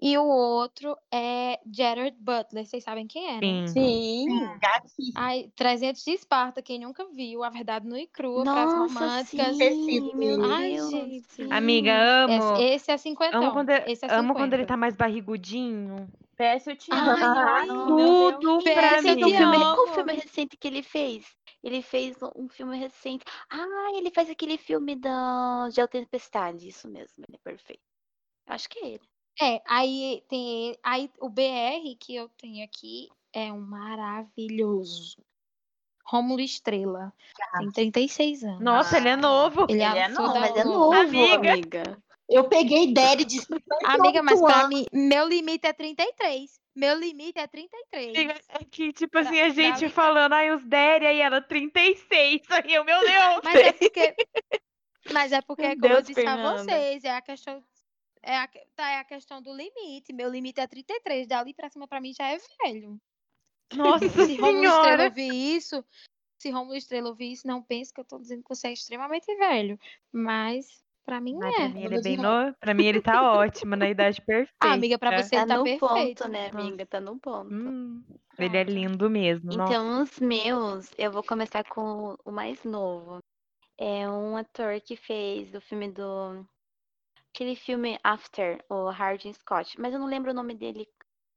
E 0.00 0.16
o 0.18 0.24
outro 0.24 0.96
é 1.12 1.60
Gerard 1.72 2.16
Butler. 2.18 2.66
Vocês 2.66 2.82
sabem 2.82 3.06
quem 3.06 3.28
é, 3.28 3.34
né? 3.34 3.66
Sim. 3.68 4.26
Sim. 4.26 4.58
gatíssimo. 4.60 5.12
Ai, 5.16 5.50
300 5.54 6.04
de 6.04 6.10
Esparta. 6.12 6.62
Quem 6.62 6.78
nunca 6.80 7.06
viu, 7.10 7.44
A 7.44 7.50
Verdade 7.50 7.86
Nua 7.86 8.00
e 8.00 8.06
Crua, 8.06 8.44
Nossa, 8.44 8.78
Românticas. 8.78 9.56
sim, 9.56 10.14
meu 10.14 10.42
Ai, 10.44 10.70
Deus. 10.70 10.90
gente. 10.90 11.52
Amiga, 11.52 11.92
amo. 12.24 12.32
Esse, 12.32 12.62
esse 12.62 12.90
é 12.92 12.96
50. 12.96 13.36
Amo 13.36 13.52
quando, 13.52 13.70
ele, 13.70 13.84
é 13.92 14.14
amo 14.14 14.34
quando 14.34 14.52
ele 14.54 14.62
50. 14.62 14.66
tá 14.66 14.76
mais 14.76 14.96
barrigudinho. 14.96 16.08
PS 16.36 16.66
eu 16.70 16.76
te 16.76 16.90
amo. 16.92 17.10
Ai, 17.10 17.66
Meu 17.66 18.38
Tudo 18.40 18.62
pra 18.62 18.98
um 18.98 19.02
mim. 19.02 19.20
filme, 19.36 19.58
qual 19.58 19.86
filme 19.94 20.12
recente 20.14 20.56
que 20.56 20.66
ele 20.66 20.82
fez? 20.82 21.24
Ele 21.62 21.80
fez 21.82 22.16
um 22.34 22.48
filme 22.48 22.76
recente. 22.76 23.24
Ah, 23.48 23.90
ele 23.94 24.10
faz 24.10 24.28
aquele 24.28 24.58
filme 24.58 24.96
da 24.96 25.68
Gel 25.70 25.86
Tempestade, 25.86 26.66
isso 26.68 26.88
mesmo, 26.88 27.24
ele 27.28 27.36
é 27.36 27.38
perfeito. 27.38 27.82
Acho 28.46 28.68
que 28.68 28.78
é 28.80 28.88
ele. 28.88 29.11
É, 29.40 29.60
aí 29.66 30.22
tem 30.28 30.76
aí 30.82 31.10
o 31.20 31.28
BR 31.28 31.96
que 31.98 32.14
eu 32.14 32.28
tenho 32.30 32.64
aqui 32.64 33.08
é 33.32 33.52
um 33.52 33.60
maravilhoso. 33.60 35.16
Rômulo 36.04 36.40
Estrela. 36.40 37.12
Tem 37.58 37.70
36 37.70 38.44
anos. 38.44 38.60
Nossa, 38.60 38.98
ele 38.98 39.08
é 39.08 39.16
novo. 39.16 39.62
Ele, 39.68 39.72
Ele 39.74 39.82
é 39.82 40.04
ator 40.04 40.26
novo, 40.26 40.40
Mas 40.40 40.56
é 40.56 40.64
novo, 40.64 40.92
Amiga. 40.92 41.34
amiga. 41.52 42.02
Eu 42.28 42.48
peguei 42.48 42.92
Daddy 42.92 43.24
de 43.24 43.40
58 43.40 43.86
Amiga, 44.00 44.22
mas 44.22 44.40
pra 44.40 44.60
anos. 44.64 44.68
mim, 44.68 44.86
meu 44.92 45.28
limite 45.28 45.66
é 45.66 45.72
33. 45.72 46.60
Meu 46.74 46.98
limite 46.98 47.38
é 47.38 47.46
33. 47.46 48.16
Amiga, 48.16 48.40
É 48.48 48.64
que, 48.64 48.92
tipo 48.92 49.10
Pra- 49.10 49.20
assim, 49.22 49.40
a 49.40 49.48
gente 49.50 49.88
falando, 49.90 50.32
ai, 50.32 50.50
os 50.50 50.64
Daddy, 50.64 51.06
aí 51.06 51.20
ela 51.20 51.40
36. 51.42 52.40
Aí 52.50 52.72
eu, 52.74 52.84
meu 52.84 53.00
Deus. 53.00 53.40
Mas 53.44 53.60
é 53.60 53.72
porque. 53.72 54.14
Mas 55.12 55.32
é 55.32 55.40
porque, 55.42 55.62
Meu 55.62 55.76
como 55.76 55.86
eu 55.86 55.96
Deus, 55.96 56.06
disse 56.06 56.20
a 56.20 56.24
Fernanda. 56.36 56.58
vocês, 56.64 57.04
é 57.04 57.10
a 57.10 57.20
questão. 57.20 57.62
É 58.22 58.36
a, 58.38 58.48
tá, 58.76 58.90
é 58.90 58.98
a 58.98 59.04
questão 59.04 59.42
do 59.42 59.52
limite. 59.52 60.12
Meu 60.12 60.30
limite 60.30 60.60
é 60.60 60.66
33. 60.66 61.26
Dali 61.26 61.52
pra 61.52 61.68
cima, 61.68 61.88
pra 61.88 62.00
mim, 62.00 62.12
já 62.14 62.28
é 62.28 62.38
velho. 62.64 63.00
Nossa 63.74 64.08
Se 64.08 64.36
Romulo 64.36 64.64
Estrela 64.64 64.82
senhora! 64.84 65.04
ouvir 65.04 65.56
isso, 65.56 65.84
se 66.38 66.50
Romulo 66.50 66.76
Estrela 66.76 67.08
ouvir 67.08 67.32
isso, 67.32 67.46
não 67.46 67.62
pense 67.62 67.92
que 67.92 68.00
eu 68.00 68.04
tô 68.04 68.18
dizendo 68.18 68.42
que 68.42 68.48
você 68.54 68.68
é 68.68 68.72
extremamente 68.72 69.26
velho. 69.36 69.78
Mas, 70.12 70.66
pra 71.04 71.20
mim, 71.20 71.36
Mas 71.38 71.54
é. 71.54 71.56
pra 71.56 71.68
mim 71.70 71.84
ele 71.84 71.96
é 71.96 72.00
bem 72.02 72.16
no... 72.16 72.54
Pra 72.60 72.74
mim 72.74 72.84
ele 72.86 73.00
tá 73.00 73.22
ótimo, 73.32 73.74
na 73.76 73.88
idade 73.88 74.20
perfeita. 74.20 74.52
Ah, 74.60 74.72
amiga, 74.74 74.98
pra 74.98 75.22
você 75.22 75.30
Tá 75.30 75.42
ele 75.42 75.46
tá 75.48 75.56
no 75.56 75.64
perfeito. 75.64 76.18
ponto, 76.24 76.28
né, 76.28 76.50
amiga? 76.50 76.86
Tá 76.86 77.00
no 77.00 77.18
ponto. 77.18 77.52
Hum, 77.52 78.04
ele 78.38 78.56
é 78.56 78.62
lindo 78.64 79.08
mesmo. 79.10 79.52
nossa. 79.52 79.72
Então, 79.72 80.02
os 80.02 80.18
meus, 80.20 80.90
eu 80.98 81.10
vou 81.10 81.22
começar 81.24 81.64
com 81.64 82.16
o 82.24 82.30
mais 82.30 82.62
novo. 82.62 83.18
É 83.78 84.08
um 84.08 84.36
ator 84.36 84.80
que 84.80 84.96
fez 84.96 85.52
o 85.54 85.60
filme 85.60 85.90
do. 85.90 86.46
Aquele 87.34 87.56
filme 87.56 87.98
After, 88.04 88.64
o 88.70 88.88
Hardin 88.88 89.32
Scott. 89.32 89.78
Mas 89.80 89.92
eu 89.92 89.98
não 89.98 90.06
lembro 90.06 90.30
o 90.30 90.34
nome 90.34 90.54
dele, 90.54 90.86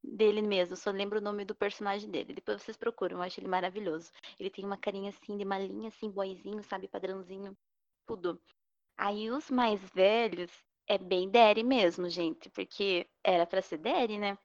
dele 0.04 0.42
mesmo, 0.42 0.76
só 0.76 0.92
lembro 0.92 1.20
o 1.20 1.22
nome 1.22 1.46
do 1.46 1.56
personagem 1.56 2.10
dele. 2.10 2.34
Depois 2.34 2.62
vocês 2.62 2.78
procuram, 2.78 3.18
eu 3.18 3.24
acho 3.24 3.40
ele 3.40 3.48
maravilhoso. 3.48 4.12
Ele 4.40 4.50
tem 4.50 4.66
uma 4.66 4.78
carinha 4.78 5.10
assim, 5.10 5.38
de 5.38 5.46
malinha, 5.46 5.88
assim, 5.90 6.10
boyzinho, 6.10 6.64
sabe? 6.64 6.88
Padrãozinho, 6.88 7.58
tudo. 8.06 8.42
Aí 8.98 9.32
os 9.32 9.50
mais 9.52 9.82
velhos 9.94 10.52
é 10.88 10.98
bem 10.98 11.30
Daddy 11.30 11.64
mesmo, 11.64 12.10
gente, 12.10 12.50
porque 12.52 13.10
era 13.24 13.46
pra 13.48 13.62
ser 13.62 13.78
Daddy, 13.80 14.18
né? 14.20 14.38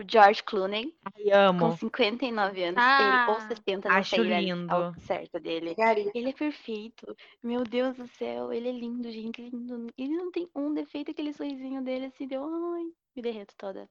O 0.00 0.02
George 0.10 0.42
Clooney, 0.42 0.92
Ai, 1.04 1.30
amo. 1.30 1.60
com 1.60 1.76
59 1.76 2.64
anos, 2.64 2.82
ele, 2.82 3.30
ou 3.30 3.34
Ah, 3.36 3.40
60, 3.48 3.88
não 3.88 3.96
acho 3.96 4.10
sei 4.10 4.24
né, 4.24 4.40
lindo. 4.40 4.94
certo 5.00 5.38
dele. 5.38 5.76
Ele 6.14 6.30
é 6.30 6.32
perfeito. 6.32 7.16
Meu 7.42 7.62
Deus 7.62 7.96
do 7.96 8.06
céu, 8.08 8.52
ele 8.52 8.68
é 8.68 8.72
lindo, 8.72 9.08
gente. 9.10 9.40
lindo. 9.40 9.86
Ele 9.96 10.16
não 10.16 10.32
tem 10.32 10.48
um 10.54 10.74
defeito, 10.74 11.12
aquele 11.12 11.32
sorrisinho 11.32 11.80
dele 11.82 12.06
assim, 12.06 12.26
deu. 12.26 12.42
Ai, 12.44 12.84
me 13.14 13.22
derreto 13.22 13.54
toda. 13.56 13.88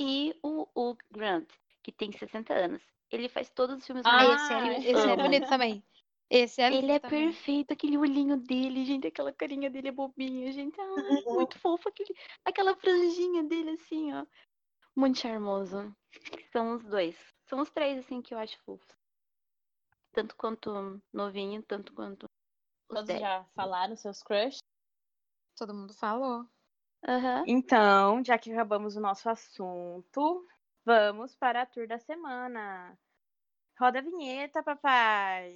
E 0.00 0.34
o 0.42 0.66
Hugh 0.74 0.98
Grant, 1.12 1.48
que 1.82 1.92
tem 1.92 2.10
60 2.10 2.52
anos. 2.52 2.82
Ele 3.10 3.28
faz 3.28 3.48
todos 3.48 3.76
os 3.76 3.86
filmes 3.86 4.04
Ah, 4.04 4.24
mais 4.24 4.42
esse, 4.42 4.52
é, 4.52 4.90
esse 4.90 5.08
é 5.10 5.16
bonito 5.16 5.48
também. 5.48 5.82
Esse 6.28 6.60
é 6.60 6.74
Ele 6.74 6.90
é 6.90 6.98
também. 6.98 7.26
perfeito, 7.26 7.72
aquele 7.72 7.96
olhinho 7.96 8.36
dele, 8.36 8.84
gente, 8.84 9.06
aquela 9.06 9.32
carinha 9.32 9.70
dele 9.70 9.88
é 9.88 9.92
bobinha, 9.92 10.50
gente. 10.50 10.78
Ai, 10.80 11.22
muito 11.34 11.56
fofo, 11.60 11.88
aquele, 11.88 12.12
aquela 12.44 12.74
franjinha 12.74 13.44
dele 13.44 13.70
assim, 13.70 14.12
ó. 14.12 14.26
Muito 14.96 15.18
charmoso. 15.18 15.94
São 16.50 16.74
os 16.74 16.82
dois. 16.82 17.16
São 17.44 17.60
os 17.60 17.70
três, 17.70 17.98
assim, 17.98 18.22
que 18.22 18.32
eu 18.32 18.38
acho 18.38 18.58
fofos. 18.64 18.96
Tanto 20.12 20.34
quanto 20.36 21.02
novinho, 21.12 21.62
tanto 21.62 21.92
quanto 21.92 22.24
os 22.88 22.94
Todos 22.94 23.06
dez. 23.06 23.20
já 23.20 23.44
falaram 23.54 23.94
seus 23.94 24.22
crush? 24.22 24.58
Todo 25.58 25.74
mundo 25.74 25.92
falou. 25.92 26.48
Aham. 27.06 27.44
Então, 27.46 28.24
já 28.24 28.38
que 28.38 28.50
acabamos 28.50 28.96
o 28.96 29.00
nosso 29.00 29.28
assunto, 29.28 30.46
vamos 30.84 31.36
para 31.36 31.62
a 31.62 31.66
tour 31.66 31.86
da 31.86 31.98
semana. 31.98 32.98
Roda 33.78 33.98
a 33.98 34.02
vinheta, 34.02 34.62
papai. 34.62 35.54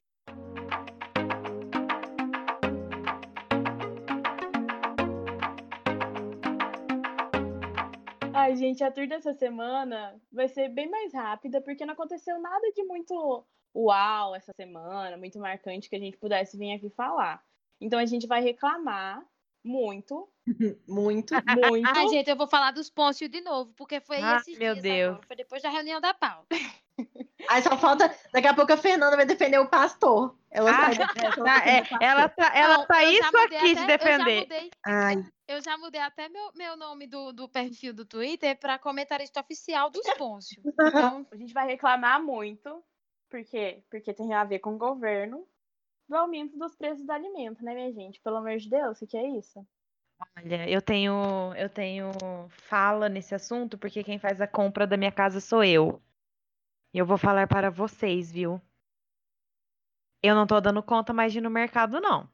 Ai, 8.40 8.57
gente, 8.57 8.83
a 8.83 8.90
tour 8.90 9.07
dessa 9.07 9.35
semana 9.35 10.20
vai 10.33 10.48
ser 10.48 10.68
bem 10.68 10.88
mais 10.88 11.12
rápida, 11.12 11.61
porque 11.61 11.85
não 11.85 11.92
aconteceu 11.92 12.40
nada 12.40 12.72
de 12.72 12.83
muito 12.85 13.44
uau 13.74 14.35
essa 14.35 14.53
semana, 14.55 15.16
muito 15.16 15.38
marcante 15.38 15.90
que 15.90 15.96
a 15.96 15.98
gente 15.98 16.16
pudesse 16.16 16.57
vir 16.57 16.72
aqui 16.72 16.88
falar. 16.90 17.44
Então 17.81 17.98
a 17.98 18.07
gente 18.07 18.26
vai 18.26 18.40
reclamar 18.40 19.22
muito, 19.62 20.26
Muito. 20.88 21.35
muito. 21.46 21.87
Ai, 21.94 22.09
gente, 22.09 22.31
eu 22.31 22.37
vou 22.37 22.48
falar 22.48 22.70
dos 22.70 22.88
Pôncio 22.88 23.29
de 23.29 23.40
novo, 23.42 23.72
porque 23.74 24.00
foi 24.00 24.16
Ah, 24.16 24.37
esses 24.37 24.59
meu 24.59 24.72
dias 24.72 24.83
Deus. 24.83 25.09
agora. 25.11 25.26
Foi 25.26 25.37
depois 25.37 25.62
da 25.62 25.68
reunião 25.70 26.00
da 26.00 26.14
pauta. 26.14 26.57
Aí 27.51 27.63
só 27.63 27.77
falta. 27.77 28.15
Daqui 28.33 28.47
a 28.47 28.55
pouco 28.55 28.73
a 28.73 28.77
Fernanda 28.77 29.17
vai 29.17 29.27
defender 29.27 29.59
o 29.59 29.69
pastor. 29.69 30.39
Ela 30.51 30.71
Ah, 30.71 30.75
sai 30.95 30.95
Tá, 30.95 31.03
é, 31.03 31.07
defender 31.07 31.29
o 31.29 32.03
ela 32.05 32.29
pastor. 32.29 32.45
tá, 32.47 32.57
ela 32.59 32.79
Não, 32.79 32.87
tá 32.87 33.05
isso 33.05 33.37
aqui 33.39 33.49
de 33.49 33.57
até- 33.57 33.71
Eu 33.71 33.79
já 33.79 33.99
defender. 33.99 34.41
mudei, 34.41 34.71
Ai, 34.87 35.25
eu 35.49 35.61
já 35.61 35.77
mudei 35.79 36.01
até 36.01 36.29
meu, 36.29 36.53
meu 36.55 36.77
nome 36.77 37.09
do, 37.09 37.33
do 37.33 37.49
perfil 37.49 37.93
do 37.93 38.05
Twitter 38.07 38.57
para 38.57 38.79
comentarista 38.79 39.41
oficial 39.41 39.91
dos 39.91 40.07
Pôncio. 40.17 40.63
Então, 40.65 41.27
A 41.33 41.37
gente 41.37 41.53
vai 41.53 41.67
reclamar 41.67 42.23
muito, 42.23 42.85
porque 43.29 43.83
porque 43.91 44.15
tem 44.15 44.33
a 44.33 44.45
ver 44.45 44.61
com 44.61 44.75
o 44.75 44.79
governo, 44.79 45.45
do 46.09 46.17
aumento 46.17 46.57
dos 46.57 46.77
preços 46.77 47.05
do 47.05 47.11
alimento, 47.13 47.65
né, 47.65 47.75
minha 47.75 47.93
gente? 47.93 48.21
Pelo 48.21 48.37
amor 48.37 48.57
de 48.59 48.71
Deus, 48.71 49.03
o 49.03 49.07
que 49.09 49.17
é 49.17 49.27
isso? 49.29 49.67
Olha, 50.37 50.69
eu 50.69 50.83
tenho, 50.83 51.15
eu 51.57 51.69
tenho 51.69 52.11
fala 52.49 53.09
nesse 53.09 53.35
assunto 53.35 53.79
porque 53.79 54.05
quem 54.05 54.19
faz 54.19 54.41
a 54.41 54.47
compra 54.47 54.87
da 54.87 54.97
minha 54.97 55.11
casa 55.13 55.41
sou 55.41 55.65
eu. 55.65 56.01
E 56.92 56.98
eu 56.98 57.07
vou 57.07 57.16
falar 57.16 57.46
para 57.46 57.70
vocês, 57.70 58.33
viu? 58.33 58.61
Eu 60.22 60.35
não 60.35 60.46
tô 60.46 60.61
dando 60.61 60.83
conta 60.83 61.12
mais 61.12 61.33
de 61.33 61.38
ir 61.38 61.42
no 61.42 61.50
mercado, 61.50 62.00
não. 62.00 62.29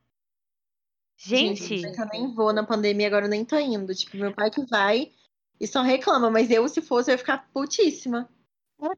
Gente, 1.17 1.87
é 1.87 1.93
que 1.93 2.01
eu 2.01 2.07
nem 2.07 2.35
vou 2.35 2.53
na 2.53 2.65
pandemia, 2.65 3.07
agora 3.07 3.27
eu 3.27 3.31
nem 3.31 3.45
tô 3.45 3.59
indo. 3.59 3.95
Tipo, 3.95 4.17
meu 4.17 4.35
pai 4.35 4.51
que 4.51 4.65
vai 4.67 5.13
e 5.61 5.67
só 5.67 5.83
reclama, 5.83 6.31
mas 6.31 6.51
eu, 6.51 6.69
se 6.69 6.83
fosse, 6.83 7.11
eu 7.11 7.15
ia 7.15 7.19
ficar 7.19 7.49
putíssima. 7.53 8.29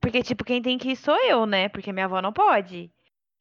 porque, 0.00 0.22
tipo, 0.22 0.44
quem 0.44 0.60
tem 0.60 0.78
que 0.78 0.90
ir 0.90 0.96
sou 0.96 1.16
eu, 1.24 1.46
né? 1.46 1.68
Porque 1.68 1.92
minha 1.92 2.06
avó 2.06 2.20
não 2.20 2.32
pode. 2.32 2.90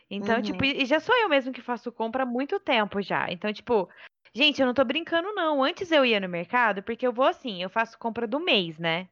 Então, 0.09 0.37
Uhum. 0.37 0.41
tipo, 0.41 0.63
e 0.63 0.85
já 0.85 0.99
sou 0.99 1.15
eu 1.15 1.27
mesmo 1.27 1.51
que 1.51 1.61
faço 1.61 1.91
compra 1.91 2.23
há 2.23 2.25
muito 2.25 2.59
tempo 2.59 3.01
já. 3.01 3.31
Então, 3.31 3.51
tipo, 3.51 3.89
gente, 4.33 4.61
eu 4.61 4.67
não 4.67 4.73
tô 4.73 4.83
brincando, 4.85 5.33
não. 5.33 5.63
Antes 5.63 5.91
eu 5.91 6.05
ia 6.05 6.19
no 6.19 6.29
mercado, 6.29 6.81
porque 6.81 7.05
eu 7.05 7.11
vou 7.11 7.25
assim, 7.25 7.61
eu 7.61 7.69
faço 7.69 7.97
compra 7.97 8.27
do 8.27 8.39
mês, 8.39 8.77
né? 8.77 9.09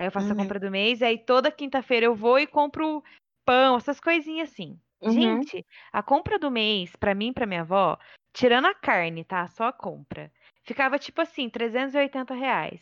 Aí 0.00 0.06
eu 0.06 0.10
faço 0.10 0.32
a 0.32 0.34
Uhum. 0.34 0.42
compra 0.44 0.58
do 0.58 0.70
mês, 0.70 1.02
aí 1.02 1.18
toda 1.18 1.52
quinta-feira 1.52 2.06
eu 2.06 2.14
vou 2.14 2.38
e 2.38 2.46
compro 2.46 3.04
pão, 3.44 3.76
essas 3.76 4.00
coisinhas 4.00 4.50
assim. 4.50 4.80
Uhum. 5.02 5.12
Gente, 5.12 5.66
a 5.92 6.02
compra 6.02 6.38
do 6.38 6.50
mês, 6.50 6.96
pra 6.96 7.14
mim 7.14 7.28
e 7.28 7.32
pra 7.34 7.44
minha 7.44 7.60
avó, 7.60 7.98
tirando 8.32 8.64
a 8.64 8.74
carne, 8.74 9.24
tá? 9.24 9.46
Só 9.48 9.64
a 9.64 9.72
compra. 9.74 10.32
Ficava 10.64 10.98
tipo 10.98 11.20
assim, 11.20 11.50
380 11.50 12.32
reais. 12.32 12.80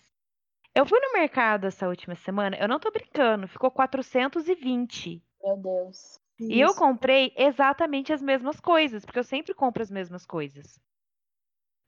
Eu 0.72 0.86
fui 0.86 1.00
no 1.00 1.12
mercado 1.12 1.66
essa 1.66 1.88
última 1.88 2.14
semana, 2.14 2.56
eu 2.56 2.68
não 2.68 2.78
tô 2.78 2.88
brincando, 2.92 3.48
ficou 3.48 3.68
420. 3.68 5.20
Meu 5.42 5.56
Deus. 5.56 6.20
E 6.38 6.60
eu 6.60 6.68
Isso. 6.68 6.78
comprei 6.78 7.34
exatamente 7.36 8.12
as 8.12 8.22
mesmas 8.22 8.60
coisas, 8.60 9.04
porque 9.04 9.18
eu 9.18 9.24
sempre 9.24 9.52
compro 9.54 9.82
as 9.82 9.90
mesmas 9.90 10.24
coisas. 10.24 10.78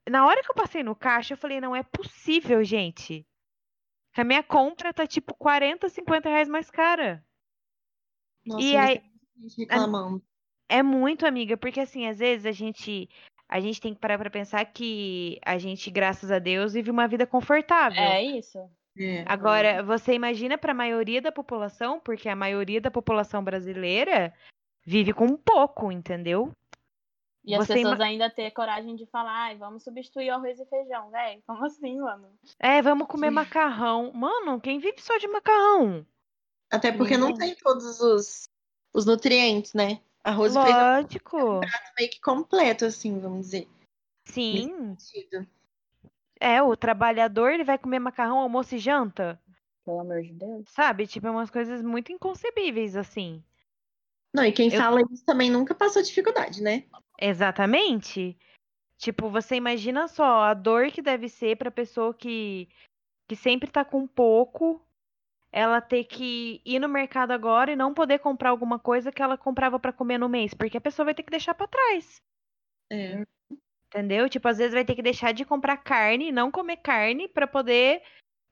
Na 0.09 0.27
hora 0.27 0.43
que 0.43 0.51
eu 0.51 0.55
passei 0.57 0.83
no 0.83 0.97
caixa, 0.97 1.35
eu 1.35 1.39
falei, 1.39 1.61
não 1.61 1.77
é 1.77 1.85
possível, 1.85 2.65
gente. 2.65 3.25
Que 4.21 4.23
a 4.23 4.25
minha 4.27 4.43
compra 4.43 4.93
tá 4.93 5.07
tipo 5.07 5.33
40, 5.33 5.89
50 5.89 6.29
reais 6.29 6.47
mais 6.47 6.71
cara. 6.71 7.25
Nossa, 8.45 8.63
E 8.63 8.77
aí- 8.77 9.03
reclamando. 9.57 10.23
É 10.69 10.83
muito, 10.83 11.25
amiga, 11.25 11.57
porque 11.57 11.81
assim, 11.81 12.07
às 12.07 12.19
vezes 12.19 12.45
a 12.45 12.53
gente 12.53 13.09
a 13.49 13.59
gente 13.61 13.81
tem 13.81 13.95
que 13.95 13.99
parar 14.01 14.19
pra 14.19 14.29
pensar 14.29 14.63
que 14.67 15.41
a 15.43 15.57
gente, 15.57 15.91
graças 15.91 16.31
a 16.31 16.39
Deus, 16.39 16.75
vive 16.75 16.91
uma 16.91 17.09
vida 17.09 17.27
confortável. 17.27 17.99
É 17.99 18.23
isso. 18.23 18.59
É. 18.99 19.25
Agora, 19.27 19.83
você 19.83 20.13
imagina 20.13 20.59
para 20.59 20.73
a 20.73 20.75
maioria 20.75 21.23
da 21.23 21.33
população, 21.33 21.99
porque 21.99 22.29
a 22.29 22.37
maioria 22.37 22.81
da 22.81 22.91
população 22.91 23.43
brasileira 23.43 24.35
vive 24.85 25.15
com 25.15 25.35
pouco, 25.35 25.91
entendeu? 25.91 26.53
E 27.45 27.55
as 27.55 27.67
Você 27.67 27.75
pessoas 27.75 27.95
ima- 27.99 28.05
ainda 28.05 28.31
ter 28.31 28.51
coragem 28.51 28.95
de 28.97 29.07
falar, 29.07 29.33
ai, 29.33 29.57
vamos 29.57 29.83
substituir 29.83 30.31
o 30.31 30.35
arroz 30.35 30.59
e 30.61 30.67
feijão, 30.67 31.11
velho. 31.11 31.43
Como 31.47 31.65
assim, 31.65 31.99
mano? 32.01 32.29
É, 32.59 32.83
vamos 32.83 33.07
comer 33.09 33.31
macarrão. 33.31 34.13
Mano, 34.13 34.61
quem 34.61 34.79
vive 34.79 35.01
só 35.01 35.17
de 35.19 35.27
macarrão? 35.27 36.07
Até 36.71 36.93
porque 36.93 37.17
não 37.17 37.29
Ninguém. 37.29 37.49
tem 37.49 37.57
todos 37.57 38.01
os, 38.01 38.49
os 38.93 39.07
nutrientes, 39.07 39.75
né? 39.75 40.01
Arroz 40.23 40.55
e 40.55 40.61
feijão 40.61 41.01
Lógico. 41.01 41.61
é 41.65 41.69
meio 41.99 42.11
que 42.11 42.21
completo, 42.21 42.85
assim, 42.85 43.19
vamos 43.19 43.47
dizer. 43.47 43.69
Sim. 44.27 44.97
É, 46.39 46.63
o 46.63 46.77
trabalhador, 46.77 47.51
ele 47.53 47.65
vai 47.65 47.79
comer 47.79 47.99
macarrão, 47.99 48.39
almoço 48.39 48.75
e 48.75 48.79
janta. 48.79 49.41
Pelo 49.85 50.01
amor 50.01 50.23
de 50.23 50.33
Deus. 50.33 50.65
Sabe? 50.69 51.07
Tipo, 51.07 51.27
é 51.27 51.31
umas 51.31 51.51
coisas 51.51 51.83
muito 51.83 52.13
inconcebíveis, 52.13 52.97
assim. 52.97 53.43
Não, 54.33 54.45
e 54.45 54.53
quem 54.53 54.73
Eu- 54.73 54.81
fala 54.81 55.01
isso 55.11 55.25
também 55.25 55.51
nunca 55.51 55.75
passou 55.75 56.03
dificuldade, 56.03 56.63
né? 56.63 56.85
Exatamente. 57.21 58.39
Tipo, 58.97 59.29
você 59.29 59.57
imagina 59.57 60.07
só 60.09 60.43
a 60.45 60.55
dor 60.55 60.91
que 60.91 61.03
deve 61.03 61.29
ser 61.29 61.57
pra 61.57 61.71
pessoa 61.71 62.15
que, 62.15 62.69
que 63.29 63.35
sempre 63.35 63.71
tá 63.71 63.85
com 63.85 64.07
pouco, 64.07 64.81
ela 65.51 65.81
ter 65.81 66.05
que 66.05 66.61
ir 66.65 66.79
no 66.79 66.89
mercado 66.89 67.33
agora 67.33 67.73
e 67.73 67.77
não 67.77 67.93
poder 67.95 68.19
comprar 68.21 68.51
alguma 68.51 68.79
coisa 68.79 69.11
que 69.11 69.23
ela 69.23 69.37
comprava 69.37 69.81
pra 69.81 69.93
comer 69.93 70.19
no 70.19 70.29
mês, 70.29 70.55
porque 70.55 70.77
a 70.77 70.81
pessoa 70.81 71.05
vai 71.07 71.15
ter 71.15 71.23
que 71.25 71.31
deixar 71.31 71.55
pra 71.55 71.67
trás, 71.67 72.23
É. 72.91 73.25
entendeu? 73.87 74.29
Tipo, 74.29 74.47
às 74.49 74.59
vezes 74.59 74.75
vai 74.75 74.85
ter 74.85 74.95
que 74.95 75.03
deixar 75.03 75.33
de 75.33 75.45
comprar 75.45 75.79
carne, 75.79 76.31
não 76.31 76.51
comer 76.53 76.77
carne 76.77 77.27
pra 77.27 77.47
poder 77.49 78.03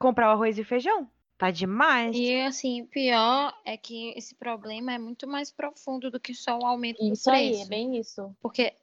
comprar 0.00 0.28
o 0.28 0.32
arroz 0.32 0.58
e 0.58 0.64
feijão. 0.64 1.08
Tá 1.38 1.52
demais. 1.52 2.16
E 2.16 2.40
assim, 2.42 2.84
pior 2.86 3.56
é 3.64 3.76
que 3.76 4.12
esse 4.16 4.34
problema 4.34 4.92
é 4.92 4.98
muito 4.98 5.26
mais 5.26 5.52
profundo 5.52 6.10
do 6.10 6.18
que 6.18 6.34
só 6.34 6.58
o 6.58 6.66
aumento 6.66 6.98
do 6.98 7.12
Isso 7.12 7.30
aí, 7.30 7.50
preço. 7.50 7.62
é 7.62 7.66
bem 7.66 7.96
isso. 7.96 8.36
Porque 8.40 8.74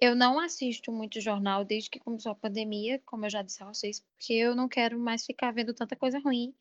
eu 0.00 0.14
não 0.14 0.38
assisto 0.40 0.90
muito 0.90 1.20
jornal 1.20 1.64
desde 1.64 1.90
que 1.90 1.98
começou 2.00 2.32
a 2.32 2.34
pandemia, 2.34 3.00
como 3.04 3.26
eu 3.26 3.30
já 3.30 3.42
disse 3.42 3.62
a 3.62 3.66
vocês, 3.66 4.00
porque 4.00 4.32
eu 4.32 4.56
não 4.56 4.68
quero 4.68 4.98
mais 4.98 5.24
ficar 5.26 5.52
vendo 5.52 5.74
tanta 5.74 5.94
coisa 5.96 6.18
ruim 6.18 6.54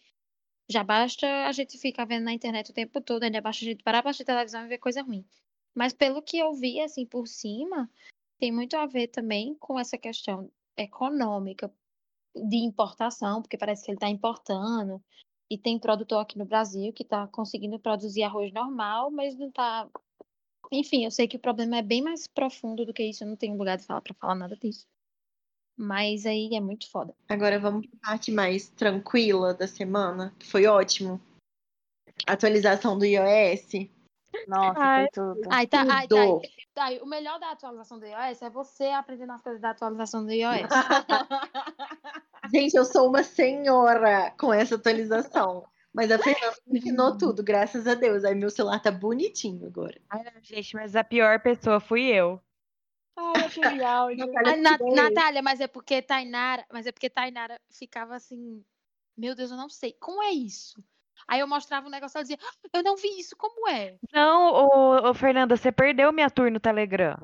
Já 0.70 0.84
basta 0.84 1.28
a 1.48 1.52
gente 1.52 1.78
ficar 1.78 2.06
vendo 2.06 2.26
na 2.26 2.34
internet 2.34 2.72
o 2.72 2.74
tempo 2.74 3.02
todo, 3.02 3.24
ainda 3.24 3.42
basta 3.42 3.64
a 3.66 3.68
gente 3.70 3.84
parar 3.84 4.02
pra 4.02 4.12
assistir 4.12 4.26
televisão 4.26 4.66
e 4.66 4.68
ver 4.70 4.80
coisa 4.80 5.02
ruim. 5.02 5.26
Mas 5.76 5.94
pelo 5.94 6.22
que 6.22 6.40
eu 6.40 6.54
vi, 6.54 6.82
assim, 6.82 7.06
por 7.06 7.28
cima, 7.28 7.90
tem 8.40 8.52
muito 8.52 8.76
a 8.78 8.86
ver 8.88 9.08
também 9.10 9.56
com 9.56 9.80
essa 9.80 9.98
questão 9.98 10.52
econômica 10.78 11.74
de 12.36 12.58
importação, 12.58 13.42
porque 13.42 13.58
parece 13.58 13.86
que 13.86 13.92
ele 13.92 13.98
está 13.98 14.10
importando. 14.10 15.02
E 15.50 15.58
tem 15.58 15.80
produtor 15.80 16.22
aqui 16.22 16.38
no 16.38 16.46
Brasil 16.46 16.92
que 16.92 17.04
está 17.04 17.28
conseguindo 17.28 17.80
produzir 17.80 18.24
arroz 18.24 18.52
normal, 18.52 19.12
mas 19.12 19.38
não 19.38 19.48
está. 19.48 19.88
Enfim, 20.72 21.06
eu 21.06 21.12
sei 21.12 21.28
que 21.28 21.38
o 21.38 21.40
problema 21.40 21.78
é 21.78 21.82
bem 21.82 22.02
mais 22.02 22.28
profundo 22.28 22.86
do 22.86 22.94
que 22.94 23.04
isso. 23.04 23.24
Eu 23.24 23.28
não 23.28 23.36
tenho 23.36 23.58
lugar 23.58 23.78
de 23.78 23.86
falar 23.86 24.02
para 24.02 24.16
falar 24.16 24.36
nada 24.36 24.58
disso. 24.58 24.88
Mas 25.78 26.26
aí 26.26 26.50
é 26.54 26.60
muito 26.60 26.90
foda. 26.90 27.14
Agora 27.30 27.60
vamos 27.60 27.86
para 27.86 27.98
a 27.98 28.12
parte 28.12 28.32
mais 28.32 28.70
tranquila 28.70 29.54
da 29.54 29.68
semana, 29.68 30.34
que 30.40 30.48
foi 30.48 30.66
ótimo. 30.66 31.22
Atualização 32.26 32.98
do 32.98 33.06
iOS. 33.06 33.90
Nossa, 34.48 34.80
Ai, 34.80 35.08
tudo. 35.14 35.42
Ai, 35.50 35.68
tá, 35.68 35.86
ai, 35.90 36.08
tá, 36.08 36.16
tá, 36.74 36.90
o 37.02 37.06
melhor 37.06 37.40
da 37.40 37.52
atualização 37.52 38.00
do 38.00 38.06
iOS 38.06 38.42
é 38.42 38.50
você 38.50 38.86
aprendendo 38.86 39.32
as 39.32 39.42
coisas 39.42 39.62
da 39.62 39.72
atualização 39.72 40.26
do 40.26 40.32
iOS. 40.32 40.70
Gente, 42.54 42.76
eu 42.76 42.86
sou 42.86 43.10
uma 43.10 43.24
senhora 43.24 44.32
com 44.40 44.54
essa 44.54 44.76
atualização. 44.76 45.66
Mas 45.92 46.12
a 46.12 46.20
Fernanda 46.20 46.56
me 46.68 46.78
ensinou 46.78 47.18
tudo, 47.18 47.42
graças 47.44 47.88
a 47.88 47.94
Deus. 47.94 48.24
Aí 48.26 48.36
meu 48.36 48.50
celular 48.50 48.82
tá 48.82 48.92
bonitinho 48.92 49.66
agora. 49.66 50.00
Ai, 50.10 50.24
não, 50.24 50.44
gente, 50.44 50.76
mas 50.76 50.96
a 50.96 51.04
pior 51.04 51.40
pessoa 51.40 51.80
fui 51.80 52.04
eu. 52.04 52.40
Ai, 53.16 53.46
aquele 53.46 53.82
áudio. 53.84 54.28
Natália, 54.28 54.52
Ah, 54.52 54.58
Na- 54.58 54.78
que 54.78 54.84
ideia 54.84 54.92
é 54.92 55.10
Natália, 55.10 55.42
mas 55.42 55.62
é 55.62 55.68
porque 55.68 56.02
Tainara, 56.02 56.66
mas 56.72 56.86
é 56.86 56.92
porque 56.92 57.10
Tainara 57.10 57.60
ficava 57.72 58.14
assim, 58.16 58.64
meu 59.18 59.34
Deus, 59.34 59.52
eu 59.52 59.58
não 59.58 59.70
sei, 59.70 59.94
como 59.94 60.22
é 60.22 60.32
isso? 60.32 60.84
Aí 61.28 61.40
eu 61.40 61.48
mostrava 61.48 61.88
um 61.88 61.90
negócio 61.90 62.16
e 62.16 62.20
ela 62.20 62.24
dizia, 62.24 62.40
"Ah, 62.42 62.68
eu 62.78 62.84
não 62.84 62.96
vi 62.96 63.20
isso, 63.20 63.36
como 63.38 63.68
é? 63.70 63.96
Não, 64.14 64.52
ô, 64.54 65.10
ô, 65.10 65.14
Fernanda, 65.14 65.56
você 65.58 65.72
perdeu 65.72 66.12
minha 66.12 66.30
tour 66.30 66.52
no 66.52 66.60
Telegram. 66.60 67.18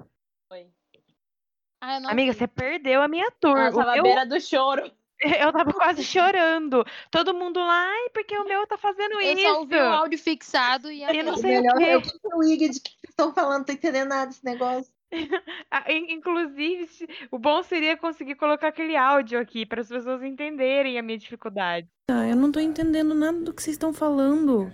Ah, 1.84 1.96
eu 1.96 2.02
não 2.02 2.10
Amiga, 2.12 2.32
vi. 2.32 2.38
você 2.38 2.48
perdeu 2.48 3.02
a 3.02 3.08
minha 3.08 3.32
tour. 3.39 3.58
Ela 3.58 3.70
O 3.72 3.74
tava 3.74 4.02
beira 4.04 4.26
do 4.26 4.39
choro. 4.39 4.92
Eu 5.50 5.52
tava 5.54 5.72
quase 5.74 6.04
chorando. 6.04 6.84
Todo 7.12 7.34
mundo 7.34 7.60
lá, 7.60 7.88
ai, 7.89 8.10
porque 8.10 8.36
o 8.38 8.44
meu 8.44 8.66
tá 8.66 8.76
fazendo 8.78 9.14
Eu 9.22 9.34
isso. 9.34 9.42
só 9.44 9.60
ouvi 9.60 9.76
o 9.76 9.80
áudio 9.80 10.18
fixado 10.18 10.92
e 10.92 11.04
Eu 11.04 11.24
não. 11.24 11.34
O 11.34 11.38
sei 11.38 11.60
o 11.60 11.62
melhor 11.62 11.78
quê. 11.78 11.84
é 11.86 11.98
o 11.98 12.02
que 12.02 12.18
o 12.36 12.44
Iggy 12.44 12.70
de 12.70 12.80
que 12.82 12.89
vocês 12.92 13.10
estão 13.10 13.32
falando, 13.34 13.60
não 13.60 13.66
tô 13.66 13.72
entendendo 13.72 14.10
nada 14.10 14.28
desse 14.28 14.44
negócio. 14.44 14.92
Ah, 15.70 15.91
in- 15.91 16.12
Inclusive, 16.14 16.88
o 17.32 17.38
bom 17.39 17.62
seria 17.64 17.95
conseguir 17.97 18.36
colocar 18.36 18.68
aquele 18.70 18.95
áudio 18.95 19.39
aqui 19.39 19.66
para 19.66 19.82
as 19.82 19.88
pessoas 19.89 20.22
entenderem 20.24 20.97
a 20.97 21.01
minha 21.01 21.18
dificuldade. 21.18 21.88
Ah, 22.09 22.28
eu 22.28 22.36
não 22.36 22.51
tô 22.51 22.59
entendendo 22.59 23.14
nada 23.16 23.39
do 23.39 23.53
que 23.53 23.62
vocês 23.62 23.76
estão 23.76 23.93
falando. 23.93 24.72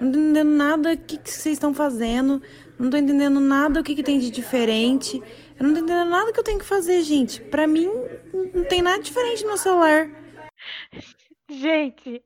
Não 0.00 0.10
tô 0.10 0.18
entendendo 0.18 0.50
nada 0.50 0.96
do 0.96 1.02
que, 1.02 1.18
que 1.18 1.30
vocês 1.30 1.54
estão 1.54 1.72
fazendo. 1.72 2.42
Não 2.78 2.90
tô 2.90 2.96
entendendo 2.96 3.40
nada 3.40 3.80
o 3.80 3.84
que, 3.84 3.94
que 3.94 4.02
tem 4.02 4.18
de 4.18 4.30
diferente. 4.30 5.22
Eu 5.58 5.66
não 5.66 5.72
tô 5.74 5.80
entendendo 5.80 6.10
nada 6.10 6.32
que 6.32 6.40
eu 6.40 6.44
tenho 6.44 6.58
que 6.58 6.64
fazer, 6.64 7.00
gente. 7.02 7.40
Pra 7.42 7.66
mim, 7.66 7.88
não 8.52 8.64
tem 8.64 8.82
nada 8.82 9.00
diferente 9.02 9.42
no 9.42 9.48
meu 9.48 9.56
celular. 9.56 10.10
Gente, 11.48 12.22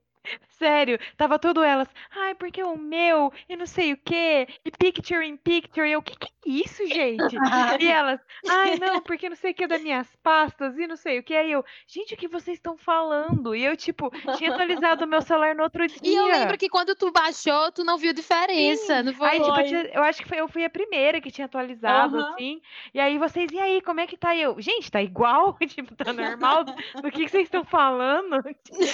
sério, 0.59 0.99
tava 1.17 1.39
tudo 1.39 1.63
elas. 1.63 1.87
Ai, 2.11 2.35
porque 2.35 2.61
o 2.61 2.77
meu, 2.77 3.31
e 3.47 3.55
não 3.55 3.65
sei 3.65 3.93
o 3.93 3.97
quê, 3.97 4.47
e 4.63 4.71
picture 4.71 5.25
in 5.25 5.37
picture. 5.37 5.87
E 5.87 5.93
eu, 5.93 5.99
o 5.99 6.03
que 6.03 6.17
que 6.17 6.27
é 6.27 6.29
isso, 6.45 6.85
gente? 6.87 7.35
E 7.79 7.87
elas, 7.87 8.19
ai, 8.47 8.75
não, 8.75 9.01
porque 9.01 9.29
não 9.29 9.35
sei 9.35 9.51
o 9.51 9.53
que 9.55 9.65
das 9.67 9.81
minhas 9.81 10.13
pastas 10.17 10.77
e 10.77 10.85
não 10.85 10.95
sei 10.95 11.19
o 11.19 11.23
que. 11.23 11.33
Aí 11.35 11.51
eu, 11.51 11.63
gente, 11.87 12.13
o 12.13 12.17
que 12.17 12.27
vocês 12.27 12.57
estão 12.57 12.77
falando? 12.77 13.55
E 13.55 13.63
eu, 13.63 13.75
tipo, 13.77 14.11
tinha 14.37 14.51
atualizado 14.51 15.05
o 15.05 15.07
meu 15.07 15.21
celular 15.21 15.55
no 15.55 15.63
outro 15.63 15.87
dia. 15.87 15.97
E 16.03 16.15
eu 16.15 16.27
lembro 16.27 16.57
que 16.57 16.69
quando 16.69 16.95
tu 16.95 17.11
baixou, 17.11 17.71
tu 17.71 17.83
não 17.83 17.97
viu 17.97 18.13
diferença, 18.13 19.01
não 19.03 19.13
foi? 19.13 19.29
Aí, 19.29 19.37
tipo, 19.39 19.49
eu, 19.49 19.53
Foi. 19.53 19.63
tinha- 19.63 19.89
eu 19.93 20.03
acho 20.03 20.21
que 20.21 20.27
foi, 20.27 20.39
eu 20.39 20.47
fui 20.47 20.63
a 20.65 20.69
primeira 20.69 21.21
que 21.21 21.31
tinha 21.31 21.45
atualizado, 21.45 22.17
Aham. 22.17 22.33
assim. 22.33 22.61
E 22.93 22.99
aí 22.99 23.17
vocês, 23.17 23.51
e 23.51 23.59
aí, 23.59 23.81
como 23.81 23.99
é 23.99 24.07
que 24.07 24.17
tá? 24.17 24.35
E 24.35 24.41
eu, 24.41 24.59
gente, 24.59 24.91
tá 24.91 25.01
igual? 25.01 25.57
Tipo, 25.69 25.95
tá 25.95 26.11
normal? 26.11 26.63
Do 26.65 27.11
que, 27.11 27.23
que 27.25 27.29
vocês 27.29 27.43
estão 27.43 27.63
falando? 27.63 28.35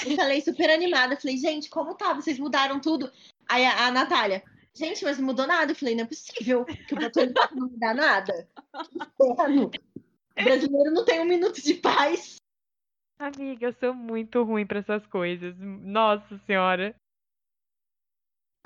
Eu 0.05 0.15
falei 0.15 0.41
super 0.41 0.69
animada. 0.69 1.15
Falei, 1.15 1.37
gente, 1.37 1.54
como 1.69 1.95
tá? 1.95 2.13
Vocês 2.13 2.39
mudaram 2.39 2.79
tudo. 2.79 3.11
Aí 3.47 3.65
a, 3.65 3.87
a 3.87 3.91
Natália, 3.91 4.43
gente, 4.73 5.03
mas 5.03 5.17
não 5.17 5.25
mudou 5.25 5.47
nada. 5.47 5.71
Eu 5.71 5.75
falei, 5.75 5.95
não 5.95 6.03
é 6.03 6.07
possível 6.07 6.65
que 6.65 6.95
atualizar 7.03 7.49
e 7.51 7.55
não 7.55 7.67
mudar 7.67 7.93
nada. 7.93 8.49
Inferno. 9.21 9.71
O 10.37 10.43
brasileiro 10.43 10.91
não 10.91 11.05
tem 11.05 11.21
um 11.21 11.25
minuto 11.25 11.61
de 11.61 11.75
paz. 11.75 12.35
Amiga, 13.17 13.67
eu 13.67 13.73
sou 13.73 13.93
muito 13.93 14.43
ruim 14.43 14.65
pra 14.65 14.79
essas 14.79 15.05
coisas. 15.07 15.55
Nossa 15.57 16.37
senhora. 16.45 16.93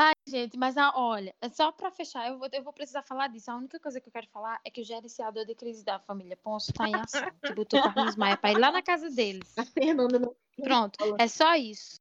Ai, 0.01 0.13
gente, 0.27 0.57
mas 0.57 0.77
ah, 0.77 0.93
olha, 0.95 1.35
é 1.41 1.49
só 1.49 1.73
pra 1.73 1.91
fechar, 1.91 2.29
eu 2.29 2.39
vou, 2.39 2.47
eu 2.53 2.63
vou 2.63 2.71
precisar 2.71 3.03
falar 3.03 3.27
disso. 3.27 3.51
A 3.51 3.57
única 3.57 3.77
coisa 3.81 3.99
que 3.99 4.07
eu 4.07 4.13
quero 4.13 4.27
falar 4.29 4.59
é 4.63 4.71
que 4.71 4.79
o 4.79 4.85
gerenciador 4.85 5.45
de 5.45 5.53
crise 5.53 5.83
da 5.83 5.99
família 5.99 6.37
Ponce 6.37 6.71
tá 6.71 6.87
em 6.87 6.95
ação. 6.95 7.29
Que 7.43 7.53
botou 7.53 7.83
Carlinhos 7.83 8.15
Maia 8.15 8.37
pra 8.37 8.53
ir 8.53 8.57
lá 8.57 8.71
na 8.71 8.81
casa 8.81 9.09
deles. 9.09 9.57
A 9.57 9.65
Fernanda 9.65 10.17
não. 10.17 10.33
Pronto, 10.63 10.97
é 11.19 11.27
só 11.27 11.53
isso. 11.55 11.99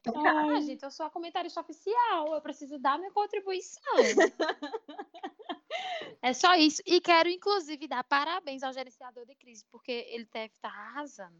Então 0.00 0.22
tá. 0.22 0.30
Ah, 0.32 0.60
gente, 0.60 0.82
eu 0.82 0.90
sou 0.90 1.06
a 1.06 1.10
comentarista 1.10 1.60
oficial, 1.60 2.34
eu 2.34 2.40
preciso 2.40 2.78
dar 2.78 2.98
minha 2.98 3.10
contribuição. 3.12 3.94
é 6.22 6.32
só 6.32 6.54
isso. 6.54 6.82
E 6.86 7.00
quero, 7.00 7.28
inclusive, 7.28 7.86
dar 7.86 8.02
parabéns 8.04 8.62
ao 8.62 8.72
gerenciador 8.72 9.26
de 9.26 9.34
crise, 9.34 9.64
porque 9.70 9.92
ele 10.08 10.26
deve 10.32 10.52
estar 10.54 10.68
arrasando. 10.70 11.38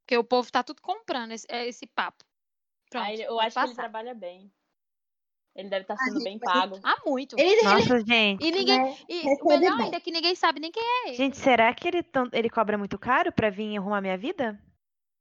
Porque 0.00 0.16
o 0.16 0.24
povo 0.24 0.50
tá 0.50 0.62
tudo 0.62 0.80
comprando 0.80 1.32
esse, 1.32 1.46
é, 1.50 1.66
esse 1.68 1.86
papo. 1.86 2.24
Pronto, 2.90 3.10
eu 3.20 3.38
acho 3.38 3.54
que 3.54 3.60
ele 3.60 3.68
passar. 3.68 3.82
trabalha 3.82 4.14
bem. 4.14 4.50
Ele 5.54 5.68
deve 5.68 5.82
estar 5.82 5.94
Ah, 5.94 6.04
sendo 6.04 6.24
bem 6.24 6.38
pago. 6.38 6.78
Ah, 6.82 6.96
muito. 7.04 7.36
Ele, 7.38 7.50
ele 7.50 7.62
Nossa, 7.64 8.00
gente. 8.06 8.46
E 8.46 8.50
ninguém. 8.50 8.78
né, 8.78 8.96
E 9.08 9.20
recebe 9.22 9.42
o 9.42 9.48
melhor 9.48 9.76
bem. 9.76 9.84
ainda 9.86 9.96
é 9.96 10.00
que 10.00 10.10
ninguém 10.10 10.34
sabe 10.34 10.60
nem 10.60 10.70
quem 10.70 10.82
é 10.82 11.08
ele. 11.08 11.16
Gente, 11.16 11.36
será 11.36 11.74
que 11.74 11.88
ele, 11.88 12.02
tão- 12.02 12.30
ele 12.32 12.48
cobra 12.48 12.78
muito 12.78 12.98
caro 12.98 13.30
pra 13.32 13.50
vir 13.50 13.76
arrumar 13.76 14.00
minha 14.00 14.16
vida? 14.16 14.58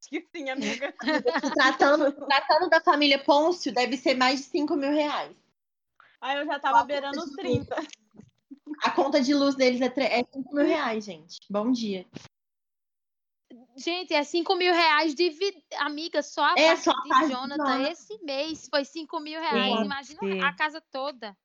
Acho 0.08 0.10
que 0.10 0.28
sim, 0.34 0.50
amiga. 0.50 0.94
tratando, 1.54 2.12
tratando 2.14 2.70
da 2.70 2.80
família 2.80 3.20
Pôncio, 3.22 3.74
deve 3.74 3.98
ser 3.98 4.16
mais 4.16 4.40
de 4.40 4.46
5 4.46 4.76
mil 4.76 4.92
reais. 4.92 5.36
Ai, 6.22 6.40
eu 6.42 6.46
já 6.46 6.58
tava 6.60 6.84
beirando 6.86 7.20
os 7.20 7.32
30. 7.32 7.76
A 8.84 8.92
conta 8.92 9.22
de 9.22 9.34
luz 9.34 9.56
deles 9.56 9.82
é, 9.82 9.90
tre- 9.90 10.06
é 10.06 10.24
5 10.24 10.56
mil 10.56 10.66
reais, 10.66 11.04
gente. 11.04 11.40
Bom 11.50 11.72
dia. 11.72 12.06
Gente, 13.76 14.14
é 14.14 14.24
5 14.24 14.56
mil 14.56 14.74
reais 14.74 15.14
de 15.14 15.30
amiga, 15.76 16.24
só 16.24 16.44
a 16.44 16.54
É, 16.58 16.68
parte 16.70 16.84
só 16.84 16.92
a 16.92 17.02
de 17.02 17.10
parte 17.10 17.26
de 17.28 17.32
Jonathan 17.34 17.64
Jonathan. 17.66 17.92
esse 17.92 18.18
mês 18.24 18.68
foi 18.70 18.86
5 18.86 19.20
mil 19.20 19.40
reais. 19.40 19.74
Gente. 19.74 19.86
Imagina 19.86 20.48
a 20.48 20.54
casa 20.54 20.82
toda. 20.90 21.36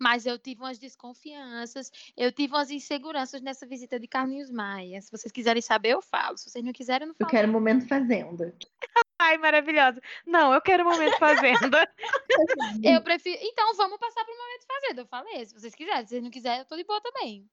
Mas 0.00 0.26
eu 0.26 0.38
tive 0.38 0.60
umas 0.60 0.78
desconfianças, 0.78 1.90
eu 2.16 2.30
tive 2.32 2.52
umas 2.54 2.70
inseguranças 2.70 3.40
nessa 3.40 3.66
visita 3.66 3.98
de 3.98 4.06
Carlinhos 4.08 4.50
Maia. 4.50 5.00
Se 5.00 5.10
vocês 5.10 5.32
quiserem 5.32 5.62
saber, 5.62 5.90
eu 5.90 6.02
falo. 6.02 6.36
Se 6.36 6.50
vocês 6.50 6.64
não 6.64 6.72
quiserem, 6.72 7.02
eu 7.06 7.08
não 7.08 7.14
Eu 7.14 7.26
falo. 7.26 7.30
quero 7.30 7.52
momento 7.52 7.86
fazenda. 7.86 8.54
Ai, 9.20 9.38
maravilhosa. 9.38 10.00
Não, 10.26 10.52
eu 10.52 10.60
quero 10.60 10.84
um 10.84 10.90
momento 10.90 11.16
fazenda. 11.18 11.88
Eu 12.82 13.00
prefiro. 13.02 13.38
Então, 13.40 13.74
vamos 13.76 13.98
passar 13.98 14.24
pro 14.24 14.34
momento 14.36 14.66
fazenda. 14.66 15.02
Eu 15.02 15.06
falei, 15.06 15.46
se 15.46 15.54
vocês 15.54 15.74
quiserem. 15.74 16.02
Se 16.02 16.08
vocês 16.08 16.22
não 16.22 16.30
quiserem, 16.30 16.58
eu 16.60 16.64
tô 16.66 16.76
de 16.76 16.84
boa 16.84 17.00
também. 17.00 17.48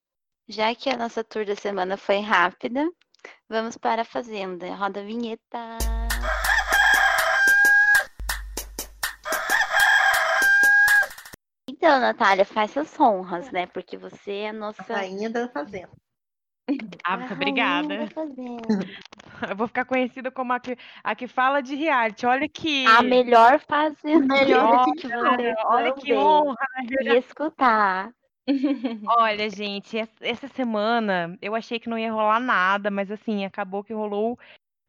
Já 0.47 0.73
que 0.75 0.89
a 0.89 0.97
nossa 0.97 1.23
tour 1.23 1.45
da 1.45 1.55
semana 1.55 1.95
foi 1.97 2.19
rápida, 2.19 2.89
vamos 3.47 3.77
para 3.77 4.01
a 4.01 4.05
fazenda. 4.05 4.73
Roda 4.75 4.99
a 5.01 5.03
vinheta. 5.03 5.77
Então, 11.81 11.99
Natália, 11.99 12.45
faz 12.45 12.69
suas 12.69 12.99
honras, 12.99 13.51
né? 13.51 13.65
Porque 13.65 13.97
você 13.97 14.31
é 14.33 14.49
a 14.49 14.53
nossa. 14.53 14.83
Rainha 14.93 15.31
da 15.31 15.49
fazenda. 15.49 15.89
Ah, 17.03 17.15
a 17.15 17.17
muito 17.17 17.33
obrigada. 17.33 18.07
Eu 19.49 19.55
vou 19.55 19.67
ficar 19.67 19.85
conhecida 19.85 20.29
como 20.29 20.53
a 20.53 20.59
que, 20.59 20.77
a 21.03 21.15
que 21.15 21.27
fala 21.27 21.59
de 21.59 21.73
reality. 21.73 22.27
Olha 22.27 22.47
que. 22.47 22.85
A 22.85 23.01
melhor 23.01 23.59
fazenda 23.67 24.27
Melhor 24.27 24.85
que 24.95 25.07
Olha 25.65 25.85
vão 25.89 25.95
que 25.95 26.13
honra. 26.13 26.55
e 27.01 27.17
escutar. 27.17 28.13
Olha, 29.17 29.49
gente, 29.49 29.97
es- 29.97 30.21
essa 30.21 30.47
semana 30.49 31.35
eu 31.41 31.55
achei 31.55 31.79
que 31.79 31.89
não 31.89 31.97
ia 31.97 32.11
rolar 32.13 32.39
nada, 32.39 32.91
mas 32.91 33.09
assim, 33.09 33.43
acabou 33.43 33.83
que 33.83 33.91
rolou 33.93 34.37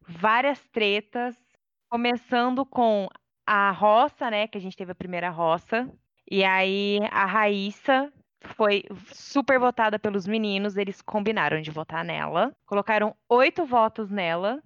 várias 0.07 0.63
tretas, 0.69 1.35
começando 1.89 2.67
com 2.67 3.09
a 3.47 3.71
roça, 3.71 4.31
né, 4.31 4.47
que 4.47 4.59
a 4.59 4.61
gente 4.61 4.77
teve 4.77 4.93
a 4.93 4.95
primeira 4.95 5.31
roça, 5.31 5.91
e 6.31 6.45
aí 6.45 6.99
a 7.11 7.27
Raíssa 7.27 8.13
foi 8.57 8.85
super 9.13 9.59
votada 9.59 9.99
pelos 9.99 10.27
meninos, 10.27 10.77
eles 10.77 11.01
combinaram 11.01 11.61
de 11.61 11.71
votar 11.71 12.05
nela, 12.05 12.55
colocaram 12.67 13.15
oito 13.29 13.65
votos 13.65 14.11
nela, 14.11 14.63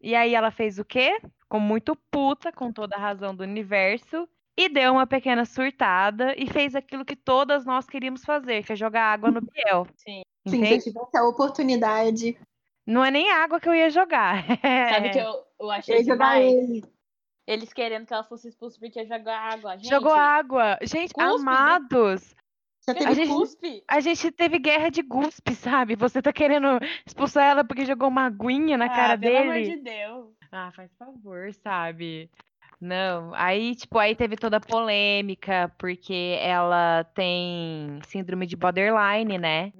e 0.00 0.14
aí 0.14 0.34
ela 0.34 0.50
fez 0.50 0.78
o 0.78 0.84
quê? 0.84 1.20
Ficou 1.40 1.60
muito 1.60 1.96
puta, 2.10 2.52
com 2.52 2.72
toda 2.72 2.96
a 2.96 2.98
razão 3.00 3.34
do 3.34 3.42
universo, 3.42 4.28
e 4.56 4.68
deu 4.68 4.92
uma 4.92 5.06
pequena 5.06 5.44
surtada 5.44 6.34
e 6.36 6.46
fez 6.48 6.74
aquilo 6.74 7.04
que 7.04 7.16
todas 7.16 7.64
nós 7.64 7.86
queríamos 7.88 8.24
fazer, 8.24 8.64
que 8.64 8.72
é 8.72 8.76
jogar 8.76 9.04
água 9.12 9.30
no 9.30 9.40
Biel. 9.40 9.86
Sim. 9.96 10.22
Sim, 10.48 10.64
se 10.64 10.74
eu 10.74 10.78
tivesse 10.80 11.16
a 11.16 11.24
oportunidade, 11.28 12.38
Não 12.86 13.04
é 13.04 13.10
nem 13.10 13.30
água 13.32 13.60
que 13.60 13.68
eu 13.68 13.74
ia 13.74 13.90
jogar. 13.90 14.44
Sabe 14.88 15.10
que 15.10 15.18
eu, 15.18 15.44
eu 15.60 15.70
eu 15.70 15.70
achei 15.70 15.98
ia 15.98 16.04
jogar 16.04 16.40
demais? 16.40 16.42
ele. 16.42 16.97
Eles 17.48 17.72
querendo 17.72 18.04
que 18.06 18.12
ela 18.12 18.24
fosse 18.24 18.46
expulsa 18.48 18.78
porque 18.78 19.06
jogou 19.06 19.32
água. 19.32 19.76
Gente, 19.78 19.88
Jogou 19.88 20.12
água. 20.12 20.78
Gente, 20.82 21.14
cuspe, 21.14 21.18
né? 21.18 21.50
amados. 21.50 22.36
Já 22.86 22.92
A 22.92 22.94
teve 22.94 23.14
gente- 23.14 23.28
cuspe. 23.28 23.84
A 23.88 24.00
gente 24.00 24.30
teve 24.30 24.58
guerra 24.58 24.90
de 24.90 25.00
guspe, 25.00 25.54
sabe? 25.54 25.96
Você 25.96 26.20
tá 26.20 26.30
querendo 26.30 26.78
expulsar 27.06 27.44
ela 27.44 27.64
porque 27.64 27.86
jogou 27.86 28.08
uma 28.08 28.26
aguinha 28.26 28.76
na 28.76 28.88
cara 28.90 29.14
ah, 29.14 29.18
pelo 29.18 29.32
dele. 29.32 29.50
amor 29.50 29.62
de 29.62 29.76
Deus. 29.82 30.34
Ah, 30.52 30.70
faz 30.76 30.94
favor, 30.98 31.50
sabe? 31.54 32.30
Não, 32.80 33.32
aí, 33.34 33.74
tipo, 33.74 33.98
aí 33.98 34.14
teve 34.14 34.36
toda 34.36 34.58
a 34.58 34.60
polêmica, 34.60 35.72
porque 35.78 36.38
ela 36.40 37.02
tem 37.14 37.98
síndrome 38.04 38.46
de 38.46 38.56
borderline, 38.56 39.36
né? 39.36 39.72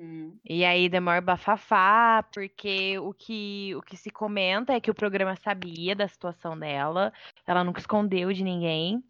E 0.44 0.64
aí 0.64 0.88
demora 0.88 1.20
bafafá, 1.20 2.24
porque 2.34 2.98
o 2.98 3.12
que, 3.14 3.74
o 3.76 3.82
que 3.82 3.96
se 3.96 4.10
comenta 4.10 4.72
é 4.72 4.80
que 4.80 4.90
o 4.90 4.94
programa 4.94 5.36
sabia 5.36 5.94
da 5.94 6.08
situação 6.08 6.58
dela, 6.58 7.12
ela 7.46 7.62
nunca 7.62 7.80
escondeu 7.80 8.32
de 8.32 8.42
ninguém, 8.42 9.02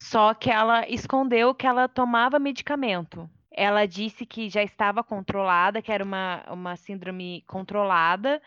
só 0.00 0.34
que 0.34 0.50
ela 0.50 0.88
escondeu 0.88 1.54
que 1.54 1.66
ela 1.66 1.88
tomava 1.88 2.38
medicamento. 2.38 3.28
Ela 3.54 3.86
disse 3.86 4.24
que 4.24 4.48
já 4.48 4.62
estava 4.62 5.04
controlada, 5.04 5.82
que 5.82 5.92
era 5.92 6.02
uma, 6.02 6.42
uma 6.50 6.76
síndrome 6.76 7.42
controlada, 7.46 8.40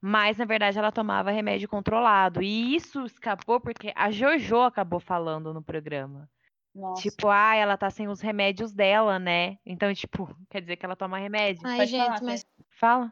mas 0.00 0.38
na 0.38 0.44
verdade 0.44 0.78
ela 0.78 0.90
tomava 0.90 1.30
remédio 1.30 1.68
controlado. 1.68 2.42
E 2.42 2.74
isso 2.74 3.04
escapou 3.04 3.60
porque 3.60 3.92
a 3.94 4.10
Jojo 4.10 4.62
acabou 4.62 5.00
falando 5.00 5.52
no 5.52 5.62
programa. 5.62 6.28
Nossa. 6.74 7.02
Tipo, 7.02 7.28
ah, 7.28 7.54
ela 7.54 7.76
tá 7.76 7.90
sem 7.90 8.06
os 8.08 8.20
remédios 8.20 8.72
dela, 8.72 9.18
né? 9.18 9.58
Então, 9.64 9.92
tipo, 9.94 10.28
quer 10.50 10.60
dizer 10.60 10.76
que 10.76 10.84
ela 10.84 10.96
toma 10.96 11.18
remédio? 11.18 11.66
Ai, 11.66 11.78
Pode 11.78 11.90
gente, 11.90 12.04
falar, 12.04 12.22
mas 12.22 12.46
Fala. 12.76 13.10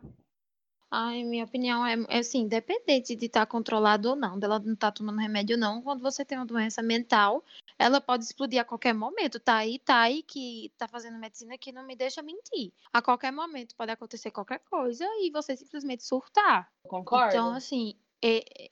Ai, 0.96 1.24
minha 1.24 1.44
opinião 1.44 1.84
é, 1.84 1.96
é 2.08 2.18
assim, 2.20 2.42
independente 2.42 3.16
de 3.16 3.26
estar 3.26 3.44
controlado 3.46 4.10
ou 4.10 4.14
não, 4.14 4.38
dela 4.38 4.60
não 4.60 4.74
estar 4.74 4.92
tomando 4.92 5.18
remédio 5.18 5.56
ou 5.56 5.60
não, 5.60 5.82
quando 5.82 6.00
você 6.00 6.24
tem 6.24 6.38
uma 6.38 6.46
doença 6.46 6.84
mental, 6.84 7.44
ela 7.76 8.00
pode 8.00 8.22
explodir 8.22 8.60
a 8.60 8.64
qualquer 8.64 8.94
momento. 8.94 9.40
Tá 9.40 9.56
aí, 9.56 9.80
tá 9.80 10.02
aí 10.02 10.22
que 10.22 10.72
tá 10.78 10.86
fazendo 10.86 11.18
medicina 11.18 11.58
que 11.58 11.72
não 11.72 11.84
me 11.84 11.96
deixa 11.96 12.22
mentir. 12.22 12.72
A 12.92 13.02
qualquer 13.02 13.32
momento 13.32 13.74
pode 13.74 13.90
acontecer 13.90 14.30
qualquer 14.30 14.60
coisa 14.60 15.04
e 15.20 15.32
você 15.32 15.56
simplesmente 15.56 16.04
surtar. 16.04 16.70
Concorda? 16.84 17.26
Então, 17.26 17.52
assim, 17.52 17.98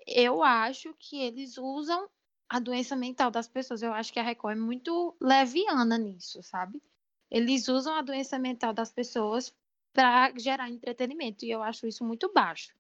eu 0.06 0.44
acho 0.44 0.94
que 1.00 1.20
eles 1.20 1.58
usam 1.58 2.08
a 2.48 2.60
doença 2.60 2.94
mental 2.94 3.32
das 3.32 3.48
pessoas. 3.48 3.82
Eu 3.82 3.92
acho 3.92 4.12
que 4.12 4.20
a 4.20 4.22
Record 4.22 4.56
é 4.56 4.60
muito 4.60 5.16
leviana 5.20 5.98
nisso, 5.98 6.40
sabe? 6.40 6.80
Eles 7.28 7.66
usam 7.66 7.96
a 7.96 8.02
doença 8.02 8.38
mental 8.38 8.72
das 8.72 8.92
pessoas 8.92 9.52
para 9.93 10.32
gerar 10.38 10.70
entretenimento. 10.70 11.45
E 11.45 11.51
eu 11.51 11.62
acho 11.62 11.86
isso 11.86 12.05
muito 12.05 12.32
baixo. 12.32 12.72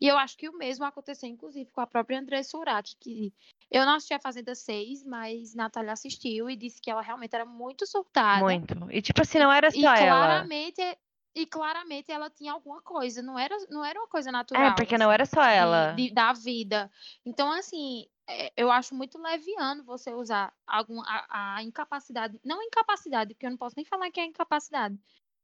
E 0.00 0.08
eu 0.08 0.18
acho 0.18 0.36
que 0.36 0.48
o 0.48 0.56
mesmo 0.58 0.84
aconteceu, 0.84 1.28
inclusive, 1.28 1.70
com 1.70 1.80
a 1.80 1.86
própria 1.86 2.18
André 2.18 2.42
Surati, 2.42 2.96
que 2.98 3.32
eu 3.70 3.86
não 3.86 3.94
assisti 3.94 4.12
a 4.12 4.18
Fazenda 4.20 4.52
6, 4.54 5.04
mas 5.04 5.54
Natália 5.54 5.92
assistiu 5.92 6.50
e 6.50 6.56
disse 6.56 6.80
que 6.82 6.90
ela 6.90 7.00
realmente 7.02 7.34
era 7.34 7.44
muito 7.44 7.86
surtada. 7.86 8.42
Muito. 8.44 8.74
E 8.90 9.00
tipo 9.00 9.22
assim, 9.22 9.38
não 9.38 9.52
era 9.52 9.68
E 9.68 9.80
só 9.80 9.94
ela. 9.94 9.96
claramente, 9.96 10.98
e 11.36 11.46
claramente 11.46 12.10
ela 12.10 12.28
tinha 12.28 12.52
alguma 12.52 12.82
coisa, 12.82 13.22
não 13.22 13.38
era, 13.38 13.56
não 13.70 13.84
era 13.84 13.98
uma 14.00 14.08
coisa 14.08 14.32
natural. 14.32 14.64
É, 14.64 14.74
porque 14.74 14.98
não 14.98 15.06
assim, 15.06 15.14
era 15.14 15.24
só 15.26 15.42
ela. 15.44 15.92
de- 15.92 16.12
da 16.12 16.32
vida. 16.32 16.90
Então, 17.24 17.52
assim, 17.52 18.04
é, 18.28 18.52
eu 18.56 18.72
acho 18.72 18.96
muito 18.96 19.18
leviano 19.22 19.84
você 19.84 20.12
usar 20.12 20.52
algum, 20.66 21.00
a, 21.00 21.54
a 21.56 21.62
incapacidade, 21.62 22.40
não 22.44 22.60
incapacidade, 22.60 23.34
porque 23.34 23.46
eu 23.46 23.50
não 23.50 23.56
posso 23.56 23.76
nem 23.76 23.84
falar 23.84 24.10
que 24.10 24.18
é 24.20 24.24
incapacidade, 24.26 24.98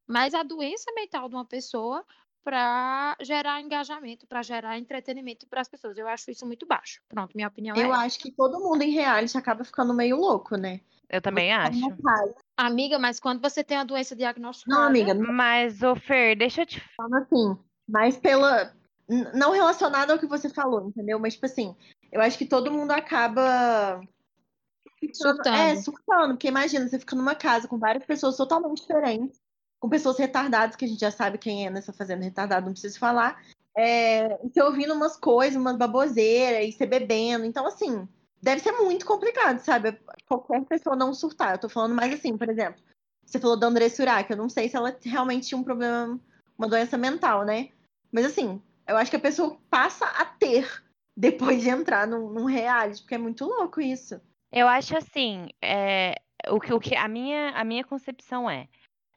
mas 0.08 0.34
a 0.34 0.42
doença 0.42 0.90
mental 0.92 1.28
de 1.28 1.34
uma 1.34 1.44
pessoa 1.44 2.04
para 2.42 3.14
gerar 3.20 3.60
engajamento, 3.60 4.26
para 4.26 4.42
gerar 4.42 4.78
entretenimento 4.78 5.46
para 5.46 5.60
as 5.60 5.68
pessoas. 5.68 5.98
Eu 5.98 6.08
acho 6.08 6.30
isso 6.30 6.46
muito 6.46 6.64
baixo. 6.64 7.02
Pronto, 7.08 7.32
minha 7.34 7.48
opinião 7.48 7.76
é 7.76 7.84
Eu 7.84 7.92
acho 7.92 8.18
que 8.18 8.32
todo 8.32 8.58
mundo 8.58 8.82
em 8.82 8.90
reality 8.90 9.36
acaba 9.36 9.64
ficando 9.64 9.92
meio 9.92 10.16
louco, 10.16 10.56
né? 10.56 10.80
Eu 11.10 11.20
também 11.20 11.52
acho. 11.52 11.78
Amiga, 12.56 12.98
mas 12.98 13.20
quando 13.20 13.40
você 13.40 13.62
tem 13.62 13.76
uma 13.78 13.84
doença 13.84 14.16
diagnosticada, 14.16 14.80
Não, 14.80 14.86
amiga, 14.86 15.14
Mas, 15.14 15.82
ô 15.82 15.94
Fer, 15.94 16.36
deixa 16.36 16.62
eu 16.62 16.66
te. 16.66 16.80
falando 16.96 17.16
assim, 17.22 17.58
mas 17.88 18.16
pela. 18.16 18.74
Não 19.34 19.52
relacionado 19.52 20.10
ao 20.10 20.18
que 20.18 20.26
você 20.26 20.50
falou, 20.50 20.86
entendeu? 20.88 21.18
Mas, 21.18 21.34
tipo 21.34 21.46
assim, 21.46 21.74
eu 22.12 22.20
acho 22.20 22.36
que 22.36 22.44
todo 22.46 22.70
mundo 22.72 22.90
acaba. 22.92 24.00
ficando- 24.98 25.14
Surtando. 25.14 25.56
É, 25.56 25.76
surtando. 25.76 26.28
Porque 26.34 26.48
imagina, 26.48 26.86
você 26.88 26.98
fica 26.98 27.16
numa 27.16 27.34
casa 27.34 27.68
com 27.68 27.78
várias 27.78 28.04
pessoas 28.04 28.36
totalmente 28.36 28.82
diferentes, 28.82 29.40
com 29.80 29.88
pessoas 29.88 30.18
retardadas, 30.18 30.76
que 30.76 30.84
a 30.84 30.88
gente 30.88 31.00
já 31.00 31.10
sabe 31.10 31.38
quem 31.38 31.66
é 31.66 31.70
nessa 31.70 31.92
fazenda 31.92 32.24
retardada, 32.24 32.66
não 32.66 32.72
preciso 32.72 32.98
falar. 32.98 33.42
É, 33.76 34.36
você 34.38 34.60
ouvindo 34.60 34.92
umas 34.92 35.16
coisas, 35.16 35.56
umas 35.56 35.76
baboseiras, 35.76 36.66
e 36.66 36.72
você 36.72 36.84
bebendo. 36.84 37.44
Então, 37.44 37.66
assim, 37.66 38.08
deve 38.42 38.60
ser 38.60 38.72
muito 38.72 39.06
complicado, 39.06 39.60
sabe? 39.60 39.98
Qualquer 40.26 40.64
pessoa 40.64 40.96
não 40.96 41.14
surtar. 41.14 41.52
Eu 41.52 41.58
tô 41.58 41.68
falando 41.68 41.94
mais 41.94 42.12
assim, 42.12 42.36
por 42.36 42.48
exemplo. 42.48 42.82
Você 43.24 43.38
falou 43.38 43.58
da 43.58 43.66
André 43.66 43.88
Surak, 43.88 44.30
eu 44.30 44.36
não 44.36 44.48
sei 44.48 44.68
se 44.68 44.76
ela 44.76 44.96
realmente 45.02 45.48
tinha 45.48 45.58
um 45.58 45.64
problema, 45.64 46.18
uma 46.56 46.66
doença 46.66 46.96
mental, 46.96 47.44
né? 47.44 47.68
Mas 48.10 48.24
assim, 48.24 48.60
eu 48.86 48.96
acho 48.96 49.10
que 49.10 49.16
a 49.16 49.20
pessoa 49.20 49.58
passa 49.68 50.06
a 50.06 50.24
ter 50.24 50.82
depois 51.14 51.62
de 51.62 51.68
entrar 51.68 52.06
num, 52.06 52.30
num 52.30 52.46
reality, 52.46 53.02
porque 53.02 53.14
é 53.14 53.18
muito 53.18 53.44
louco 53.44 53.80
isso. 53.80 54.20
Eu 54.50 54.66
acho 54.66 54.96
assim, 54.96 55.48
é, 55.62 56.14
o 56.48 56.58
que, 56.58 56.72
o 56.72 56.80
que 56.80 56.96
a 56.96 57.06
minha, 57.06 57.50
a 57.50 57.62
minha 57.64 57.84
concepção 57.84 58.48
é, 58.48 58.66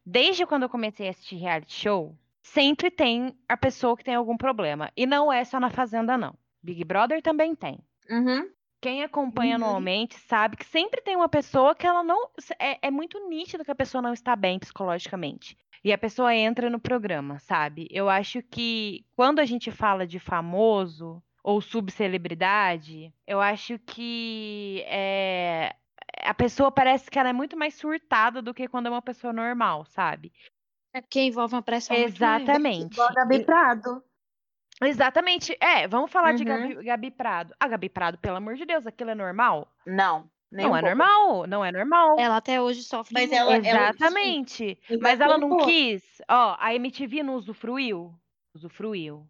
desde 0.05 0.45
quando 0.45 0.63
eu 0.63 0.69
comecei 0.69 1.07
a 1.07 1.11
assistir 1.11 1.35
reality 1.37 1.73
show, 1.73 2.15
sempre 2.41 2.89
tem 2.91 3.35
a 3.47 3.55
pessoa 3.57 3.95
que 3.95 4.03
tem 4.03 4.15
algum 4.15 4.37
problema. 4.37 4.91
E 4.95 5.05
não 5.05 5.31
é 5.31 5.43
só 5.43 5.59
na 5.59 5.69
Fazenda, 5.69 6.17
não. 6.17 6.33
Big 6.63 6.83
Brother 6.83 7.21
também 7.21 7.55
tem. 7.55 7.79
Uhum. 8.09 8.49
Quem 8.81 9.03
acompanha 9.03 9.57
Uhum. 9.57 9.63
anualmente 9.63 10.15
sabe 10.19 10.57
que 10.57 10.65
sempre 10.65 11.01
tem 11.01 11.15
uma 11.15 11.29
pessoa 11.29 11.75
que 11.75 11.85
ela 11.85 12.03
não. 12.03 12.29
É, 12.59 12.87
é 12.87 12.91
muito 12.91 13.19
nítido 13.29 13.63
que 13.63 13.71
a 13.71 13.75
pessoa 13.75 14.01
não 14.01 14.13
está 14.13 14.35
bem 14.35 14.57
psicologicamente. 14.59 15.55
E 15.83 15.91
a 15.93 15.97
pessoa 15.97 16.35
entra 16.35 16.69
no 16.69 16.79
programa, 16.79 17.39
sabe? 17.39 17.87
Eu 17.91 18.09
acho 18.09 18.41
que 18.43 19.05
quando 19.15 19.39
a 19.39 19.45
gente 19.45 19.71
fala 19.71 20.05
de 20.05 20.19
famoso 20.19 21.21
ou 21.43 21.59
subcelebridade, 21.61 23.13
eu 23.25 23.41
acho 23.41 23.79
que 23.79 24.83
é, 24.87 25.75
a 26.23 26.33
pessoa 26.33 26.71
parece 26.71 27.09
que 27.09 27.17
ela 27.19 27.29
é 27.29 27.33
muito 27.33 27.57
mais 27.57 27.73
surtada 27.75 28.41
do 28.41 28.53
que 28.53 28.67
quando 28.67 28.87
é 28.87 28.89
uma 28.89 29.01
pessoa 29.01 29.31
normal, 29.33 29.85
sabe? 29.85 30.31
é 30.93 30.99
porque 31.01 31.21
envolve 31.21 31.55
uma 31.55 31.61
pressão. 31.61 31.95
Exatamente. 31.95 32.93
Igual 32.95 33.09
a 33.09 33.13
Gabi 33.13 33.45
Prado. 33.45 34.03
Exatamente. 34.81 35.55
É, 35.61 35.87
vamos 35.87 36.11
falar 36.11 36.33
de 36.33 36.43
Uhum. 36.43 36.49
Gabi, 36.49 36.83
Gabi 36.83 37.11
Prado. 37.11 37.53
A 37.59 37.67
Gabi 37.67 37.87
Prado, 37.89 38.17
pelo 38.17 38.35
amor 38.37 38.55
de 38.55 38.65
Deus, 38.65 38.85
aquilo 38.87 39.09
é 39.11 39.15
normal? 39.15 39.71
Não. 39.85 40.29
nem 40.51 40.65
não 40.65 40.73
um 40.73 40.75
é 40.75 40.81
pouco. 40.81 40.95
normal, 40.97 41.47
não 41.47 41.63
é 41.63 41.71
normal. 41.71 42.15
Ela 42.19 42.35
até 42.35 42.59
hoje 42.61 42.83
sofre 42.83 43.13
Mas 43.13 43.31
ela- 43.31 43.55
Exatamente. 43.57 44.77
ela 44.89 44.99
Mas 45.01 45.19
ela 45.21 45.37
não 45.37 45.59
quis. 45.59 46.03
Ó, 46.29 46.57
a 46.59 46.75
MTV 46.75 47.23
não 47.23 47.35
usufruiu? 47.35 48.13
Usufruiu. 48.53 49.25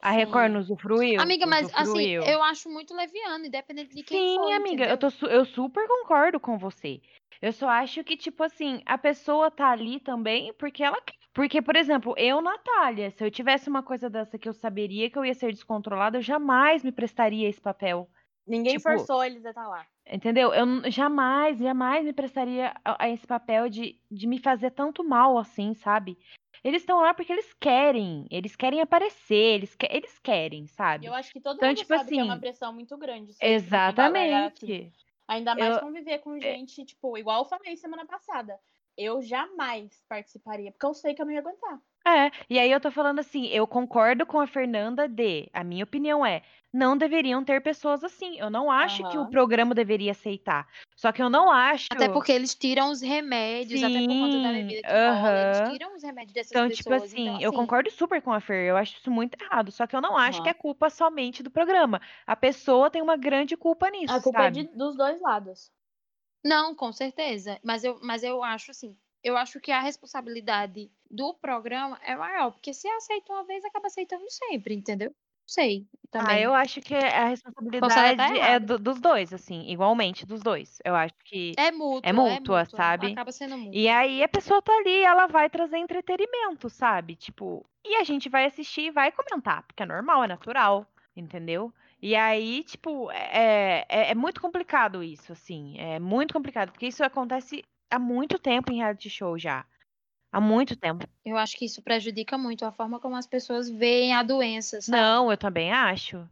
A 0.00 0.10
Record 0.10 0.46
Sim. 0.46 0.52
não 0.52 0.60
usufruiu? 0.60 1.20
Amiga, 1.20 1.46
mas 1.46 1.66
assim, 1.74 1.82
Usufruiu. 1.82 2.22
eu 2.22 2.42
acho 2.42 2.68
muito 2.70 2.94
leviano, 2.94 3.44
independente 3.46 3.94
de 3.94 4.02
quem 4.02 4.18
Sim, 4.18 4.36
for, 4.36 4.52
amiga, 4.52 4.84
eu, 4.86 4.96
tô, 4.96 5.10
su- 5.10 5.26
eu 5.26 5.44
super 5.44 5.86
concordo 5.88 6.38
com 6.38 6.56
você. 6.56 7.00
Eu 7.42 7.52
só 7.52 7.68
acho 7.68 8.02
que, 8.04 8.16
tipo 8.16 8.42
assim, 8.42 8.82
a 8.86 8.96
pessoa 8.98 9.50
tá 9.50 9.70
ali 9.70 10.00
também 10.00 10.52
porque 10.54 10.82
ela 10.82 11.00
quer. 11.00 11.16
Porque, 11.32 11.62
por 11.62 11.76
exemplo, 11.76 12.14
eu, 12.16 12.40
Natália, 12.40 13.10
se 13.12 13.24
eu 13.24 13.30
tivesse 13.30 13.68
uma 13.68 13.82
coisa 13.82 14.10
dessa 14.10 14.36
que 14.38 14.48
eu 14.48 14.52
saberia 14.52 15.08
que 15.08 15.16
eu 15.16 15.24
ia 15.24 15.34
ser 15.34 15.52
descontrolada, 15.52 16.18
eu 16.18 16.22
jamais 16.22 16.82
me 16.82 16.90
prestaria 16.90 17.48
esse 17.48 17.60
papel. 17.60 18.08
Ninguém 18.44 18.76
Tipo, 18.76 18.82
forçou 18.90 19.22
eles 19.22 19.44
a 19.46 19.50
estar 19.50 19.68
lá. 19.68 19.86
Entendeu? 20.10 20.52
Eu 20.52 20.90
jamais, 20.90 21.58
jamais 21.58 22.04
me 22.04 22.12
prestaria 22.12 22.74
a, 22.84 23.04
a 23.04 23.08
esse 23.10 23.26
papel 23.26 23.68
de, 23.68 24.00
de 24.10 24.26
me 24.26 24.38
fazer 24.40 24.70
tanto 24.70 25.04
mal 25.04 25.38
assim, 25.38 25.74
sabe? 25.74 26.18
Eles 26.68 26.82
estão 26.82 27.00
lá 27.00 27.14
porque 27.14 27.32
eles 27.32 27.50
querem, 27.54 28.26
eles 28.30 28.54
querem 28.54 28.82
aparecer, 28.82 29.34
eles, 29.54 29.74
que- 29.74 29.88
eles 29.90 30.18
querem, 30.18 30.66
sabe? 30.66 31.06
Eu 31.06 31.14
acho 31.14 31.32
que 31.32 31.40
todo 31.40 31.56
Então, 31.56 31.68
mundo 31.70 31.78
tipo 31.78 31.96
sabe 31.96 32.10
que 32.10 32.20
é 32.20 32.22
uma 32.22 32.32
assim, 32.34 32.40
pressão 32.40 32.72
muito 32.74 32.96
grande. 32.98 33.32
sempre 33.32 33.58
trabalhar 33.94 34.46
assim. 34.52 34.66
Exatamente. 34.66 34.92
Ainda 35.26 35.54
mais 35.54 35.76
Eu- 35.76 35.80
conviver 35.82 36.18
com 36.18 36.36
é- 36.36 36.40
gente, 36.40 36.84
tipo, 36.84 37.16
igual 37.16 37.40
eu 37.40 37.44
falei 37.48 37.74
semana 37.76 38.04
passada. 38.06 38.58
Eu 38.96 39.22
jamais 39.22 40.02
participaria, 40.08 40.70
porque 40.72 40.84
eu 40.84 40.92
sei 40.92 41.14
que 41.14 41.22
eu 41.22 41.26
não 41.26 41.32
ia 41.32 41.38
aguentar. 41.40 41.80
É, 42.08 42.30
e 42.48 42.58
aí 42.58 42.70
eu 42.70 42.80
tô 42.80 42.90
falando 42.90 43.18
assim, 43.18 43.46
eu 43.48 43.66
concordo 43.66 44.24
com 44.24 44.40
a 44.40 44.46
Fernanda 44.46 45.06
de, 45.08 45.48
a 45.52 45.62
minha 45.62 45.84
opinião 45.84 46.24
é, 46.24 46.42
não 46.72 46.96
deveriam 46.96 47.44
ter 47.44 47.60
pessoas 47.62 48.02
assim. 48.04 48.38
Eu 48.38 48.48
não 48.50 48.70
acho 48.70 49.04
que 49.04 49.18
o 49.18 49.26
programa 49.26 49.74
deveria 49.74 50.12
aceitar. 50.12 50.66
Só 50.96 51.12
que 51.12 51.22
eu 51.22 51.28
não 51.30 51.50
acho. 51.50 51.86
Até 51.90 52.08
porque 52.08 52.32
eles 52.32 52.54
tiram 52.54 52.90
os 52.90 53.00
remédios, 53.02 53.82
até 53.82 54.00
por 54.02 54.16
conta 54.16 54.40
da 54.40 54.50
Sim, 54.50 54.52
bebida 54.52 54.82
que 54.84 54.94
rola, 54.94 55.40
eles 55.40 55.60
tiram 55.60 55.94
os 55.94 56.02
remédios 56.02 56.32
dessas 56.34 56.50
Então, 56.50 56.70
tipo 56.70 56.92
pessoas. 56.92 57.12
assim, 57.12 57.20
então, 57.20 57.36
eu 57.42 57.52
assim, 57.52 57.56
concordo 57.56 57.90
super 57.90 58.22
com 58.22 58.32
a 58.32 58.40
Fer, 58.40 58.68
eu 58.68 58.76
acho 58.76 58.96
isso 58.98 59.10
muito 59.10 59.34
errado, 59.42 59.70
só 59.70 59.86
que 59.86 59.94
eu 59.96 60.00
não 60.00 60.16
acho 60.16 60.42
que 60.42 60.48
é 60.48 60.54
culpa 60.54 60.88
somente 60.90 61.42
do 61.42 61.50
programa. 61.50 62.00
A 62.26 62.34
pessoa 62.36 62.90
tem 62.90 63.02
uma 63.02 63.16
grande 63.16 63.56
culpa 63.56 63.90
nisso, 63.90 64.14
A 64.14 64.20
culpa 64.20 64.46
sabe? 64.48 64.48
é 64.48 64.50
de- 64.50 64.76
dos 64.76 64.96
dois 64.96 65.20
lados. 65.20 65.70
Não, 66.44 66.74
com 66.74 66.92
certeza. 66.92 67.60
Mas 67.64 67.84
eu, 67.84 68.00
mas 68.02 68.22
eu 68.24 68.42
acho 68.42 68.70
assim, 68.72 68.96
eu 69.22 69.36
acho 69.36 69.60
que 69.60 69.70
a 69.72 69.80
responsabilidade 69.80 70.90
do 71.10 71.34
programa 71.34 71.98
é 72.02 72.16
maior, 72.16 72.52
porque 72.52 72.72
se 72.74 72.88
aceita 72.88 73.32
uma 73.32 73.44
vez, 73.44 73.64
acaba 73.64 73.86
aceitando 73.88 74.24
sempre, 74.30 74.74
entendeu? 74.74 75.14
sei. 75.46 75.86
Também. 76.10 76.36
Ah, 76.36 76.40
eu 76.40 76.54
acho 76.54 76.80
que 76.80 76.94
a 76.94 76.98
Posso 76.98 77.14
estar 77.20 77.30
responsabilidade 77.30 78.38
é 78.38 78.58
do- 78.58 78.78
dos 78.78 79.00
dois, 79.00 79.32
assim, 79.32 79.68
igualmente 79.68 80.26
dos 80.26 80.42
dois. 80.42 80.78
Eu 80.84 80.94
acho 80.94 81.14
que 81.24 81.52
É 81.56 81.70
mútua, 81.70 82.30
é 82.30 82.40
mútua, 82.40 82.64
sabe? 82.74 83.12
Acaba 83.12 83.32
sendo 83.32 83.56
mútua. 83.58 83.72
E 83.80 83.88
aí 83.88 84.22
a 84.22 84.28
pessoa 84.28 84.62
tá 84.62 84.72
ali, 84.78 85.02
ela 85.02 85.26
vai 85.26 85.48
trazer 85.50 85.78
entretenimento, 85.78 86.68
sabe? 86.70 87.14
Tipo, 87.14 87.64
e 87.84 87.96
a 87.96 88.04
gente 88.04 88.28
vai 88.28 88.46
assistir 88.46 88.82
e 88.86 88.90
vai 88.90 89.12
comentar, 89.12 89.62
porque 89.66 89.82
é 89.82 89.86
normal, 89.86 90.24
é 90.24 90.26
natural, 90.28 90.86
entendeu? 91.16 91.72
E 92.00 92.14
aí, 92.16 92.64
tipo, 92.64 93.10
é, 93.10 93.84
é, 93.88 94.10
é 94.10 94.14
muito 94.14 94.40
complicado 94.40 95.02
isso, 95.02 95.32
assim. 95.32 95.78
É 95.78 95.98
muito 95.98 96.32
complicado, 96.34 96.70
porque 96.72 96.86
isso 96.86 97.04
acontece 97.04 97.62
há 97.90 97.98
muito 97.98 98.38
tempo 98.38 98.72
em 98.72 98.76
reality 98.76 99.10
show 99.10 99.38
já. 99.38 99.64
Há 100.30 100.40
muito 100.40 100.76
tempo. 100.76 101.06
Eu 101.24 101.36
acho 101.38 101.56
que 101.56 101.64
isso 101.64 101.82
prejudica 101.82 102.36
muito 102.36 102.64
a 102.64 102.72
forma 102.72 103.00
como 103.00 103.16
as 103.16 103.26
pessoas 103.26 103.70
veem 103.70 104.14
a 104.14 104.22
doença, 104.22 104.80
sabe? 104.80 104.98
Não, 104.98 105.30
eu 105.30 105.38
também 105.38 105.72
acho. 105.72 106.28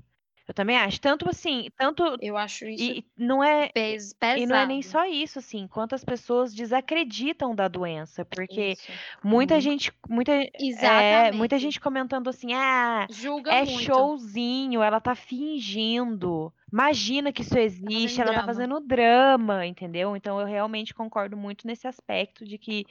Eu 0.48 0.54
também 0.54 0.76
acho. 0.76 1.00
Tanto 1.00 1.28
assim, 1.28 1.68
tanto. 1.76 2.16
Eu 2.20 2.36
acho 2.36 2.66
isso 2.68 2.82
E 2.84 3.04
não 3.16 3.42
é. 3.42 3.68
pes- 3.70 4.14
pesado. 4.14 4.40
E 4.40 4.46
não 4.46 4.56
é 4.56 4.66
nem 4.66 4.82
só 4.82 5.04
isso, 5.06 5.38
assim, 5.38 5.66
quantas 5.66 6.04
pessoas 6.04 6.54
desacreditam 6.54 7.54
da 7.54 7.68
doença, 7.68 8.24
porque 8.24 8.72
Isso. 8.72 8.92
muita 9.24 9.54
Uhum. 9.54 9.60
gente, 9.60 9.92
muita, 10.08 10.32
é, 10.32 10.50
Exatamente. 10.58 11.36
muita 11.36 11.58
gente 11.58 11.80
comentando 11.80 12.28
assim, 12.28 12.52
ah, 12.54 13.06
Julga 13.10 13.52
é 13.52 13.64
muito. 13.64 13.82
showzinho, 13.82 14.82
ela 14.82 15.00
tá 15.00 15.14
fingindo. 15.14 16.52
Imagina 16.72 17.32
que 17.32 17.42
isso 17.42 17.56
existe, 17.58 18.20
ela 18.20 18.30
tá 18.30 18.40
drama. 18.42 18.46
fazendo 18.46 18.80
drama, 18.80 19.66
entendeu? 19.66 20.16
Então 20.16 20.38
eu 20.40 20.46
realmente 20.46 20.94
concordo 20.94 21.36
muito 21.36 21.66
nesse 21.66 21.86
aspecto 21.88 22.44
de 22.44 22.58
que 22.58 22.84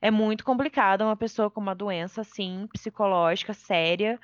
é 0.00 0.10
muito 0.10 0.44
complicado 0.44 1.02
uma 1.02 1.16
pessoa 1.16 1.50
com 1.50 1.60
uma 1.60 1.74
doença 1.74 2.20
assim, 2.22 2.66
psicológica, 2.72 3.52
séria, 3.52 4.18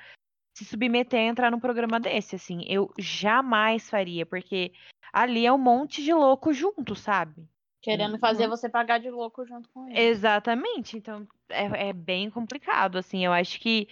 se 0.55 0.63
submeter 0.63 1.19
a 1.19 1.23
entrar 1.23 1.51
num 1.51 1.59
programa 1.59 1.99
desse, 1.99 2.37
assim. 2.37 2.63
Eu 2.65 2.89
jamais 2.97 3.89
faria, 3.89 4.25
porque 4.25 4.71
ali 5.11 5.45
é 5.45 5.51
um 5.51 5.57
monte 5.57 6.01
de 6.01 6.13
louco 6.13 6.53
junto, 6.53 6.95
sabe? 6.95 7.45
Querendo 7.81 8.17
fazer 8.17 8.47
você 8.47 8.69
pagar 8.69 8.99
de 8.99 9.09
louco 9.09 9.45
junto 9.45 9.69
com 9.69 9.87
ele. 9.87 9.99
Exatamente. 9.99 10.97
Então 10.97 11.27
é, 11.49 11.89
é 11.89 11.93
bem 11.93 12.29
complicado, 12.29 12.97
assim. 12.97 13.23
Eu 13.23 13.33
acho 13.33 13.59
que 13.59 13.87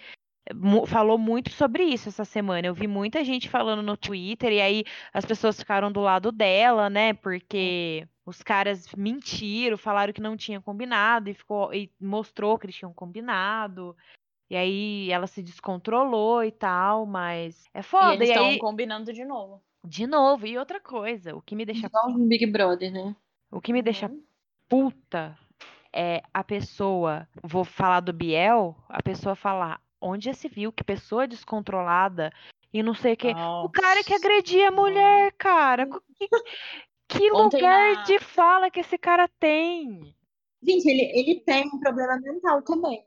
falou 0.86 1.18
muito 1.18 1.50
sobre 1.50 1.84
isso 1.84 2.08
essa 2.08 2.24
semana. 2.24 2.66
Eu 2.66 2.74
vi 2.74 2.86
muita 2.86 3.22
gente 3.22 3.48
falando 3.48 3.82
no 3.82 3.96
Twitter 3.96 4.52
e 4.52 4.60
aí 4.60 4.84
as 5.12 5.24
pessoas 5.24 5.58
ficaram 5.58 5.92
do 5.92 6.00
lado 6.00 6.32
dela, 6.32 6.88
né? 6.88 7.12
Porque 7.12 8.08
os 8.24 8.42
caras 8.42 8.86
mentiram, 8.96 9.76
falaram 9.76 10.14
que 10.14 10.20
não 10.20 10.36
tinham 10.36 10.62
combinado 10.62 11.28
e 11.28 11.34
ficou 11.34 11.72
e 11.74 11.92
mostrou 12.00 12.58
que 12.58 12.66
eles 12.66 12.76
tinham 12.76 12.92
combinado. 12.92 13.94
E 14.50 14.56
aí 14.56 15.10
ela 15.10 15.26
se 15.26 15.42
descontrolou 15.42 16.44
e 16.44 16.52
tal, 16.52 17.06
mas 17.06 17.64
é 17.72 17.80
E 17.80 17.82
foda. 17.82 18.14
eles 18.14 18.28
E 18.28 18.32
estão 18.32 18.48
aí, 18.50 18.58
combinando 18.58 19.12
de 19.12 19.24
novo. 19.24 19.62
de 19.84 20.06
novo, 20.06 20.46
e 20.46 20.56
outra 20.58 20.80
coisa, 20.80 21.34
o 21.34 21.42
que 21.42 21.54
me 21.56 21.64
deixa 21.64 21.86
Igual 21.86 22.10
no 22.10 22.26
Big 22.26 22.46
Brother, 22.46 22.92
né? 22.92 23.14
o 23.50 23.60
que 23.60 23.72
me 23.72 23.82
deixa 23.82 24.06
Uhum. 24.08 24.22
puta 24.68 25.38
é 25.92 26.22
a 26.32 26.42
pessoa, 26.42 27.28
vou 27.42 27.64
falar 27.64 28.00
do 28.00 28.12
Biel, 28.12 28.76
a 28.88 29.02
pessoa 29.02 29.34
falar 29.36 29.80
onde 30.00 30.26
já 30.26 30.32
se 30.34 30.48
viu 30.48 30.72
que 30.72 30.82
pessoa 30.84 31.26
descontrolada 31.26 32.32
e 32.72 32.82
não 32.82 32.94
sei 32.94 33.12
o 33.12 33.16
que. 33.16 33.34
O 33.62 33.68
cara 33.68 34.02
que 34.02 34.12
agredia 34.12 34.68
a 34.68 34.72
mulher, 34.72 35.32
cara. 35.38 35.86
Que, 35.86 36.28
que 37.20 37.30
lugar 37.30 37.96
na- 37.96 38.02
de 38.02 38.18
fala 38.18 38.70
que 38.70 38.80
esse 38.80 38.98
cara 38.98 39.28
tem? 39.38 40.14
Gente, 40.62 40.86
ele, 40.88 41.02
ele 41.14 41.40
tem 41.40 41.64
um 41.66 41.78
problema 41.78 42.16
mental 42.20 42.62
também. 42.62 43.04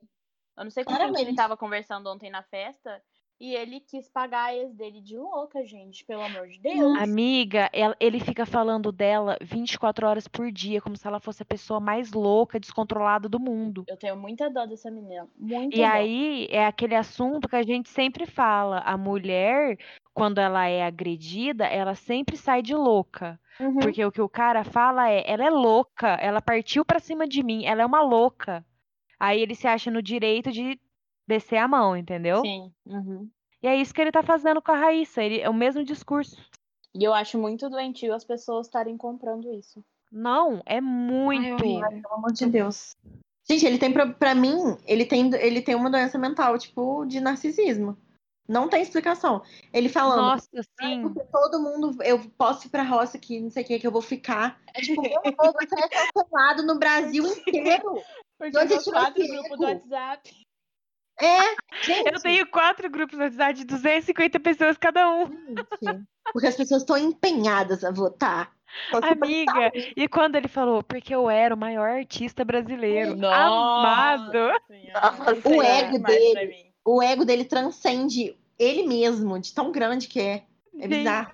Eu 0.58 0.64
não 0.64 0.72
sei 0.72 0.84
com 0.84 0.96
quem 0.96 1.14
que 1.14 1.22
ele 1.22 1.36
tava 1.36 1.56
conversando 1.56 2.10
ontem 2.10 2.30
na 2.30 2.42
festa. 2.44 3.02
E 3.40 3.54
ele 3.54 3.80
quis 3.80 4.10
pagar 4.10 4.46
a 4.46 4.56
ex 4.56 4.74
dele 4.74 5.00
de 5.00 5.16
louca, 5.16 5.64
gente. 5.64 6.04
Pelo 6.06 6.24
amor 6.24 6.48
de 6.48 6.60
Deus. 6.60 6.98
Amiga, 6.98 7.70
ela- 7.72 7.96
ele 8.00 8.20
fica 8.20 8.48
falando 8.48 8.92
dela 8.92 9.38
24 9.40 10.08
horas 10.08 10.28
por 10.28 10.52
dia, 10.52 10.82
como 10.82 10.98
se 10.98 11.06
ela 11.06 11.20
fosse 11.20 11.44
a 11.44 11.46
pessoa 11.46 11.80
mais 11.80 12.12
louca, 12.14 12.60
descontrolada 12.60 13.30
do 13.30 13.40
mundo. 13.40 13.86
Eu 13.88 13.96
tenho 13.96 14.18
muita 14.18 14.50
dó 14.50 14.66
dessa 14.66 14.90
menina. 14.90 15.28
Muita 15.38 15.76
E 15.78 15.82
dó. 15.82 15.86
aí 15.88 16.48
é 16.50 16.66
aquele 16.66 16.96
assunto 16.96 17.48
que 17.48 17.56
a 17.56 17.62
gente 17.62 17.90
sempre 17.90 18.26
fala. 18.26 18.80
A 18.80 18.98
mulher, 18.98 19.78
quando 20.16 20.40
ela 20.40 20.68
é 20.68 20.84
agredida, 20.84 21.68
ela 21.68 21.94
sempre 21.94 22.36
sai 22.36 22.64
de 22.64 22.74
louca. 22.74 23.40
Uhum. 23.60 23.78
Porque 23.78 24.04
o 24.04 24.12
que 24.12 24.22
o 24.22 24.28
cara 24.30 24.64
fala 24.64 25.12
é, 25.12 25.24
ela 25.32 25.46
é 25.46 25.50
louca, 25.52 26.08
ela 26.20 26.42
partiu 26.42 26.84
pra 26.84 26.98
cima 27.00 27.28
de 27.28 27.44
mim, 27.44 27.66
ela 27.66 27.84
é 27.84 27.86
uma 27.86 28.02
louca. 28.02 28.66
Aí 29.20 29.42
ele 29.42 29.56
se 29.56 29.68
acha 29.68 29.90
no 29.90 30.02
direito 30.02 30.52
de 30.52 30.80
descer 31.28 31.58
a 31.58 31.68
mão, 31.68 31.96
entendeu? 31.96 32.42
Sim. 32.42 32.72
Uhum. 32.86 33.30
E 33.62 33.68
é 33.68 33.76
isso 33.76 33.94
que 33.94 34.02
ele 34.02 34.12
tá 34.12 34.22
fazendo 34.22 34.62
com 34.62 34.72
a 34.72 34.78
Raíssa, 34.78 35.24
ele, 35.24 35.42
é 35.42 35.50
o 35.50 35.54
mesmo 35.54 35.84
discurso. 35.84 36.38
E 36.94 37.04
eu 37.04 37.14
acho 37.14 37.38
muito 37.38 37.70
doentio 37.70 38.14
as 38.14 38.24
pessoas 38.24 38.68
estarem 38.68 38.98
comprando 38.98 39.52
isso. 39.54 39.84
Não, 40.12 40.62
é 40.66 40.80
muito. 40.80 41.54
horrível. 41.56 41.90
Pelo 41.90 42.14
amor 42.14 42.32
de 42.32 42.46
Deus. 42.46 42.96
Gente, 43.50 43.66
ele 43.66 43.78
tem, 43.78 43.92
pra 43.92 44.36
mim, 44.36 44.78
ele 44.86 45.06
tem, 45.06 45.34
ele 45.36 45.62
tem 45.62 45.76
uma 45.76 45.90
doença 45.90 46.18
mental, 46.18 46.58
tipo, 46.58 47.06
de 47.06 47.20
narcisismo. 47.20 47.98
Não 48.48 48.70
tem 48.70 48.82
explicação. 48.82 49.42
Ele 49.74 49.90
falando, 49.90 50.22
Nossa, 50.22 50.48
"Ai, 50.80 50.96
sim. 50.96 51.02
porque 51.02 51.22
todo 51.26 51.62
mundo, 51.62 52.02
eu 52.04 52.20
posso 52.38 52.68
ir 52.68 52.70
pra 52.70 52.84
roça 52.84 53.18
aqui, 53.18 53.42
não 53.42 53.50
sei 53.50 53.64
o 53.64 53.66
que, 53.66 53.80
que 53.80 53.88
eu 53.88 53.92
vou 53.92 54.02
ficar. 54.02 54.62
É 54.74 54.82
tipo, 54.82 55.02
meu 55.02 55.20
amor, 55.20 55.54
você 55.54 55.76
é 55.78 55.90
cancelado 55.90 56.64
no 56.64 56.80
Brasil 56.80 57.26
inteiro. 57.28 58.02
Meus 58.40 58.54
tirou 58.54 58.84
quatro 58.84 59.28
grupos 59.28 59.58
do 59.58 59.64
WhatsApp. 59.64 60.48
É, 61.20 61.40
gente. 61.82 62.14
Eu 62.14 62.22
tenho 62.22 62.48
quatro 62.48 62.90
grupos 62.90 63.18
no 63.18 63.24
WhatsApp 63.24 63.54
de 63.56 63.66
250 63.66 64.40
pessoas 64.40 64.78
cada 64.78 65.10
um. 65.10 65.26
gente, 65.82 66.04
Porque 66.32 66.48
as 66.48 66.56
pessoas 66.56 66.84
estão 66.84 66.98
empenhadas 66.98 67.84
a 67.84 67.92
votar. 67.92 68.56
Amiga, 68.92 69.72
e 69.96 70.08
quando 70.08 70.36
ele 70.36 70.48
falou, 70.48 70.84
porque 70.84 71.16
eu 71.16 71.30
era 71.30 71.56
o 71.56 71.58
maior 71.58 71.90
artista 71.90 72.44
brasileiro, 72.44 73.14
amado. 73.14 74.32
Senhora, 74.68 75.38
isso 75.38 75.50
O 75.50 75.64
é 75.64 75.80
ego 75.80 76.00
dele. 76.00 76.74
o 76.86 77.02
ego 77.02 77.26
dele 77.26 77.46
transcende 77.46 78.38
ele 78.60 78.86
mesmo, 78.86 79.40
de 79.40 79.54
tão 79.54 79.72
grande 79.72 80.08
que 80.08 80.20
é. 80.20 80.44
É 80.80 80.88
bizarro. 80.88 81.32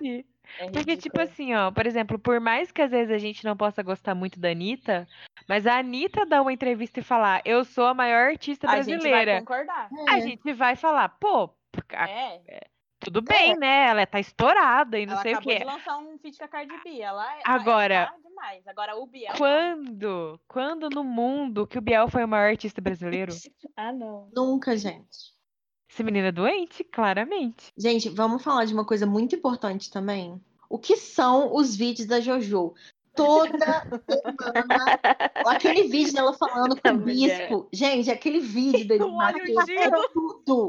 É 0.58 0.70
porque, 0.70 0.96
tipo 0.96 1.18
ridículo. 1.18 1.22
assim, 1.22 1.54
ó, 1.54 1.70
por 1.70 1.86
exemplo, 1.86 2.18
por 2.18 2.40
mais 2.40 2.70
que 2.70 2.82
às 2.82 2.90
vezes 2.90 3.12
a 3.12 3.18
gente 3.18 3.44
não 3.44 3.56
possa 3.56 3.82
gostar 3.82 4.14
muito 4.14 4.38
da 4.38 4.50
Anitta, 4.50 5.06
mas 5.48 5.66
a 5.66 5.78
Anitta 5.78 6.24
dá 6.26 6.40
uma 6.42 6.52
entrevista 6.52 7.00
e 7.00 7.02
falar, 7.02 7.42
eu 7.44 7.64
sou 7.64 7.86
a 7.86 7.94
maior 7.94 8.28
artista 8.30 8.68
A 8.68 8.76
gente 8.82 8.86
vai 8.86 8.98
brasileira. 8.98 9.38
concordar. 9.40 9.88
A 10.08 10.18
É. 10.18 10.20
gente 10.20 10.52
vai 10.52 10.76
falar, 10.76 11.08
pô, 11.08 11.50
a- 11.92 12.08
É. 12.08 12.40
tudo 13.00 13.20
bem, 13.20 13.56
né? 13.58 13.88
Ela 13.88 14.06
tá 14.06 14.18
estourada 14.20 14.98
e 14.98 15.04
não 15.06 15.14
Ela 15.14 15.22
sei 15.22 15.32
o 15.32 15.36
acabou 15.36 15.52
quê. 15.52 15.58
de 15.58 15.64
lançar 15.64 15.98
um 15.98 16.18
feat 16.18 16.38
com 16.38 16.44
a 16.44 16.48
Cardi 16.48 16.74
B. 16.84 17.00
Ela, 17.00 17.32
ela- 17.32 17.42
Agora- 17.44 17.94
ela 17.94 18.06
tá 18.06 18.16
demais. 18.28 18.66
Agora 18.66 18.96
o 18.96 19.06
Biel. 19.06 19.34
Quando? 19.36 20.40
Quando 20.48 20.88
no 20.88 21.04
mundo 21.04 21.66
que 21.66 21.76
o 21.78 21.82
Biel 21.82 22.08
foi 22.08 22.24
o 22.24 22.28
maior 22.28 22.48
artista 22.50 22.80
brasileiro? 22.80 23.32
Ah, 23.76 23.92
não. 23.92 24.30
Nunca, 24.34 24.76
gente. 24.76 25.33
Esse 25.94 26.02
menino 26.02 26.26
é 26.26 26.32
doente, 26.32 26.82
claramente. 26.82 27.72
Gente, 27.78 28.08
vamos 28.08 28.42
falar 28.42 28.64
de 28.64 28.74
uma 28.74 28.84
coisa 28.84 29.06
muito 29.06 29.36
importante 29.36 29.88
também. 29.92 30.42
O 30.68 30.76
que 30.76 30.96
são 30.96 31.54
os 31.54 31.76
vídeos 31.76 32.08
da 32.08 32.18
JoJo? 32.18 32.74
Toda 33.14 33.80
semana. 33.80 35.00
aquele 35.46 35.84
vídeo 35.84 36.12
dela 36.14 36.32
falando 36.32 36.74
com 36.82 36.88
o 36.88 36.94
mulher. 36.98 37.46
bispo. 37.46 37.68
Gente, 37.72 38.10
aquele 38.10 38.40
vídeo 38.40 38.88
dele 38.88 39.04
é 39.78 40.08
tudo. 40.12 40.68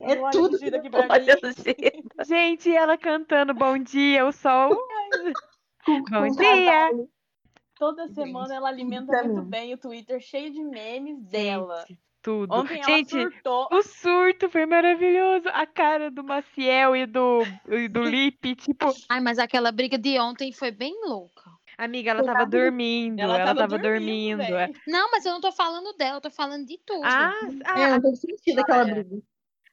É 0.00 0.12
Olha 0.18 0.30
tudo. 0.30 0.56
giro 0.56 0.74
aqui 0.74 0.88
pra 0.88 1.02
mim. 1.02 1.26
Gente, 2.24 2.74
ela 2.74 2.96
cantando 2.96 3.52
Bom 3.52 3.76
Dia, 3.76 4.24
o 4.26 4.32
sol. 4.32 4.74
com- 5.84 6.02
Bom 6.10 6.28
com 6.28 6.28
dia. 6.30 6.90
Toda 7.78 8.06
Gente, 8.06 8.14
semana 8.14 8.54
ela 8.54 8.70
alimenta 8.70 9.22
muito 9.22 9.42
bem 9.42 9.74
o 9.74 9.76
Twitter 9.76 10.18
cheio 10.18 10.50
de 10.50 10.64
memes 10.64 11.20
dela. 11.24 11.84
Tudo. 12.22 12.54
Ontem 12.54 12.76
ela 12.80 12.84
Gente, 12.84 13.10
surtou. 13.10 13.68
o 13.72 13.82
surto 13.82 14.48
foi 14.48 14.64
maravilhoso. 14.64 15.48
A 15.48 15.66
cara 15.66 16.10
do 16.10 16.22
Maciel 16.22 16.94
e 16.94 17.04
do, 17.04 17.40
e 17.68 17.88
do 17.88 18.02
Lipe, 18.04 18.54
tipo, 18.54 18.86
Ai, 19.08 19.20
mas 19.20 19.38
aquela 19.38 19.72
briga 19.72 19.98
de 19.98 20.18
ontem 20.20 20.52
foi 20.52 20.70
bem 20.70 20.94
louca. 21.04 21.50
amiga, 21.76 22.10
ela 22.12 22.22
tava 22.24 22.46
dormindo. 22.46 23.18
Ela 23.20 23.34
Ela, 23.34 23.44
tava 23.46 23.60
tava, 23.60 23.78
dormindo, 23.78 24.38
dormindo. 24.38 24.56
velho. 24.56 24.74
Não, 24.86 25.10
mas 25.10 25.26
eu 25.26 25.32
não 25.32 25.40
tô 25.40 25.50
falando 25.50 25.92
dela, 25.96 26.18
eu 26.18 26.20
tô 26.20 26.30
falando 26.30 26.64
de 26.64 26.78
tudo. 26.86 27.02
Ah, 27.04 27.32
ah, 27.66 27.80
É, 27.80 27.88
não 27.90 28.00
tem 28.02 28.14
sentido 28.14 28.60
aquela 28.60 28.84
briga. 28.84 29.16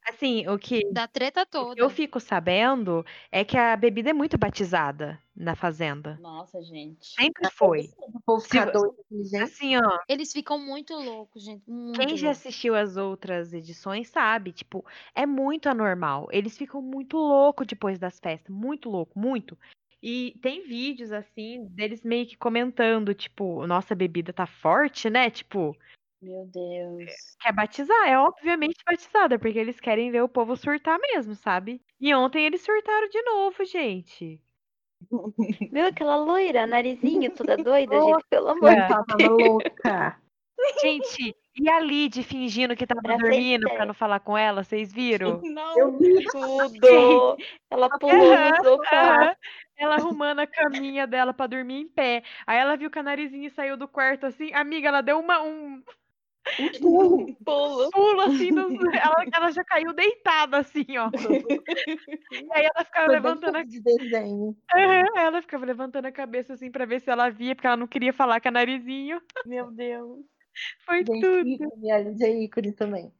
Assim, 0.10 0.48
o 0.48 0.58
que 0.58 0.82
Da 0.92 1.08
treta 1.08 1.42
o 1.44 1.46
toda. 1.46 1.76
que 1.76 1.82
eu 1.82 1.90
fico 1.90 2.20
sabendo 2.20 3.06
é 3.32 3.44
que 3.46 3.58
a 3.58 3.76
bebida 3.76 4.10
é 4.10 4.14
muito 4.14 4.38
batizada 4.38 5.20
na 5.36 5.56
fazenda. 5.56 6.18
Nossa, 6.22 6.62
gente. 6.62 7.06
Sempre 7.06 7.50
foi. 7.52 7.90
Povo 8.26 8.42
ficar 8.42 8.72
Se- 8.72 9.26
gente. 9.32 9.44
Assim, 9.44 9.78
ó, 9.78 10.00
Eles 10.08 10.32
ficam 10.34 10.60
muito 10.60 10.94
loucos, 10.94 11.44
gente. 11.44 11.64
Muito 11.70 11.98
Quem 12.00 12.18
já 12.18 12.28
loucos. 12.28 12.40
assistiu 12.46 12.76
as 12.76 12.98
outras 12.98 13.54
edições 13.54 14.10
sabe, 14.10 14.52
tipo, 14.52 14.86
é 15.16 15.26
muito 15.26 15.70
anormal. 15.70 16.28
Eles 16.32 16.58
ficam 16.58 16.82
muito 16.82 17.16
loucos 17.18 17.66
depois 17.68 17.98
das 17.98 18.20
festas, 18.20 18.54
muito 18.54 18.90
louco, 18.90 19.18
muito. 19.18 19.58
E 20.02 20.38
tem 20.42 20.66
vídeos 20.66 21.12
assim 21.12 21.66
deles 21.72 22.04
meio 22.04 22.26
que 22.26 22.38
comentando, 22.38 23.14
tipo, 23.14 23.66
nossa, 23.68 23.94
a 23.94 23.98
bebida 23.98 24.32
tá 24.32 24.46
forte, 24.46 25.10
né? 25.10 25.30
Tipo, 25.30 25.76
Meu 26.22 26.46
Deus. 26.48 27.12
Quer 27.40 27.54
batizar, 27.54 28.08
é 28.08 28.18
obviamente 28.18 28.76
batizada, 28.86 29.40
porque 29.40 29.58
eles 29.58 29.80
querem 29.80 30.12
ver 30.12 30.22
o 30.22 30.28
povo 30.30 30.56
surtar 30.56 31.00
mesmo, 31.00 31.34
sabe? 31.34 31.82
E 32.00 32.14
ontem 32.14 32.46
eles 32.46 32.62
surtaram 32.62 33.08
de 33.08 33.22
novo, 33.22 33.64
gente. 33.66 34.42
Viu 35.72 35.86
aquela 35.86 36.18
loira, 36.18 36.68
narizinho, 36.68 37.32
toda 37.32 37.56
doida, 37.64 38.00
gente? 38.02 38.26
Pelo 38.30 38.50
amor 38.50 38.76
de 38.76 38.88
tava 38.88 39.18
louca. 39.18 40.22
Gente, 40.82 41.34
e 41.56 41.70
a 41.70 41.80
Lid 41.80 42.22
fingindo 42.22 42.76
que 42.76 42.86
tava 42.86 43.02
Pra 43.02 43.16
dormindo 43.16 43.70
pra 43.70 43.86
não 43.86 43.94
falar 43.94 44.20
com 44.20 44.38
ela, 44.38 44.62
vocês 44.62 44.92
viram? 44.92 45.40
Não. 45.44 45.80
Eu 45.80 45.98
vi. 45.98 46.26
Tudo! 46.26 47.38
Ela 47.72 47.90
pulou 47.98 48.38
no 48.38 48.64
sofá. 48.64 49.36
Ela 49.78 49.96
arrumando 49.96 50.40
a 50.40 50.48
caminha 50.48 51.08
dela 51.08 51.34
pra 51.34 51.48
dormir 51.48 51.80
em 51.80 51.88
pé. 51.88 52.24
Aí 52.46 52.58
ela 52.58 52.76
viu 52.76 52.92
que 52.92 53.00
a 53.00 53.04
narizinha 53.04 53.50
saiu 53.50 53.78
do 53.78 53.88
quarto 53.88 54.26
assim. 54.26 54.54
Amiga, 54.54 54.90
ela 54.90 55.02
deu 55.02 55.18
uma, 55.18 55.42
um 55.42 55.82
Pulo. 57.44 57.90
pulo 57.92 58.22
assim. 58.22 58.52
no- 58.52 58.70
ela, 58.96 59.26
ela 59.34 59.52
já 59.52 59.64
caiu 59.64 59.94
deitada 59.94 60.58
assim, 60.58 60.86
ó. 60.98 61.10
E 62.32 62.48
aí 62.54 62.66
ela 62.66 62.84
ficava 62.86 63.06
Foi 63.06 63.16
levantando 63.16 63.58
a 63.58 63.64
de 63.64 63.82
desenho. 63.82 64.56
Aham, 64.74 65.06
Ela 65.18 65.42
ficava 65.42 65.66
levantando 65.66 66.06
a 66.08 66.12
cabeça 66.12 66.54
assim 66.54 66.72
pra 66.72 66.86
ver 66.86 67.02
se 67.02 67.10
ela 67.10 67.30
via, 67.30 67.56
porque 67.56 67.68
ela 67.68 67.78
não 67.78 67.88
queria 67.88 68.14
falar 68.14 68.40
com 68.42 68.48
a 68.48 68.52
narizinho. 68.52 69.22
Meu 69.46 69.70
Deus. 69.72 70.20
Foi 70.86 70.98
Gente, 71.06 71.22
tudo. 71.22 71.48
ícone, 71.48 71.92
é 72.24 72.44
ícone 72.44 72.72
também. 72.74 73.14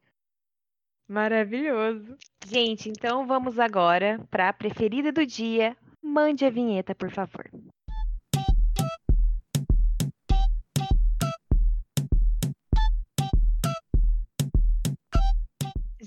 Maravilhoso. 1.08 2.16
Gente, 2.46 2.88
então 2.88 3.26
vamos 3.26 3.58
agora 3.58 4.20
pra 4.30 4.52
preferida 4.52 5.10
do 5.10 5.24
dia. 5.26 5.76
Mande 6.02 6.44
a 6.44 6.50
vinheta, 6.50 6.94
por 6.94 7.10
favor. 7.10 7.48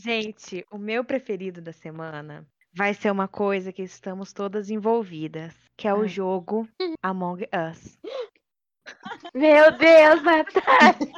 Gente, 0.04 0.66
o 0.70 0.78
meu 0.78 1.04
preferido 1.06 1.62
da 1.62 1.72
semana 1.72 2.46
vai 2.74 2.94
ser 2.94 3.10
uma 3.12 3.28
coisa 3.28 3.72
que 3.72 3.82
estamos 3.84 4.34
todas 4.34 4.70
envolvidas, 4.70 5.56
que 5.78 5.88
é 5.88 5.94
o 5.94 6.06
jogo 6.08 6.68
Among 7.02 7.44
Us. 7.72 7.98
Meu 9.34 9.72
Deus, 9.78 10.22
Natália! 10.22 11.14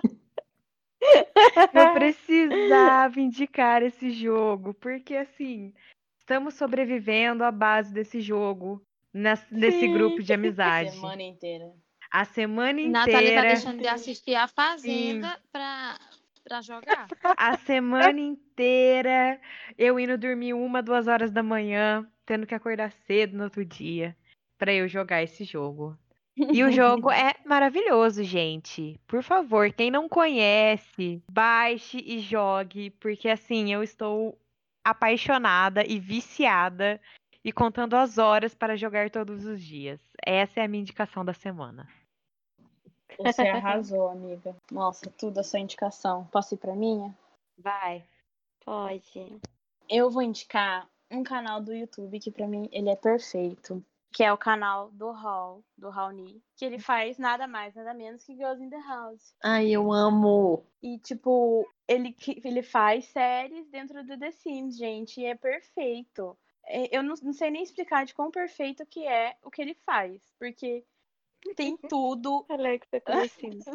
Eu 1.74 1.94
precisava 1.94 3.20
indicar 3.20 3.82
esse 3.82 4.12
jogo, 4.12 4.74
porque 4.76 5.16
assim, 5.16 5.74
estamos 6.20 6.54
sobrevivendo 6.54 7.44
à 7.44 7.52
base 7.52 7.92
desse 7.94 8.22
jogo, 8.22 8.86
nes- 9.14 9.46
nesse 9.50 9.88
grupo 9.88 10.22
de 10.22 10.32
amizade. 10.34 10.92
Semana 10.92 11.24
inteira. 11.24 11.72
A 12.12 12.24
semana 12.24 12.82
Natália 12.88 13.18
tá 13.20 13.28
inteira, 13.30 13.42
deixando 13.48 13.82
de 13.82 13.88
assistir 13.88 14.36
a 14.36 14.48
Fazenda 14.48 15.40
pra, 15.52 15.98
pra 16.46 16.62
jogar. 16.62 17.08
a 17.36 17.58
semana 17.58 18.20
inteira, 18.20 19.39
eu 19.78 20.00
indo 20.00 20.18
dormir 20.18 20.54
uma, 20.54 20.82
duas 20.82 21.08
horas 21.08 21.32
da 21.32 21.43
manhã, 21.43 22.08
tendo 22.26 22.46
que 22.46 22.56
acordar 22.56 22.91
cedo 22.91 23.36
no 23.36 23.43
outro 23.43 23.66
dia 23.66 24.16
pra 24.58 24.74
eu 24.74 24.88
jogar 24.88 25.22
esse 25.22 25.43
jogo. 25.43 25.98
E 26.38 26.64
o 26.64 26.72
jogo 26.72 27.10
é 27.12 27.34
maravilhoso, 27.46 28.24
gente. 28.24 29.00
Por 29.08 29.24
favor, 29.24 29.72
quem 29.74 29.89
não 29.89 30.08
conhece, 30.08 31.22
baixe 31.30 31.98
e 32.06 32.20
jogue, 32.20 32.91
porque 32.91 33.28
assim, 33.28 33.74
eu 33.74 33.82
estou 33.82 34.38
apaixonada 34.84 35.84
e 35.86 36.00
viciada 36.00 37.02
e 37.43 37.52
contando 37.52 37.96
as 37.96 38.18
horas 38.18 38.54
para 38.54 38.76
jogar 38.76 39.10
todos 39.10 39.46
os 39.46 39.62
dias. 39.62 40.00
Essa 40.26 40.60
é 40.60 40.64
a 40.64 40.68
minha 40.68 40.82
indicação 40.82 41.26
da 41.26 41.34
semana. 41.34 41.88
Você 43.20 43.41
arrasou, 43.47 44.07
amiga. 44.09 44.55
Nossa, 44.72 45.09
tudo 45.18 45.39
a 45.39 45.43
sua 45.43 45.59
indicação. 45.59 46.26
Posso 46.32 46.53
ir 46.53 46.57
pra 46.57 46.76
minha? 46.76 47.16
Vai. 47.57 48.03
Pode. 48.63 49.39
Eu 49.89 50.09
vou 50.09 50.22
indicar 50.22 50.88
um 51.11 51.24
canal 51.24 51.61
do 51.61 51.74
YouTube 51.74 52.20
que 52.20 52.32
pra 52.32 52.47
mim 52.47 52.68
ele 52.72 52.89
é 52.89 52.95
perfeito, 52.95 53.84
que 54.11 54.24
é 54.24 54.34
o 54.34 54.38
canal 54.38 54.89
do 54.91 55.11
Hall, 55.11 55.63
do 55.78 55.89
Raoni, 55.89 56.41
que 56.55 56.66
ele 56.66 56.80
faz 56.80 57.18
nada 57.18 57.47
mais, 57.47 57.76
nada 57.76 57.93
menos 57.93 58.24
que 58.24 58.36
Girls 58.36 58.63
in 58.63 58.70
the 58.70 58.80
House. 58.80 59.36
Ai, 59.43 59.70
eu 59.70 59.91
amo. 59.91 60.63
E 60.82 60.97
tipo, 60.97 61.68
ele 61.88 62.11
que- 62.11 62.41
ele 62.43 62.63
faz 62.63 63.05
séries 63.05 63.70
dentro 63.70 64.03
do 64.03 64.18
The 64.18 64.32
Sims, 64.32 64.76
gente, 64.78 65.22
e 65.22 65.26
é 65.26 65.36
perfeito. 65.36 66.36
É, 66.68 66.97
Eu 66.97 67.03
não, 67.03 67.13
não 67.22 67.34
sei 67.34 67.51
nem 67.51 67.61
explicar 67.61 68.05
de 68.05 68.16
quão 68.16 68.32
perfeito 68.32 68.84
que 68.88 69.05
é 69.05 69.36
o 69.43 69.51
que 69.51 69.61
ele 69.61 69.76
faz, 69.86 70.34
porque 70.39 70.84
tem 71.54 71.78
tudo. 71.89 72.46
Alexa 72.50 73.00
com 73.02 73.12
The 73.12 73.28
Sims. 73.28 73.66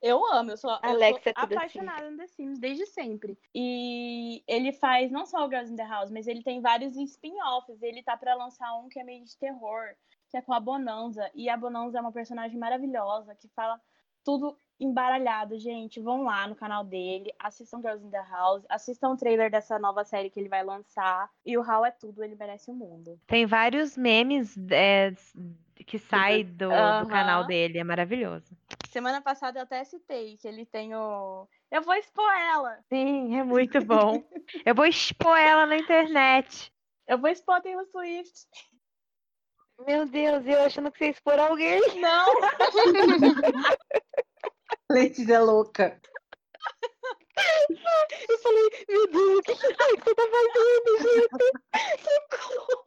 Eu 0.00 0.24
amo, 0.32 0.52
eu 0.52 0.56
sou, 0.56 0.70
eu 0.70 0.78
Alexa 0.82 1.22
sou 1.24 1.34
com 1.34 1.48
The 1.48 1.54
apaixonada 1.56 2.10
no 2.10 2.16
The 2.16 2.26
Sims 2.26 2.58
desde 2.58 2.86
sempre. 2.86 3.38
E 3.54 4.42
ele 4.46 4.72
faz 4.72 5.10
não 5.10 5.26
só 5.26 5.46
o 5.46 5.48
Girls 5.48 5.72
in 5.72 5.76
the 5.76 5.86
House, 5.86 6.10
mas 6.10 6.26
ele 6.26 6.42
tem 6.42 6.60
vários 6.60 6.96
spin-offs. 6.96 7.82
Ele 7.82 8.02
tá 8.02 8.16
pra 8.16 8.34
lançar 8.34 8.74
um 8.78 8.88
que 8.88 9.00
é 9.00 9.04
meio 9.04 9.24
de 9.24 9.36
terror, 9.36 9.94
que 10.30 10.36
é 10.36 10.42
com 10.42 10.52
a 10.52 10.60
Bonanza. 10.60 11.30
E 11.34 11.48
a 11.48 11.56
Bonanza 11.56 11.98
é 11.98 12.00
uma 12.00 12.12
personagem 12.12 12.58
maravilhosa 12.58 13.34
que 13.34 13.48
fala 13.48 13.80
tudo 14.24 14.56
embaralhado, 14.80 15.58
gente. 15.58 16.00
Vão 16.00 16.22
lá 16.22 16.46
no 16.46 16.54
canal 16.54 16.84
dele, 16.84 17.32
assistam 17.38 17.80
Girls 17.80 18.04
in 18.04 18.10
the 18.10 18.24
House, 18.30 18.64
assistam 18.68 19.10
o 19.10 19.16
trailer 19.16 19.50
dessa 19.50 19.78
nova 19.78 20.04
série 20.04 20.30
que 20.30 20.38
ele 20.38 20.48
vai 20.48 20.64
lançar. 20.64 21.30
E 21.44 21.56
o 21.56 21.62
Hal 21.62 21.84
é 21.84 21.90
tudo, 21.90 22.22
ele 22.22 22.36
merece 22.36 22.70
o 22.70 22.74
mundo. 22.74 23.18
Tem 23.26 23.46
vários 23.46 23.96
memes 23.96 24.56
é, 24.70 25.12
que 25.86 25.98
saem 25.98 26.44
do, 26.44 26.68
do 26.68 26.74
Aham. 26.74 27.06
canal 27.06 27.46
dele, 27.46 27.78
é 27.78 27.84
maravilhoso. 27.84 28.56
Semana 28.90 29.20
passada 29.20 29.58
eu 29.58 29.64
até 29.64 29.84
citei 29.84 30.36
que 30.36 30.48
ele 30.48 30.64
tem 30.64 30.94
o. 30.94 31.46
Eu 31.70 31.82
vou 31.82 31.94
expor 31.94 32.30
ela! 32.30 32.78
Sim, 32.88 33.36
é 33.36 33.44
muito 33.44 33.84
bom. 33.84 34.24
Eu 34.64 34.74
vou 34.74 34.86
expor 34.86 35.36
ela 35.36 35.66
na 35.66 35.76
internet. 35.76 36.72
Eu 37.06 37.18
vou 37.18 37.30
expor 37.30 37.56
a 37.56 37.60
Taylor 37.60 37.86
Swift! 37.86 38.46
Meu 39.86 40.06
Deus, 40.06 40.44
eu 40.46 40.62
achando 40.62 40.90
que 40.90 40.98
você 40.98 41.04
ia 41.04 41.10
expor 41.10 41.38
alguém. 41.38 41.80
Não! 42.00 42.26
Letícia 44.90 45.40
louca. 45.40 46.00
Eu 48.28 48.38
falei, 48.38 48.84
meu 48.88 49.06
Deus, 49.08 49.38
o 49.38 49.42
que, 49.42 49.54
você 49.54 49.74
tá 49.74 49.84
fazendo, 50.30 50.90
gente? 51.02 51.48
Socorro! 52.02 52.84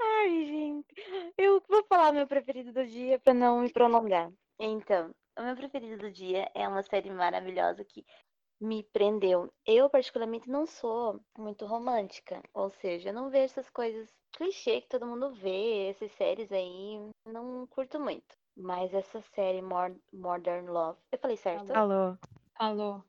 Ai, 0.00 0.46
gente. 0.46 0.94
Eu 1.38 1.62
vou 1.68 1.84
falar 1.88 2.12
meu 2.12 2.26
preferido 2.26 2.72
do 2.72 2.86
dia 2.86 3.18
pra 3.18 3.32
não 3.32 3.60
me 3.60 3.72
prolongar. 3.72 4.30
Então, 4.58 5.14
o 5.38 5.42
meu 5.42 5.56
preferido 5.56 5.96
do 5.98 6.10
dia 6.10 6.50
é 6.54 6.68
uma 6.68 6.82
série 6.82 7.10
maravilhosa 7.10 7.84
que 7.84 8.04
me 8.60 8.82
prendeu. 8.82 9.52
Eu, 9.66 9.88
particularmente, 9.88 10.48
não 10.48 10.66
sou 10.66 11.20
muito 11.38 11.66
romântica. 11.66 12.42
Ou 12.52 12.70
seja, 12.70 13.10
eu 13.10 13.14
não 13.14 13.30
vejo 13.30 13.44
essas 13.44 13.70
coisas 13.70 14.08
clichê 14.32 14.80
que 14.80 14.88
todo 14.88 15.06
mundo 15.06 15.32
vê, 15.32 15.88
essas 15.88 16.12
séries 16.12 16.50
aí. 16.52 17.08
Não 17.26 17.66
curto 17.68 17.98
muito. 18.00 18.36
Mas 18.56 18.92
essa 18.94 19.20
série 19.20 19.60
More- 19.62 20.00
Modern 20.12 20.66
Love. 20.68 20.98
Eu 21.12 21.18
falei 21.18 21.36
certo? 21.36 21.70
Alô. 21.72 22.16
Alô. 22.56 23.02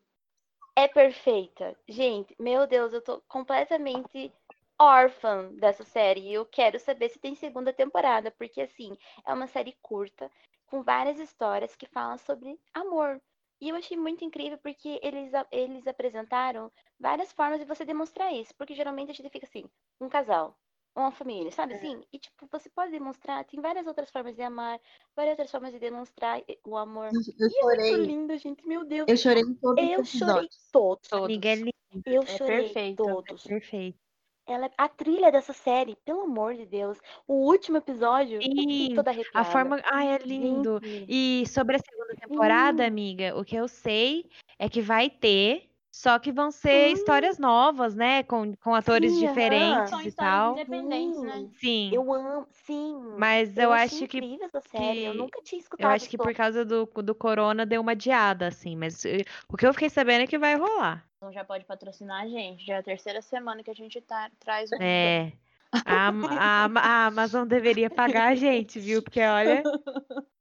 é 0.76 0.88
perfeita. 0.88 1.76
Gente, 1.88 2.36
meu 2.40 2.68
Deus, 2.68 2.94
eu 2.94 3.02
tô 3.02 3.22
completamente 3.28 4.32
órfã 4.80 5.52
dessa 5.56 5.84
série. 5.84 6.22
E 6.22 6.34
eu 6.34 6.46
quero 6.46 6.80
saber 6.80 7.10
se 7.10 7.20
tem 7.20 7.36
segunda 7.36 7.72
temporada, 7.74 8.32
porque 8.32 8.62
assim, 8.62 8.98
é 9.26 9.34
uma 9.34 9.48
série 9.48 9.78
curta, 9.82 10.30
com 10.68 10.84
várias 10.84 11.20
histórias 11.20 11.76
que 11.76 11.86
falam 11.88 12.18
sobre 12.18 12.60
amor. 12.74 13.22
E 13.62 13.70
eu 13.70 13.76
achei 13.76 13.96
muito 13.98 14.24
incrível 14.26 14.58
porque 14.58 15.00
eles, 15.02 15.32
eles 15.52 15.88
apresentaram 15.88 16.72
várias 17.00 17.32
formas 17.32 17.60
de 17.60 17.66
você 17.66 17.86
demonstrar 17.86 18.34
isso. 18.34 18.54
Porque 18.56 18.76
geralmente 18.76 19.12
a 19.12 19.14
gente 19.14 19.30
fica 19.30 19.46
assim, 19.46 19.64
um 20.02 20.10
casal, 20.10 20.58
uma 20.96 21.12
família, 21.12 21.52
sabe 21.52 21.74
assim? 21.74 22.02
E 22.12 22.18
tipo, 22.18 22.48
você 22.52 22.70
pode 22.70 22.92
demonstrar, 22.92 23.44
tem 23.46 23.60
várias 23.60 23.86
outras 23.86 24.10
formas 24.10 24.36
de 24.36 24.42
amar, 24.42 24.80
várias 25.16 25.34
outras 25.34 25.52
formas 25.52 25.72
de 25.74 25.80
demonstrar 25.80 26.42
o 26.66 26.78
amor. 26.78 27.08
Eu 27.08 27.50
E 27.50 27.60
é 27.60 27.64
muito 27.66 27.80
chorei. 27.80 28.06
lindo, 28.06 28.38
gente, 28.38 28.66
meu 28.68 28.86
Deus. 28.86 29.10
Eu 29.10 29.18
chorei 29.18 29.44
em 29.44 29.54
todos 29.56 29.84
Eu 29.84 30.02
os 30.02 30.10
chorei 30.10 30.46
episódios. 30.46 30.70
todos. 30.72 31.12
Amiga, 31.12 31.50
é 31.50 31.56
lindo, 31.56 31.74
Eu 32.06 32.22
É 32.22 32.26
chorei 32.26 32.64
perfeito, 32.64 33.04
é 33.04 33.06
todos. 33.06 33.44
perfeito. 33.44 34.00
Ela, 34.48 34.70
a 34.78 34.88
trilha 34.88 35.32
dessa 35.32 35.54
série, 35.54 35.96
pelo 36.06 36.22
amor 36.22 36.54
de 36.54 36.68
Deus, 36.68 37.00
o 37.28 37.34
último 37.34 37.78
episódio, 37.78 38.42
eu 38.42 38.44
Sim, 38.44 38.94
toda 38.96 39.10
A 39.10 39.14
arrepiada. 39.14 39.52
forma. 39.52 39.82
Ai, 39.86 40.14
é 40.14 40.18
lindo. 40.20 40.80
Gente, 40.84 41.06
E 41.10 41.44
sobre 41.48 41.78
a 41.78 41.80
segunda 41.80 42.16
temporada, 42.16 42.84
Sim. 42.84 42.88
amiga, 42.88 43.36
o 43.36 43.44
que 43.44 43.56
eu 43.56 43.68
sei 43.68 44.30
é 44.60 44.70
que 44.70 44.82
vai 44.82 45.10
ter, 45.10 45.68
só 45.96 46.20
que 46.20 46.30
vão 46.32 46.52
ser 46.52 46.92
histórias 46.92 47.40
novas, 47.40 47.96
né? 47.96 48.22
Com, 48.24 48.54
com 48.58 48.76
atores 48.76 49.14
Sim, 49.14 49.28
diferentes 49.28 49.90
São 49.90 50.02
e 50.02 50.12
tal. 50.12 50.52
independentes, 50.52 51.22
né? 51.24 51.50
Sim. 51.58 51.92
eu 51.94 52.14
amo, 52.14 52.48
sim. 52.52 53.16
Mas 53.18 53.58
eu, 53.58 53.72
achei 53.72 54.00
acho 54.00 54.08
que 54.10 54.18
incrível 54.18 54.46
essa 54.46 54.60
série. 54.60 55.06
Eu 55.06 55.14
que- 55.14 55.18
nunca 55.18 55.42
tinha 55.42 55.58
eu 55.60 55.64
escutado 55.64 55.92
acho 55.92 56.10
que 56.10 56.18
por 56.18 56.34
causa 56.34 56.66
do, 56.66 56.86
do 56.86 57.16
corona 57.16 57.66
deu 57.66 57.82
uma 57.82 57.94
adiada, 57.94 58.48
assim. 58.48 58.76
Mas 58.76 59.06
eh, 59.06 59.24
o 59.48 59.56
que 59.56 59.66
eu 59.66 59.74
fiquei 59.74 59.90
sabendo 59.90 60.24
é 60.24 60.28
que 60.28 60.38
vai 60.38 60.56
rolar. 60.58 61.06
Então 61.16 61.32
já 61.32 61.46
pode 61.46 61.64
patrocinar 61.64 62.24
a 62.24 62.28
gente. 62.28 62.66
Já 62.66 62.76
é 62.76 62.78
a 62.80 62.84
terceira 62.84 63.22
semana 63.22 63.64
que 63.64 63.72
a 63.72 63.74
gente 63.74 64.02
tá, 64.02 64.30
traz 64.38 64.70
o. 64.72 64.76
É. 64.82 65.32
A, 65.88 66.08
a, 66.10 66.66
a 66.66 67.06
Amazon 67.08 67.46
deveria 67.46 67.90
pagar 67.90 68.30
a 68.30 68.36
gente, 68.36 68.80
viu? 68.80 69.04
Porque 69.04 69.20
olha. 69.22 69.62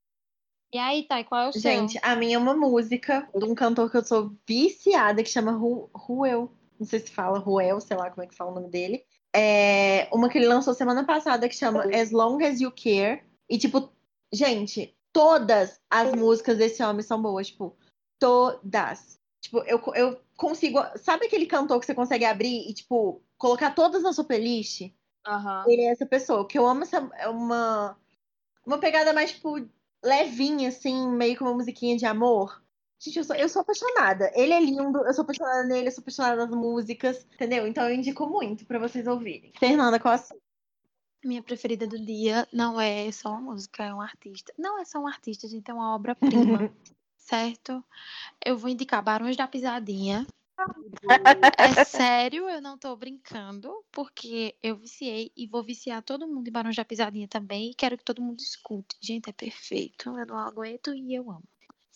E 0.75 0.79
aí, 0.79 1.05
Thay, 1.05 1.23
qual 1.23 1.41
é 1.43 1.49
o 1.51 1.53
seu? 1.53 1.61
Gente, 1.61 2.01
a 2.03 2.17
minha 2.17 2.35
é 2.35 2.39
uma 2.39 2.53
música 2.53 3.29
de 3.33 3.45
um 3.45 3.55
cantor 3.55 3.89
que 3.89 3.97
eu 3.97 4.05
sou 4.05 4.33
viciada, 4.45 5.23
que 5.23 5.31
chama 5.31 5.53
Ru- 5.53 5.89
Ruel. 5.95 6.51
Não 6.81 6.85
sei 6.85 6.99
se 6.99 7.13
fala 7.13 7.39
Ruel, 7.39 7.81
sei 7.81 7.97
lá 7.97 8.11
como 8.11 8.25
é 8.25 8.27
que 8.27 8.35
fala 8.35 8.51
o 8.51 8.55
nome 8.57 8.69
dele. 8.69 9.05
É 9.33 10.09
uma 10.13 10.29
que 10.29 10.37
ele 10.37 10.49
lançou 10.49 10.75
semana 10.75 11.07
passada 11.07 11.49
que 11.49 11.55
chama 11.55 11.85
As 11.95 12.11
Long 12.11 12.45
As 12.45 12.61
You 12.61 12.73
Care. 12.73 13.23
E, 13.49 13.57
tipo, 13.57 13.93
gente, 14.33 14.99
todas 15.13 15.81
as 15.89 16.13
músicas 16.13 16.59
desse 16.59 16.83
homem 16.83 17.05
são 17.05 17.23
boas, 17.23 17.47
tipo, 17.47 17.77
todas. 18.19 19.17
Tipo, 19.41 19.59
eu, 19.69 19.81
eu 19.95 20.21
consigo. 20.37 20.81
Sabe 20.97 21.27
aquele 21.27 21.47
cantor 21.47 21.79
que 21.79 21.87
você 21.87 21.95
consegue 21.95 22.25
abrir 22.25 22.69
e, 22.69 22.75
tipo, 22.75 23.23
colocar 23.39 23.71
todas 23.77 24.03
na 24.03 24.13
sua 24.13 24.25
playlist? 24.25 24.91
Aham. 25.25 25.67
Ele 25.69 25.83
é 25.83 25.93
essa 25.93 26.05
pessoa. 26.05 26.49
Que 26.49 26.59
eu 26.59 26.67
amo 26.67 26.83
essa, 26.83 27.09
é 27.17 27.29
uma, 27.29 27.97
uma 28.67 28.79
pegada 28.79 29.13
mais, 29.13 29.31
tipo, 29.31 29.57
levinha, 30.05 30.69
assim, 30.69 31.09
meio 31.09 31.37
com 31.37 31.45
uma 31.45 31.55
musiquinha 31.55 31.97
de 31.97 32.07
amor. 32.07 32.63
Gente, 32.99 33.19
eu 33.19 33.25
sou, 33.25 33.37
eu 33.37 33.49
sou 33.49 33.63
apaixonada. 33.63 34.31
Ele 34.35 34.53
é 34.53 34.61
lindo, 34.61 34.99
eu 35.05 35.13
sou 35.13 35.23
apaixonada 35.23 35.65
nele, 35.65 35.89
eu 35.89 35.93
sou 35.93 36.03
apaixonada 36.03 36.47
nas 36.47 36.55
músicas, 36.55 37.27
entendeu? 37.35 37.67
Então 37.67 37.89
eu 37.89 37.95
indico 37.95 38.27
muito 38.27 38.65
pra 38.65 38.79
vocês 38.79 39.07
ouvirem. 39.07 39.53
Fernanda, 39.59 39.99
qual 39.99 40.15
a 40.15 40.19
sua? 40.19 40.37
Minha 41.25 41.43
preferida 41.43 41.87
do 41.87 41.99
dia 41.99 42.47
não 42.53 42.79
é 42.79 43.11
só 43.11 43.31
uma 43.31 43.53
música, 43.53 43.85
é 43.85 43.95
um 43.95 44.01
artista. 44.01 44.53
Não 44.59 44.79
é 44.79 44.85
só 44.85 44.99
um 44.99 45.07
artista, 45.07 45.49
gente, 45.49 45.71
é 45.71 45.75
uma 45.75 45.95
obra-prima, 45.95 46.71
certo? 47.17 47.83
Eu 48.45 48.57
vou 48.59 48.71
indicar 48.71 49.03
Barões 49.03 49.37
da 49.37 49.49
Pisadinha. 49.49 50.27
É 51.59 51.85
sério, 51.85 52.49
eu 52.49 52.61
não 52.61 52.79
tô 52.79 52.95
brincando, 52.97 53.73
porque 53.91 54.55
eu 54.63 54.77
viciei 54.77 55.33
e 55.37 55.47
vou 55.47 55.63
viciar 55.63 56.03
todo 56.03 56.27
mundo 56.29 56.49
em 56.49 56.53
Barões 56.53 56.77
da 56.77 56.85
Pisadinha 56.85 57.27
também 57.29 57.71
e 57.71 57.75
quero 57.75 57.99
que 57.99 58.05
todo 58.05 58.23
mundo 58.23 58.41
escute. 58.41 58.97
Gente, 59.01 59.29
é 59.29 59.33
perfeito, 59.33 60.11
eu 60.17 60.27
não 60.27 60.39
aguento 60.39 60.95
e 60.95 61.15
eu 61.15 61.31
amo. 61.31 61.43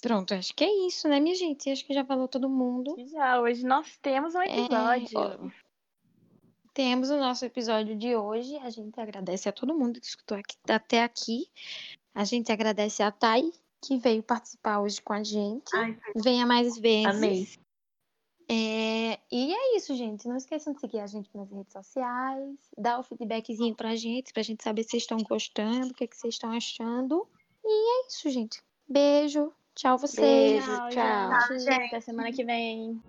Pronto, 0.01 0.33
acho 0.35 0.55
que 0.55 0.63
é 0.65 0.87
isso, 0.87 1.09
né, 1.09 1.19
minha 1.19 1.35
gente? 1.35 1.71
Acho 1.71 1.85
que 1.85 1.93
já 1.95 2.05
falou 2.05 2.29
todo 2.29 2.49
mundo. 2.49 2.95
Já, 3.11 3.41
hoje 3.41 3.65
nós 3.67 3.97
temos 4.01 4.35
um 4.35 4.43
episódio. 4.43 5.19
ó, 5.19 5.51
Temos 6.73 7.11
o 7.11 7.17
nosso 7.19 7.45
episódio 7.45 7.97
de 7.97 8.15
hoje. 8.15 8.57
A 8.59 8.71
gente 8.71 9.01
agradece 9.01 9.49
a 9.49 9.53
todo 9.53 9.77
mundo 9.77 10.01
que 10.01 10.07
escutou 10.07 10.39
aqui- 10.39 10.57
até 10.69 11.03
aqui. 11.03 11.49
A 12.15 12.25
gente 12.25 12.53
agradece 12.53 13.03
a 13.03 13.11
Thay, 13.11 13.53
que 13.83 13.97
veio 13.99 14.23
participar 14.23 14.81
hoje 14.81 15.03
com 15.03 15.13
a 15.13 15.23
gente. 15.25 15.75
Ai, 15.75 15.99
Venha 16.15 16.47
mais 16.47 16.79
vezes. 16.79 17.07
amei. 17.07 17.49
É, 18.51 19.19
e 19.31 19.55
é 19.55 19.77
isso, 19.77 19.95
gente. 19.95 20.27
Não 20.27 20.37
esqueçam 20.37 20.73
de 20.73 20.81
seguir 20.81 21.01
a 21.01 21.07
gente 21.07 21.29
nas 21.35 21.51
redes 21.51 21.73
sociais, 21.73 22.57
dar 22.77 22.99
o 22.99 23.03
feedbackzinho 23.03 23.75
pra 23.75 23.95
gente, 23.95 24.33
pra 24.33 24.43
gente 24.43 24.65
saber 24.65 24.85
se 24.85 24.91
vocês 24.91 25.03
estão 25.03 25.19
gostando, 25.19 25.89
o 25.89 25.95
que, 25.95 26.07
que 26.07 26.17
vocês 26.17 26.35
estão 26.35 26.51
achando. 26.53 27.29
E 27.63 27.69
é 27.69 28.09
isso, 28.09 28.31
gente. 28.31 28.63
Beijo. 28.89 29.53
Tchau, 29.75 29.99
vocês. 29.99 30.65
Beijo, 30.65 30.89
tchau. 30.89 31.59
gente. 31.59 31.87
Até 31.87 32.01
semana 32.01 32.33
que 32.33 32.45
vem. 32.45 33.01